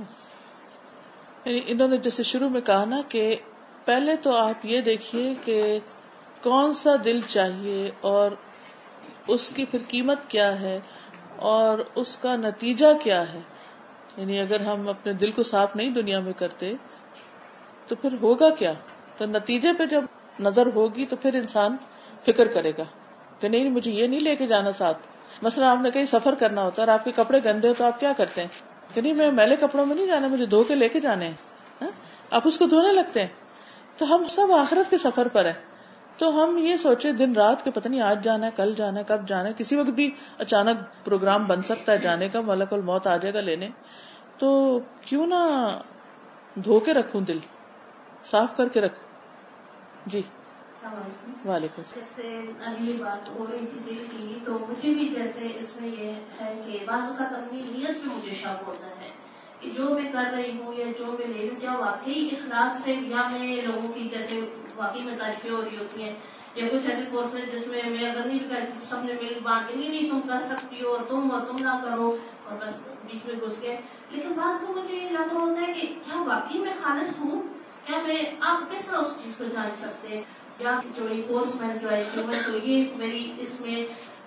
[1.46, 3.36] یعنی انہوں نے جیسے شروع میں کہا نا کہ
[3.86, 5.80] پہلے تو آپ یہ دیکھیے کہ
[6.42, 8.32] کون سا دل چاہیے اور
[9.28, 10.80] اس کی پھر قیمت کیا ہے
[11.36, 13.40] اور اس کا نتیجہ کیا ہے؟
[14.18, 16.74] یعنی اگر ہم اپنے دل کو صاف نہیں دنیا میں کرتے،
[17.88, 18.74] تو پھر ہوگا کیا؟
[19.18, 20.04] تو نتیجے پہ جب
[20.40, 21.78] نظر ہوگی تو پھر انسان
[22.24, 22.84] فکر کرے گا
[23.40, 24.98] کہ نہیں، مجھے یہ نہیں لے کے جانا ساتھ۔
[25.42, 27.86] مثلا آپ نے کہیں سفر کرنا ہوتا ہے اور آپ کے کپڑے گندے ہو تو
[27.86, 30.76] آپ کیا کرتے ہیں؟ کہ نہیں، میں میلے کپڑوں میں نہیں جانا، مجھے دھو کے
[30.76, 31.34] لے کے جانے ہیں
[31.82, 31.90] ہاں؟
[32.32, 33.28] آپ اس کو دھونے لگتے ہیں۔
[33.98, 35.54] تو ہم سب آخرت کے سفر پر ہیں۔
[36.18, 39.04] تو ہم یہ سوچے دن رات کے پتہ نہیں آج جانا ہے، کل جانا ہے،
[39.08, 43.08] کب جانا ہے۔ کسی وقت بھی اچانک پروگرام بن سکتا ہے جانے کا، ملک الموت
[43.08, 43.70] آ جائے گا لینے۔
[44.38, 45.68] تو کیوں نہ
[46.56, 47.40] دھو کے رکھوں دل،
[48.32, 49.08] صاف کر کے رکھوں۔
[50.06, 50.22] جی۔
[51.46, 55.90] وعلیکم جیسے اگلی بات ہو رہی تھی دل کی تو مجھے بھی جیسے اس میں
[55.90, 56.12] یہ
[56.42, 59.08] ہے کہ بعض اوقات اپنی نیت میں مجھے شک ہوتا ہے
[59.60, 62.94] کہ جو میں کر رہی ہوں یا جو میں لے رہی ہوں واقعی اخلاق سے
[62.94, 64.42] یا میں لوگوں کی جیسے
[64.76, 66.16] واقعی میں تعریفیں ہو رہی ہوتی ہیں
[66.56, 69.40] یا کچھ ایسے کورس ہیں جس میں میں اگر نہیں کرتی تو سب نے مل
[69.44, 73.26] بانٹ نہیں نہیں تم کر سکتی ہو تم ہو تم نہ کرو اور بس بیچ
[73.26, 76.74] میں گھس گئے۔ لیکن بعض کو مجھے یہ لگا ہوتا ہے کہ کیا واقعی میں
[76.82, 77.42] خالص ہوں؟
[77.86, 80.22] کیا میں آپ کس طرح اس چیز کو جان سکتے؟
[80.60, 83.86] یا جو یہ کورس میں جو ہے تو یہ میری اس میں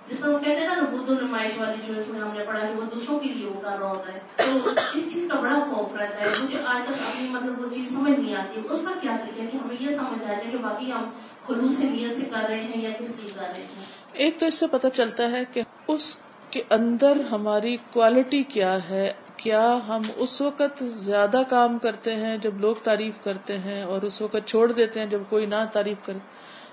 [0.08, 2.66] جس طرح وہ کہتے ہیں نا بدھ نمائش والی جو اس میں ہم نے پڑھا
[2.66, 5.64] کہ وہ دوسروں کے لیے وہ کر رہا ہوتا ہے۔ تو اس چیز کا بڑا
[5.70, 8.90] خوف رہتا ہے۔ مجھے آج تک اپنی مطلب وہ چیز سمجھ نہیں آتی۔ اس کا
[9.00, 11.10] کیا طریقہ کہ ہمیں یہ سمجھ آ جائے کہ باقی ہم
[11.46, 14.54] خلوص نیت سے کر رہے ہیں یا کس لیے کر رہے ہیں؟ ایک تو اس
[14.54, 16.16] سے پتہ چلتا ہے کہ اس
[16.50, 19.12] کے اندر ہماری کوالٹی کیا ہے
[19.42, 24.22] کیا ہم اس وقت زیادہ کام کرتے ہیں جب لوگ تعریف کرتے ہیں اور اس
[24.22, 26.18] وقت چھوڑ دیتے ہیں جب کوئی نہ تعریف کرے؟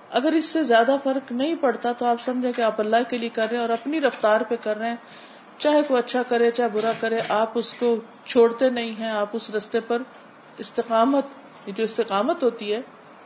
[0.10, 3.30] اگر اس سے زیادہ فرق نہیں پڑتا تو آپ سمجھیں کہ آپ اللہ کے لیے
[3.30, 4.96] کر رہے ہیں اور اپنی رفتار پہ کر رہے ہیں۔
[5.58, 7.96] چاہے کوئی اچھا کرے، چاہے برا کرے، آپ اس کو
[8.26, 10.02] چھوڑتے نہیں ہیں، آپ اس رستے پر
[10.58, 11.26] استقامت
[11.68, 12.82] جو استقامت ہوتی ہے،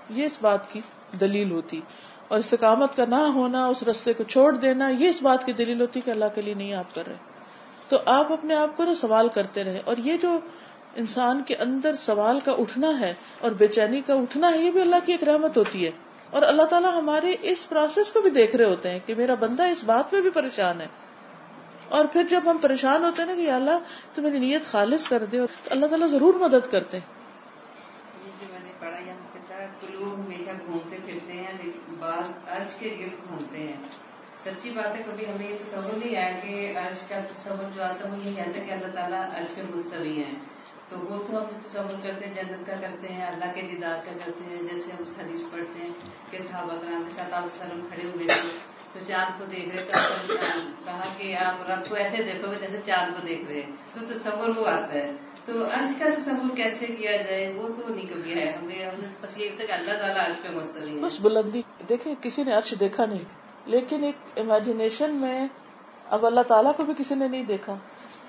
[0.09, 0.81] یہ اس بات کی
[1.19, 1.81] دلیل ہوتی۔
[2.27, 5.81] اور استقامت کا نہ ہونا، اس رستے کو چھوڑ دینا، یہ اس بات کی دلیل
[5.81, 7.32] ہوتی کہ اللہ کے لیے نہیں آپ کر رہے۔
[7.89, 10.39] تو آپ اپنے آپ کو نا سوال کرتے رہے اور یہ جو
[10.95, 14.81] انسان کے اندر سوال کا اٹھنا ہے اور بے چینی کا اٹھنا ہے، یہ بھی
[14.81, 15.91] اللہ کی ایک رحمت ہوتی ہے۔
[16.29, 19.63] اور اللہ تعالیٰ ہمارے اس پروسیس کو بھی دیکھ رہے ہوتے ہیں کہ میرا بندہ
[19.63, 20.87] اس بات میں بھی پریشان ہے۔
[21.89, 23.79] اور پھر جب ہم پریشان ہوتے ہیں نا کہ اللہ،
[24.13, 27.23] تو میری نیت خالص کر دے تو اللہ تعالیٰ ضرور مدد کرتے ہیں۔
[28.39, 28.97] جو میں نے پڑھا
[30.13, 31.57] ہمیشہ گھومتے پھرتے ہیں
[31.99, 33.75] بعض عرش کے گرد گھومتے ہیں۔
[34.43, 38.09] سچی بات ہے، کبھی ہمیں یہ تصور نہیں آیا کہ عرش کا تصور جو آتا
[38.09, 40.35] ہے، وہ یہ کہتا ہے کہ اللہ تعالیٰ عرش پہ مستوی ہیں۔
[40.89, 44.11] تو وہ تو ہم تصور کرتے ہیں، جنت کا کرتے ہیں، اللہ کے دیدار کا
[44.25, 45.93] کرتے ہیں، جیسے ہم حدیث پڑھتے ہیں
[46.29, 48.49] کہ صحابہ کرام کے ساتھ آپ سلم کھڑے ہوئے تھے،
[48.93, 49.85] تو چاند کو دیکھ رہے
[50.27, 50.33] تو
[50.85, 54.13] کہا کہ آپ رب کو ایسے دیکھو گے جیسے چاند کو دیکھ رہے ہیں۔ تو
[54.13, 55.11] تصور وہ آتا ہے۔
[55.45, 59.07] تو عرش کا تصور کیسے کیا جائے، وہ تو نہیں کبھی ہے ہمیں ہم نے
[59.21, 63.05] بس یہ تک اللہ تعالیٰ عرش پہ مستقل بس بلندی، دیکھیں، کسی نے عرش دیکھا
[63.05, 65.47] نہیں۔ لیکن ایک امیجنیشن میں
[66.09, 67.75] اب اللہ تعالیٰ کو بھی کسی نے نہیں دیکھا۔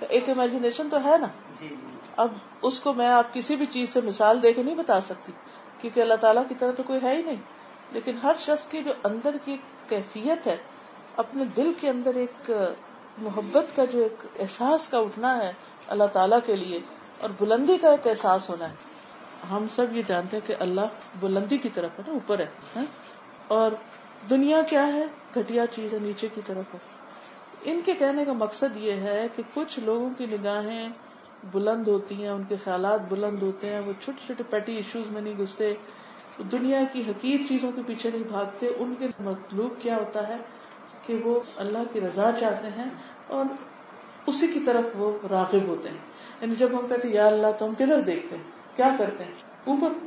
[0.09, 1.27] ایک امیجنیشن تو ہے نا۔
[1.61, 1.77] جی جی۔
[2.17, 2.33] اب
[2.63, 5.33] اس کو میں آپ کسی بھی چیز سے مثال دے کے نہیں بتا سکتی
[5.81, 7.37] کیونکہ اللہ تعالیٰ کی طرح تو کوئی ہے ہی نہیں۔
[7.93, 9.57] لیکن ہر شخص کی جو اندر کی
[9.89, 10.57] کیفیت ہے
[11.17, 12.51] اپنے دل کے اندر ایک
[13.19, 15.53] محبت کا جو ایک احساس کا اٹھنا ہے
[15.87, 16.81] اللہ تعالیٰ کے لیے
[17.21, 18.75] اور بلندی کا ایک احساس ہونا ہے۔
[19.51, 20.81] ہم سب یہ جانتے ہیں کہ اللہ
[21.21, 22.85] بلندی کی طرف ہے نا اوپر ہے ہاں؟
[23.49, 23.71] اور
[24.31, 25.05] دنیا کیا ہے؟
[25.35, 26.79] گھٹیا چیز ہے، نیچے کی طرف ہے۔
[27.65, 30.89] ان کے کہنے کا مقصد یہ ہے کہ کچھ لوگوں کی نگاہیں
[31.53, 35.23] بلند ہوتی ہیں، ان کے خیالات بلند ہوتے ہیں، وہ چھوٹے چھوٹے پیٹی ایشوز میں
[35.23, 35.75] نہیں گھستے۔
[36.53, 40.37] دنیا کی حقیق چیزوں کے پیچھے نہیں بھاگتے۔ ان کے مطلوب کیا ہوتا ہے؟
[41.07, 42.85] کہ وہ اللہ کی رضا چاہتے ہیں
[43.27, 43.45] اور
[44.27, 45.97] اسی کی طرف وہ راغب ہوتے ہیں۔
[46.41, 48.43] یعنی جب ہم کہتے یا اللہ تو ہم کدھر دیکھتے ہیں؟
[48.77, 49.33] کیا کرتے ہیں؟
[49.65, 50.04] اوپر۔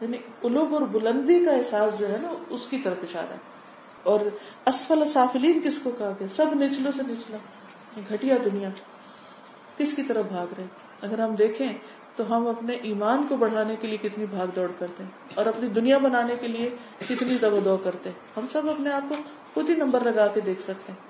[0.00, 3.46] یعنی الوب اور بلندی کا احساس جو ہے نا، اس کی طرف اشارہ ہے۔
[4.02, 4.20] اور
[4.66, 7.38] اسفل سافلین کس کو کہا گیا؟ سب نچلوں سے نچلا،
[8.08, 8.68] گھٹیا دنیا،
[9.76, 10.66] کس کی طرف بھاگ رہے؟
[11.02, 11.72] اگر ہم دیکھیں
[12.16, 15.68] تو ہم اپنے ایمان کو بڑھانے کے لیے کتنی بھاگ دوڑ کرتے ہیں، اور اپنی
[15.68, 16.70] دنیا بنانے کے لیے
[17.08, 19.14] کتنی دو دو کرتے ہیں۔ ہم سب اپنے آپ کو
[19.54, 21.06] خود ہی نمبر لگا کے دیکھ سکتے ہیں۔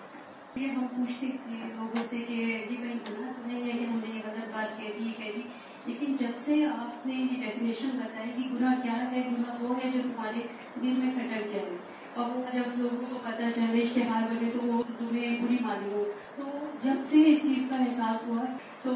[0.56, 4.98] یہ ہم پوچھتے تھے لوگوں سے کہ یہ کہیں ہم نے یہ غلط بات کہہ
[4.98, 5.42] دی کہہ دی۔
[5.86, 9.90] لیکن جب سے آپ نے یہ ڈیفینیشن بتائی کہ گناہ کیا ہے، گناہ وہ ہے
[9.94, 10.40] جو تمہارے
[10.82, 11.76] دل میں کھٹک جائے۔
[12.14, 16.04] اور وہ جب لوگوں کو پتا چلے اشتہار بنے تو وہ تمہیں بری معلوم ہو
[16.36, 16.42] تو
[16.82, 18.44] جب سے اس چیز کا احساس ہوا،
[18.82, 18.90] تو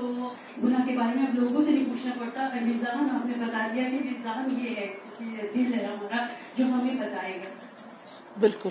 [0.63, 3.91] گناہ کے بارے میں اب لوگوں سے نہیں پوچھنا پڑتا۔ نظام آپ نے بتا دیا
[3.91, 5.25] کہ نظام یہ ہے کہ
[5.55, 6.27] دل ہے ہمارا
[6.57, 7.55] جو ہمیں بتائے گا۔
[8.41, 8.69] بالکل۔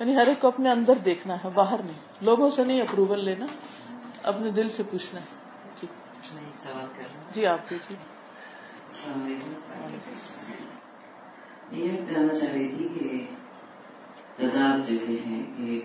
[0.00, 3.46] یعنی ہر ایک کو اپنے اندر دیکھنا ہے، باہر نہیں۔ لوگوں سے نہیں اپروول لینا،
[4.22, 5.41] اپنے دل سے پوچھنا ہے۔
[6.62, 7.94] سوال کر جی آپ کی جی
[11.72, 13.26] یہ جاننا چاہ رہی تھی کہ
[14.42, 15.80] رضاط جیسے ہیں کہ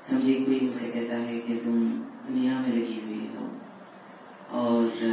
[0.00, 3.48] سمجھے کوئی ان سے کہتا ہے کہ تم دنیا میں لگی ہوئی ہو
[4.48, 5.04] اور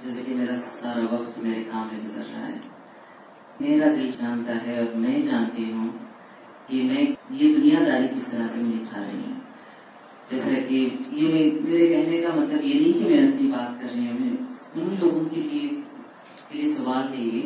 [0.00, 2.58] جیسے کہ میرا سارا وقت میرے کام میں گزر رہا ہے۔
[3.60, 5.88] میرا دل جانتا ہے اور میں جانتی ہوں
[6.66, 9.40] کہ میں یہ دنیا داری کس طرح سے میں کھا رہی ہوں۔
[10.30, 14.06] جیسا کہ یہ میرے کہنے کا مطلب یہ نہیں کہ میں اپنی بات کر رہی
[14.06, 17.42] ہوں، میں ان لوگوں کے لیے سوال ہے یہ،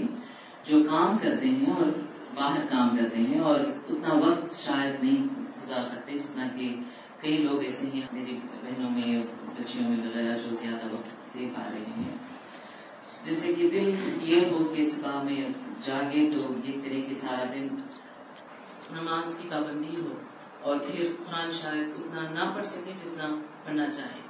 [0.65, 1.87] جو کام کرتے ہیں اور
[2.35, 5.27] باہر کام کرتے ہیں اور اتنا وقت شاید نہیں
[5.63, 6.75] گزار سکتے جتنا کہ
[7.21, 9.23] کئی لوگ ایسے ہیں، میری بہنوں میں،
[9.59, 12.17] بچیوں میں وغیرہ جو زیادہ وقت دے پا رہے ہیں۔
[13.23, 13.91] جیسے کہ دل
[14.23, 15.49] یہ ہو کہ صبح میں
[15.87, 17.69] جاگے تو یہ کرے کہ سارا دن
[18.91, 20.15] نماز کی پابندی ہو۔
[20.63, 24.21] اور پھر قرآن شاید اتنا نہ پڑھ سکے جتنا پڑھنا چاہے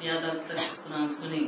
[0.00, 1.38] زیادہ تر قرآن سنے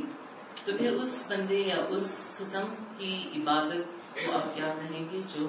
[0.65, 2.61] تو پھر اس بندے یا اس قسم
[2.97, 5.47] کی عبادت کو آپ کیا کہیں گے جو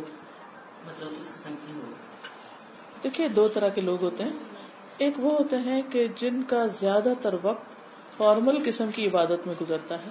[0.87, 1.81] مطلب اس قسم کی ہو۔
[3.05, 4.33] دیکھیے، دو طرح کے لوگ ہوتے ہیں۔
[4.99, 7.65] ایک وہ ہوتے ہیں کہ جن کا زیادہ تر وقت
[8.17, 10.11] فارمل قسم کی عبادت میں گزرتا ہے۔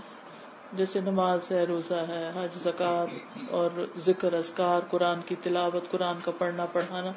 [0.74, 3.08] جیسے نماز ہے، روزہ ہے، حج زکات
[3.50, 7.12] اور ذکر ازکار قرآن کی تلاوت، قرآن کا پڑھنا، پڑھانا۔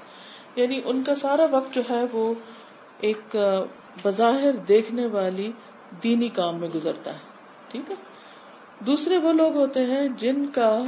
[0.56, 2.34] یعنی ان کا سارا وقت جو ہے وہ
[3.00, 3.36] ایک
[4.04, 5.52] بظاہر دیکھنے والی
[6.02, 7.18] دینی کام میں گزرتا ہے،
[7.68, 7.96] ٹھیک ہے؟
[8.86, 10.82] دوسرے وہ لوگ ہوتے ہیں جن کا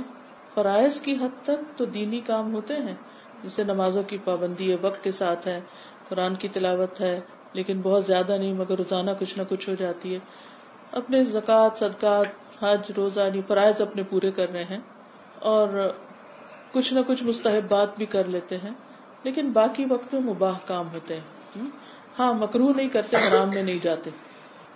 [0.54, 2.94] فرائض کی حد تک تو دینی کام ہوتے ہیں،
[3.42, 5.60] جیسے نمازوں کی پابندی ہے، وقت کے ساتھ ہے،
[6.08, 7.20] قرآن کی تلاوت ہے،
[7.52, 10.18] لیکن بہت زیادہ نہیں، مگر روزانہ کچھ نہ کچھ ہو جاتی ہے۔
[10.92, 14.78] اپنے زکوٰۃ، صدقات، حج، روزہ یعنی فرائض اپنے پورے کر رہے ہیں
[15.38, 15.68] اور
[16.72, 18.70] کچھ نہ کچھ مستحبات بھی کر لیتے ہیں۔
[19.22, 21.62] لیکن باقی وقت میں مباح کام ہوتے ہیں۔
[22.18, 24.10] ہاں مکرو نہیں کرتے، حرام میں نہیں جاتے۔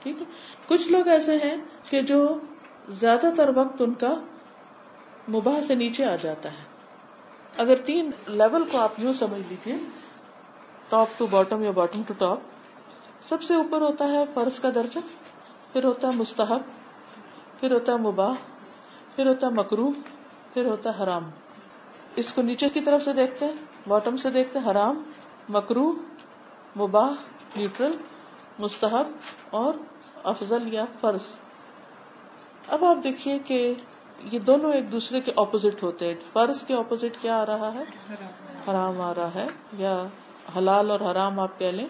[0.02, 0.26] ٹھیک ہے؟
[0.66, 1.56] کچھ لوگ ایسے ہیں
[1.90, 2.38] کہ جو
[2.88, 4.14] زیادہ تر وقت ان کا
[5.28, 6.76] مباح سے نیچے آ جاتا ہے۔
[7.56, 9.76] اگر تین لیول کو آپ یوں سمجھ لیجیے
[10.88, 12.38] ٹاپ ٹو باٹم یا باٹم ٹو ٹاپ،
[13.28, 14.98] سب سے اوپر ہوتا ہے فرض کا درجہ،
[15.72, 16.60] پھر ہوتا ہے مستحب،
[17.60, 18.34] پھر ہوتا ہے مباح،
[19.16, 19.90] پھر ہوتا ہے مکرو
[20.54, 21.30] پھر ہوتا ہے حرام۔
[22.16, 23.52] اس کو نیچے کی طرف سے دیکھتے ہیں۔
[23.88, 25.02] باٹم سے دیکھتے حرام
[25.48, 25.92] مکرو
[26.76, 27.10] مباح،
[27.56, 27.96] نیوٹرل،
[28.58, 29.06] مستحب
[29.50, 29.74] اور
[30.24, 31.22] افضل یا فرض۔
[32.68, 33.74] اب آپ دیکھیے کہ
[34.22, 37.82] یہ دونوں ایک دوسرے کے اپوزٹ ہوتے ہیں۔ فرض کے اپوزٹ کیا آ رہا ہے؟
[38.70, 40.04] حرام آ رہا ہے۔ یا
[40.56, 41.86] حلال اور حرام آپ کہہ لیں،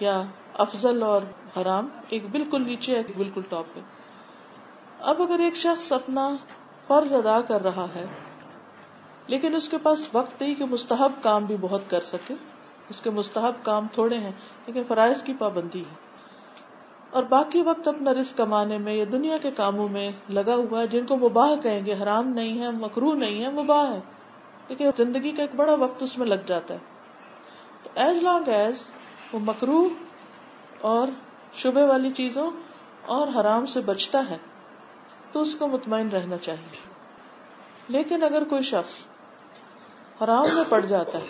[0.00, 0.22] یا
[0.54, 1.22] افضل اور
[1.56, 3.80] حرام، ایک بالکل نیچے، ایک بالکل ٹاپ پہ
[5.00, 6.36] اب اگر ایک شخص اپنا
[6.86, 8.06] فرض ادا کر رہا ہے
[9.26, 12.34] لیکن اس کے پاس وقت نہیں کہ مستحب کام بھی بہت کر سکے۔
[12.88, 14.32] اس کے مستحب کام تھوڑے ہیں،
[14.66, 15.94] لیکن فرائض کی پابندی ہے۔
[17.10, 20.86] اور باقی وقت اپنا رسک کمانے میں یا دنیا کے کاموں میں لگا ہوا ہے،
[20.86, 24.00] جن کو مباح کہیں گے، حرام نہیں ہے مکرو نہیں ہے، مباح ہے۔
[24.68, 26.78] لیکن زندگی کا ایک بڑا وقت اس میں لگ جاتا ہے۔
[27.82, 28.82] تو ایز لانگ ایز
[29.32, 29.88] وہ مکرو
[30.80, 31.08] اور
[31.54, 32.50] شبے والی چیزوں
[33.06, 34.36] اور حرام سے بچتا ہے،
[35.32, 36.78] تو اس کو مطمئن رہنا چاہیے۔
[37.88, 39.06] لیکن اگر کوئی شخص
[40.24, 41.26] حرام میں پڑ جاتا ہے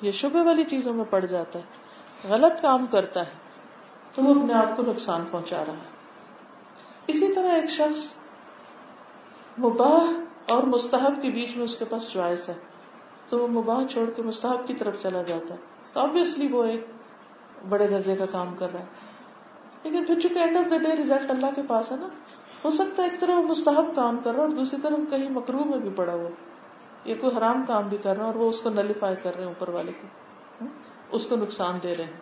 [0.00, 1.64] یا شبے والی چیزوں میں پڑ جاتا ہے،
[2.28, 3.30] غلط کام کرتا ہے،
[4.14, 5.96] تو وہ اپنے آپ کو نقصان پہنچا رہا ہے۔
[7.06, 8.12] اسی طرح ایک شخص
[9.58, 10.04] مباح
[10.50, 12.54] اور مستحب کے بیچ میں اس کے پاس چوائس ہے،
[13.28, 15.58] تو وہ مباح چھوڑ کے مستحب کی طرف چلا جاتا ہے۔
[15.92, 16.86] تو آبیسلی وہ ایک
[17.68, 18.84] بڑے درجے کا کام کر رہا ہے۔
[19.82, 22.08] لیکن پھر چونکہ end of the day result اللہ کے پاس ہے نا،
[22.64, 25.78] ہو سکتا ہے ایک طرف مستحب کام کر رہا اور دوسری طرف کہیں مکرو میں
[25.78, 26.28] بھی پڑا ہوا
[27.06, 29.48] یہ کوئی حرام کام بھی کر رہا اور وہ اس کو نلیفائی کر رہے ہیں
[29.48, 30.06] اوپر والے کو
[30.60, 30.72] ہاں،
[31.10, 32.20] اس کو نقصان دے رہے ہیں۔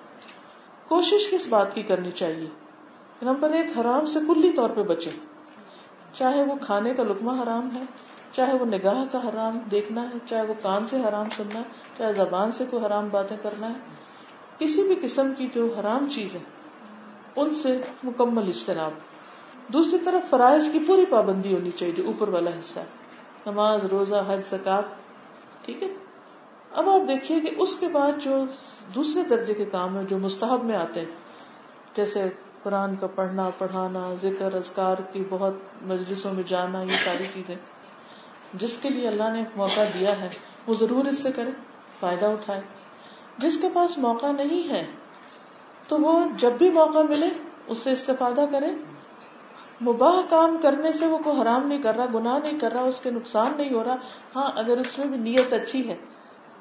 [0.89, 2.48] کوشش کس بات کی کرنی چاہیے؟
[3.23, 5.11] نمبر ایک، حرام سے کلی طور پہ بچے
[6.12, 7.82] چاہے وہ کھانے کا لکما حرام ہے،
[8.32, 11.65] چاہے وہ نگاہ کا حرام دیکھنا ہے، چاہے وہ کان سے حرام سننا ہے،
[11.98, 13.74] چاہے زبان سے کوئی حرام باتیں کرنا ہے۔
[14.59, 16.40] کسی بھی قسم کی جو حرام چیز ہے،
[17.36, 18.90] ان سے مکمل اجتناب۔
[19.73, 23.03] دوسری طرف فرائض کی پوری پابندی ہونی چاہیے، جو اوپر والا حصہ ہے۔
[23.46, 24.84] نماز، روزہ، حج، زکات،
[25.64, 25.88] ٹھیک ہے؟
[26.72, 28.44] اب آپ دیکھیے کہ اس کے بعد جو
[28.94, 31.06] دوسرے درجے کے کام ہیں جو مستحب میں آتے ہیں،
[31.96, 32.28] جیسے
[32.62, 37.54] قرآن کا پڑھنا، پڑھانا، ذکر ازکار کی بہت مجلسوں میں جانا، یہ ساری چیزیں۔
[38.54, 40.28] جس کے لیے اللہ نے موقع دیا ہے،
[40.66, 41.50] وہ ضرور اس سے کرے،
[42.00, 42.60] فائدہ اٹھائے۔
[43.38, 44.86] جس کے پاس موقع نہیں ہے،
[45.88, 47.28] تو وہ جب بھی موقع ملے،
[47.66, 48.66] اس سے استفادہ کرے۔
[49.80, 53.01] مباح کام کرنے سے وہ کوئی حرام نہیں کر رہا، گناہ نہیں کر رہا، اس
[53.01, 53.96] کے نقصان نہیں ہو رہا۔
[54.36, 55.96] ہاں اگر اس میں بھی نیت اچھی ہے۔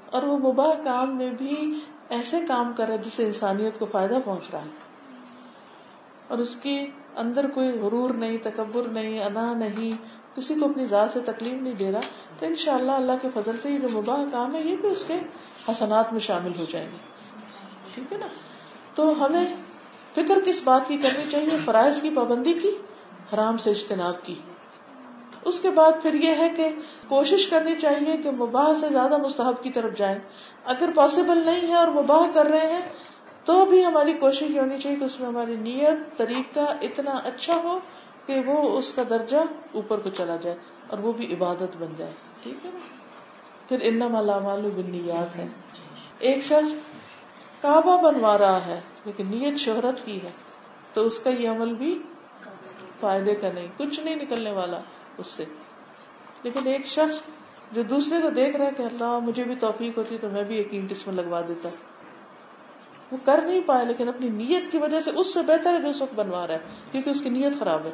[0.05, 1.79] اور وہ مباح کام میں بھی
[2.09, 4.69] ایسے کام کر رہا ہے جس سے انسانیت کو فائدہ پہنچ رہا ہے۔
[6.27, 9.91] اور اس کی اندر کوئی غرور نہیں، تکبر نہیں، انا نہیں،
[10.35, 11.99] کسی کو اپنی ذات سے تکلیف نہیں دے رہا۔
[12.39, 14.89] تو ان شاء اللہ اللہ کے فضل سے یہ جو مباح کام ہے، یہ بھی
[14.89, 15.19] اس کے
[15.69, 16.97] حسنات میں شامل ہو جائیں گے۔
[17.93, 18.27] ٹھیک ہے نا؟
[18.95, 19.55] تو ہمیں
[20.15, 22.71] فکر کس بات کی کرنی چاہیے؟ فرائض کی پابندی کی۔
[23.33, 24.35] حرام سے اجتناب کی۔
[25.45, 26.69] اس کے بعد پھر یہ ہے کہ
[27.07, 30.19] کوشش کرنی چاہیے کہ مباح سے زیادہ مستحب کی طرف جائیں۔
[30.65, 32.81] اگر پاسبل نہیں ہے اور مباح کر رہے ہیں،
[33.43, 37.55] تو بھی ہماری کوشش یہ ہونی چاہیے کہ اس میں ہماری نیت، طریقہ اتنا اچھا
[37.55, 37.79] ہو
[38.25, 39.37] کہ وہ اس کا درجہ
[39.73, 42.11] اوپر کو چلا جائے اور وہ بھی عبادت بن جائے۔
[42.43, 42.79] ٹھیک ہے نا؟
[43.69, 44.69] پھر ان مالا مالو
[45.35, 45.47] ہے۔
[46.19, 46.75] ایک شخص
[47.61, 50.29] کعبہ بنوا رہا ہے، لیکن نیت شہرت کی ہے،
[50.93, 52.01] تو اس کا یہ عمل بھی
[53.03, 54.79] فائدے کا نہیں، کچھ نہیں نکلنے والا
[55.17, 55.45] اس سے۔
[56.43, 57.21] لیکن ایک شخص
[57.71, 60.57] جو دوسرے کو دیکھ رہا ہے کہ اللہ، مجھے بھی توفیق ہوتی تو میں بھی
[60.57, 61.69] ایک اینٹ اس میں لگوا دیتا۔
[63.11, 65.89] وہ کر نہیں پایا، لیکن اپنی نیت کی وجہ سے اس سے بہتر ہے جو
[65.89, 66.59] اس وقت بنوا رہا ہے،
[66.91, 67.91] کیونکہ اس کی نیت خراب ہے۔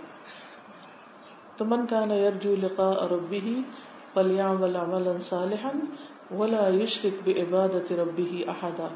[1.58, 3.62] تو من کا نا یرجو لقاء ربی ہی
[4.14, 5.70] پلیام ولا ملن صالحا
[6.34, 8.88] ولا یشرک بعبادت ربی احدا۔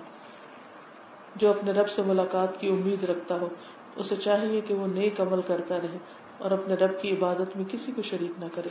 [1.36, 3.50] جو اپنے رب سے ملاقات کی امید رکھتا ہو۔
[3.96, 5.98] اسے چاہیے کہ وہ نیک عمل کرتا رہے
[6.38, 8.70] اور اپنے رب کی عبادت میں کسی کو شریک نہ کرے۔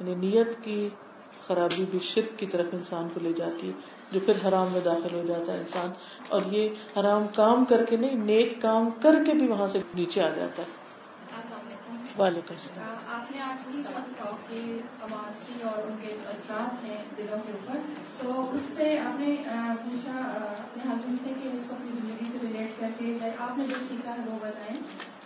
[0.00, 0.88] یعنی نیت کی
[1.46, 3.72] خرابی بھی شرک کی طرف انسان کو لے جاتی ہے،
[4.12, 5.90] جو پھر حرام میں داخل ہو جاتا ہے انسان۔
[6.28, 6.68] اور یہ
[7.00, 10.62] حرام کام کر کے نہیں، نیک کام کر کے بھی وہاں سے نیچے آ جاتا
[10.62, 10.87] ہے۔
[12.18, 13.64] وعلیکم السلام آپ نے آج
[14.48, 17.76] کی قواسی اور ان کے اثرات ہیں دلوں کے اوپر،
[18.20, 19.36] تو اس سے آپ نے
[19.82, 23.64] پوچھا اپنے ہسبینڈ سے کہ اس کو اپنی زندگی سے ریلیٹ کر کے آپ نے
[23.68, 24.76] جو سیکھا ہے وہ بتائیں۔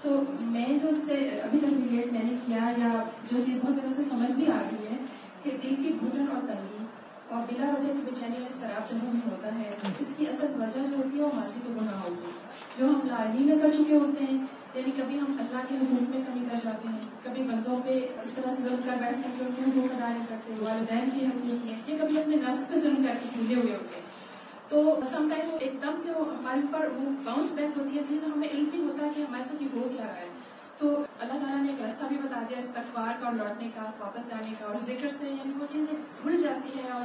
[0.03, 3.03] تو میں جو اس سے ابھی تک ریلیٹ میں نے کیا، یا
[3.33, 4.97] جو چیز بہت میرے سے سمجھ بھی آ رہی ہے
[5.43, 6.85] کہ دل کی گھٹن اور تنگی
[7.29, 10.61] اور بلا وجہ کی بے اور اس طرح جنوں میں ہوتا ہے، اس کی اصل
[10.61, 13.71] وجہ جو ہوتی ہے وہ ماضی کے گناہ ہوتی ہے جو ہم لازمی میں کر
[13.79, 17.43] چکے ہوتے ہیں۔ یعنی کبھی ہم اللہ کے حقوق میں کمی کر جاتے ہیں، کبھی
[17.43, 20.27] بندوں پہ اس طرح سے ظلم کر بیٹھتے ہیں کہ ان کے حقوق ادا نہیں
[20.29, 23.73] کرتے، والدین کے حقوق میں، یا کبھی اپنے نفس پہ ظلم کر کے بھولے ہوئے
[23.73, 24.13] ہوتے ہیں۔
[24.69, 28.25] تو سم ٹائم ایک دم سے وہ ہمارے اوپر وہ باؤنس بیک ہوتی ہے چیز
[28.25, 30.29] ہمیں علم نہیں ہوتا کہ ہمارے سے ہو کیا رہا ہے۔
[30.79, 34.29] تو اللہ تعالیٰ نے ایک راستہ بھی بتا دیا استغفار کا اور لوٹنے کا، واپس
[34.29, 37.05] جانے کا اور ذکر سے یعنی وہ چیزیں دھل جاتی ہے اور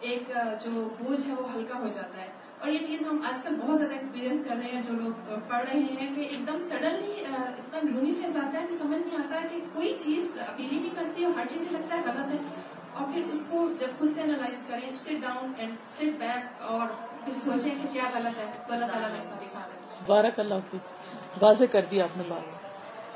[0.00, 0.32] ایک
[0.64, 3.78] جو بوجھ ہے وہ ہلکا ہو جاتا ہے۔ اور یہ چیز ہم آج کل بہت
[3.78, 7.78] زیادہ ایکسپیرینس کر رہے ہیں جو لوگ پڑھ رہے ہیں کہ ایک دم سڈنلی اتنا
[7.82, 10.94] لونی فیز آتا ہے کہ سمجھ نہیں آتا ہے کہ کوئی چیز اپیل ہی نہیں
[10.96, 12.36] کرتی اور ہر چیز لگتا ہے غلط ہے۔
[12.92, 16.86] اور پھر اس کو جب خود سے انالائز کریں سٹ ڈاؤن اینڈ سٹ بیک اور
[17.24, 20.78] پھر سوچیں کہ کیا غلط ہے تو اللہ تعالیٰ رستہ دکھا رہے بارک اللہ کی
[21.40, 22.56] واضح کر دیا آپ نے بات۔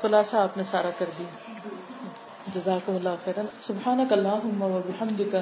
[0.01, 1.59] خلاصہ آپ نے سارا کر دیا۔
[2.53, 5.35] جزاک اللہ خیرا۔ سبحانک اللہم و بحمدک،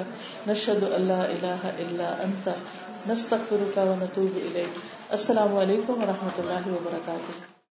[0.48, 2.48] نشہد اللہ الہ الا انت۔
[3.08, 4.78] نستغفرک و نتوب الیک.
[5.10, 7.55] السلام علیکم و رحمۃ اللہ وبرکاتہ.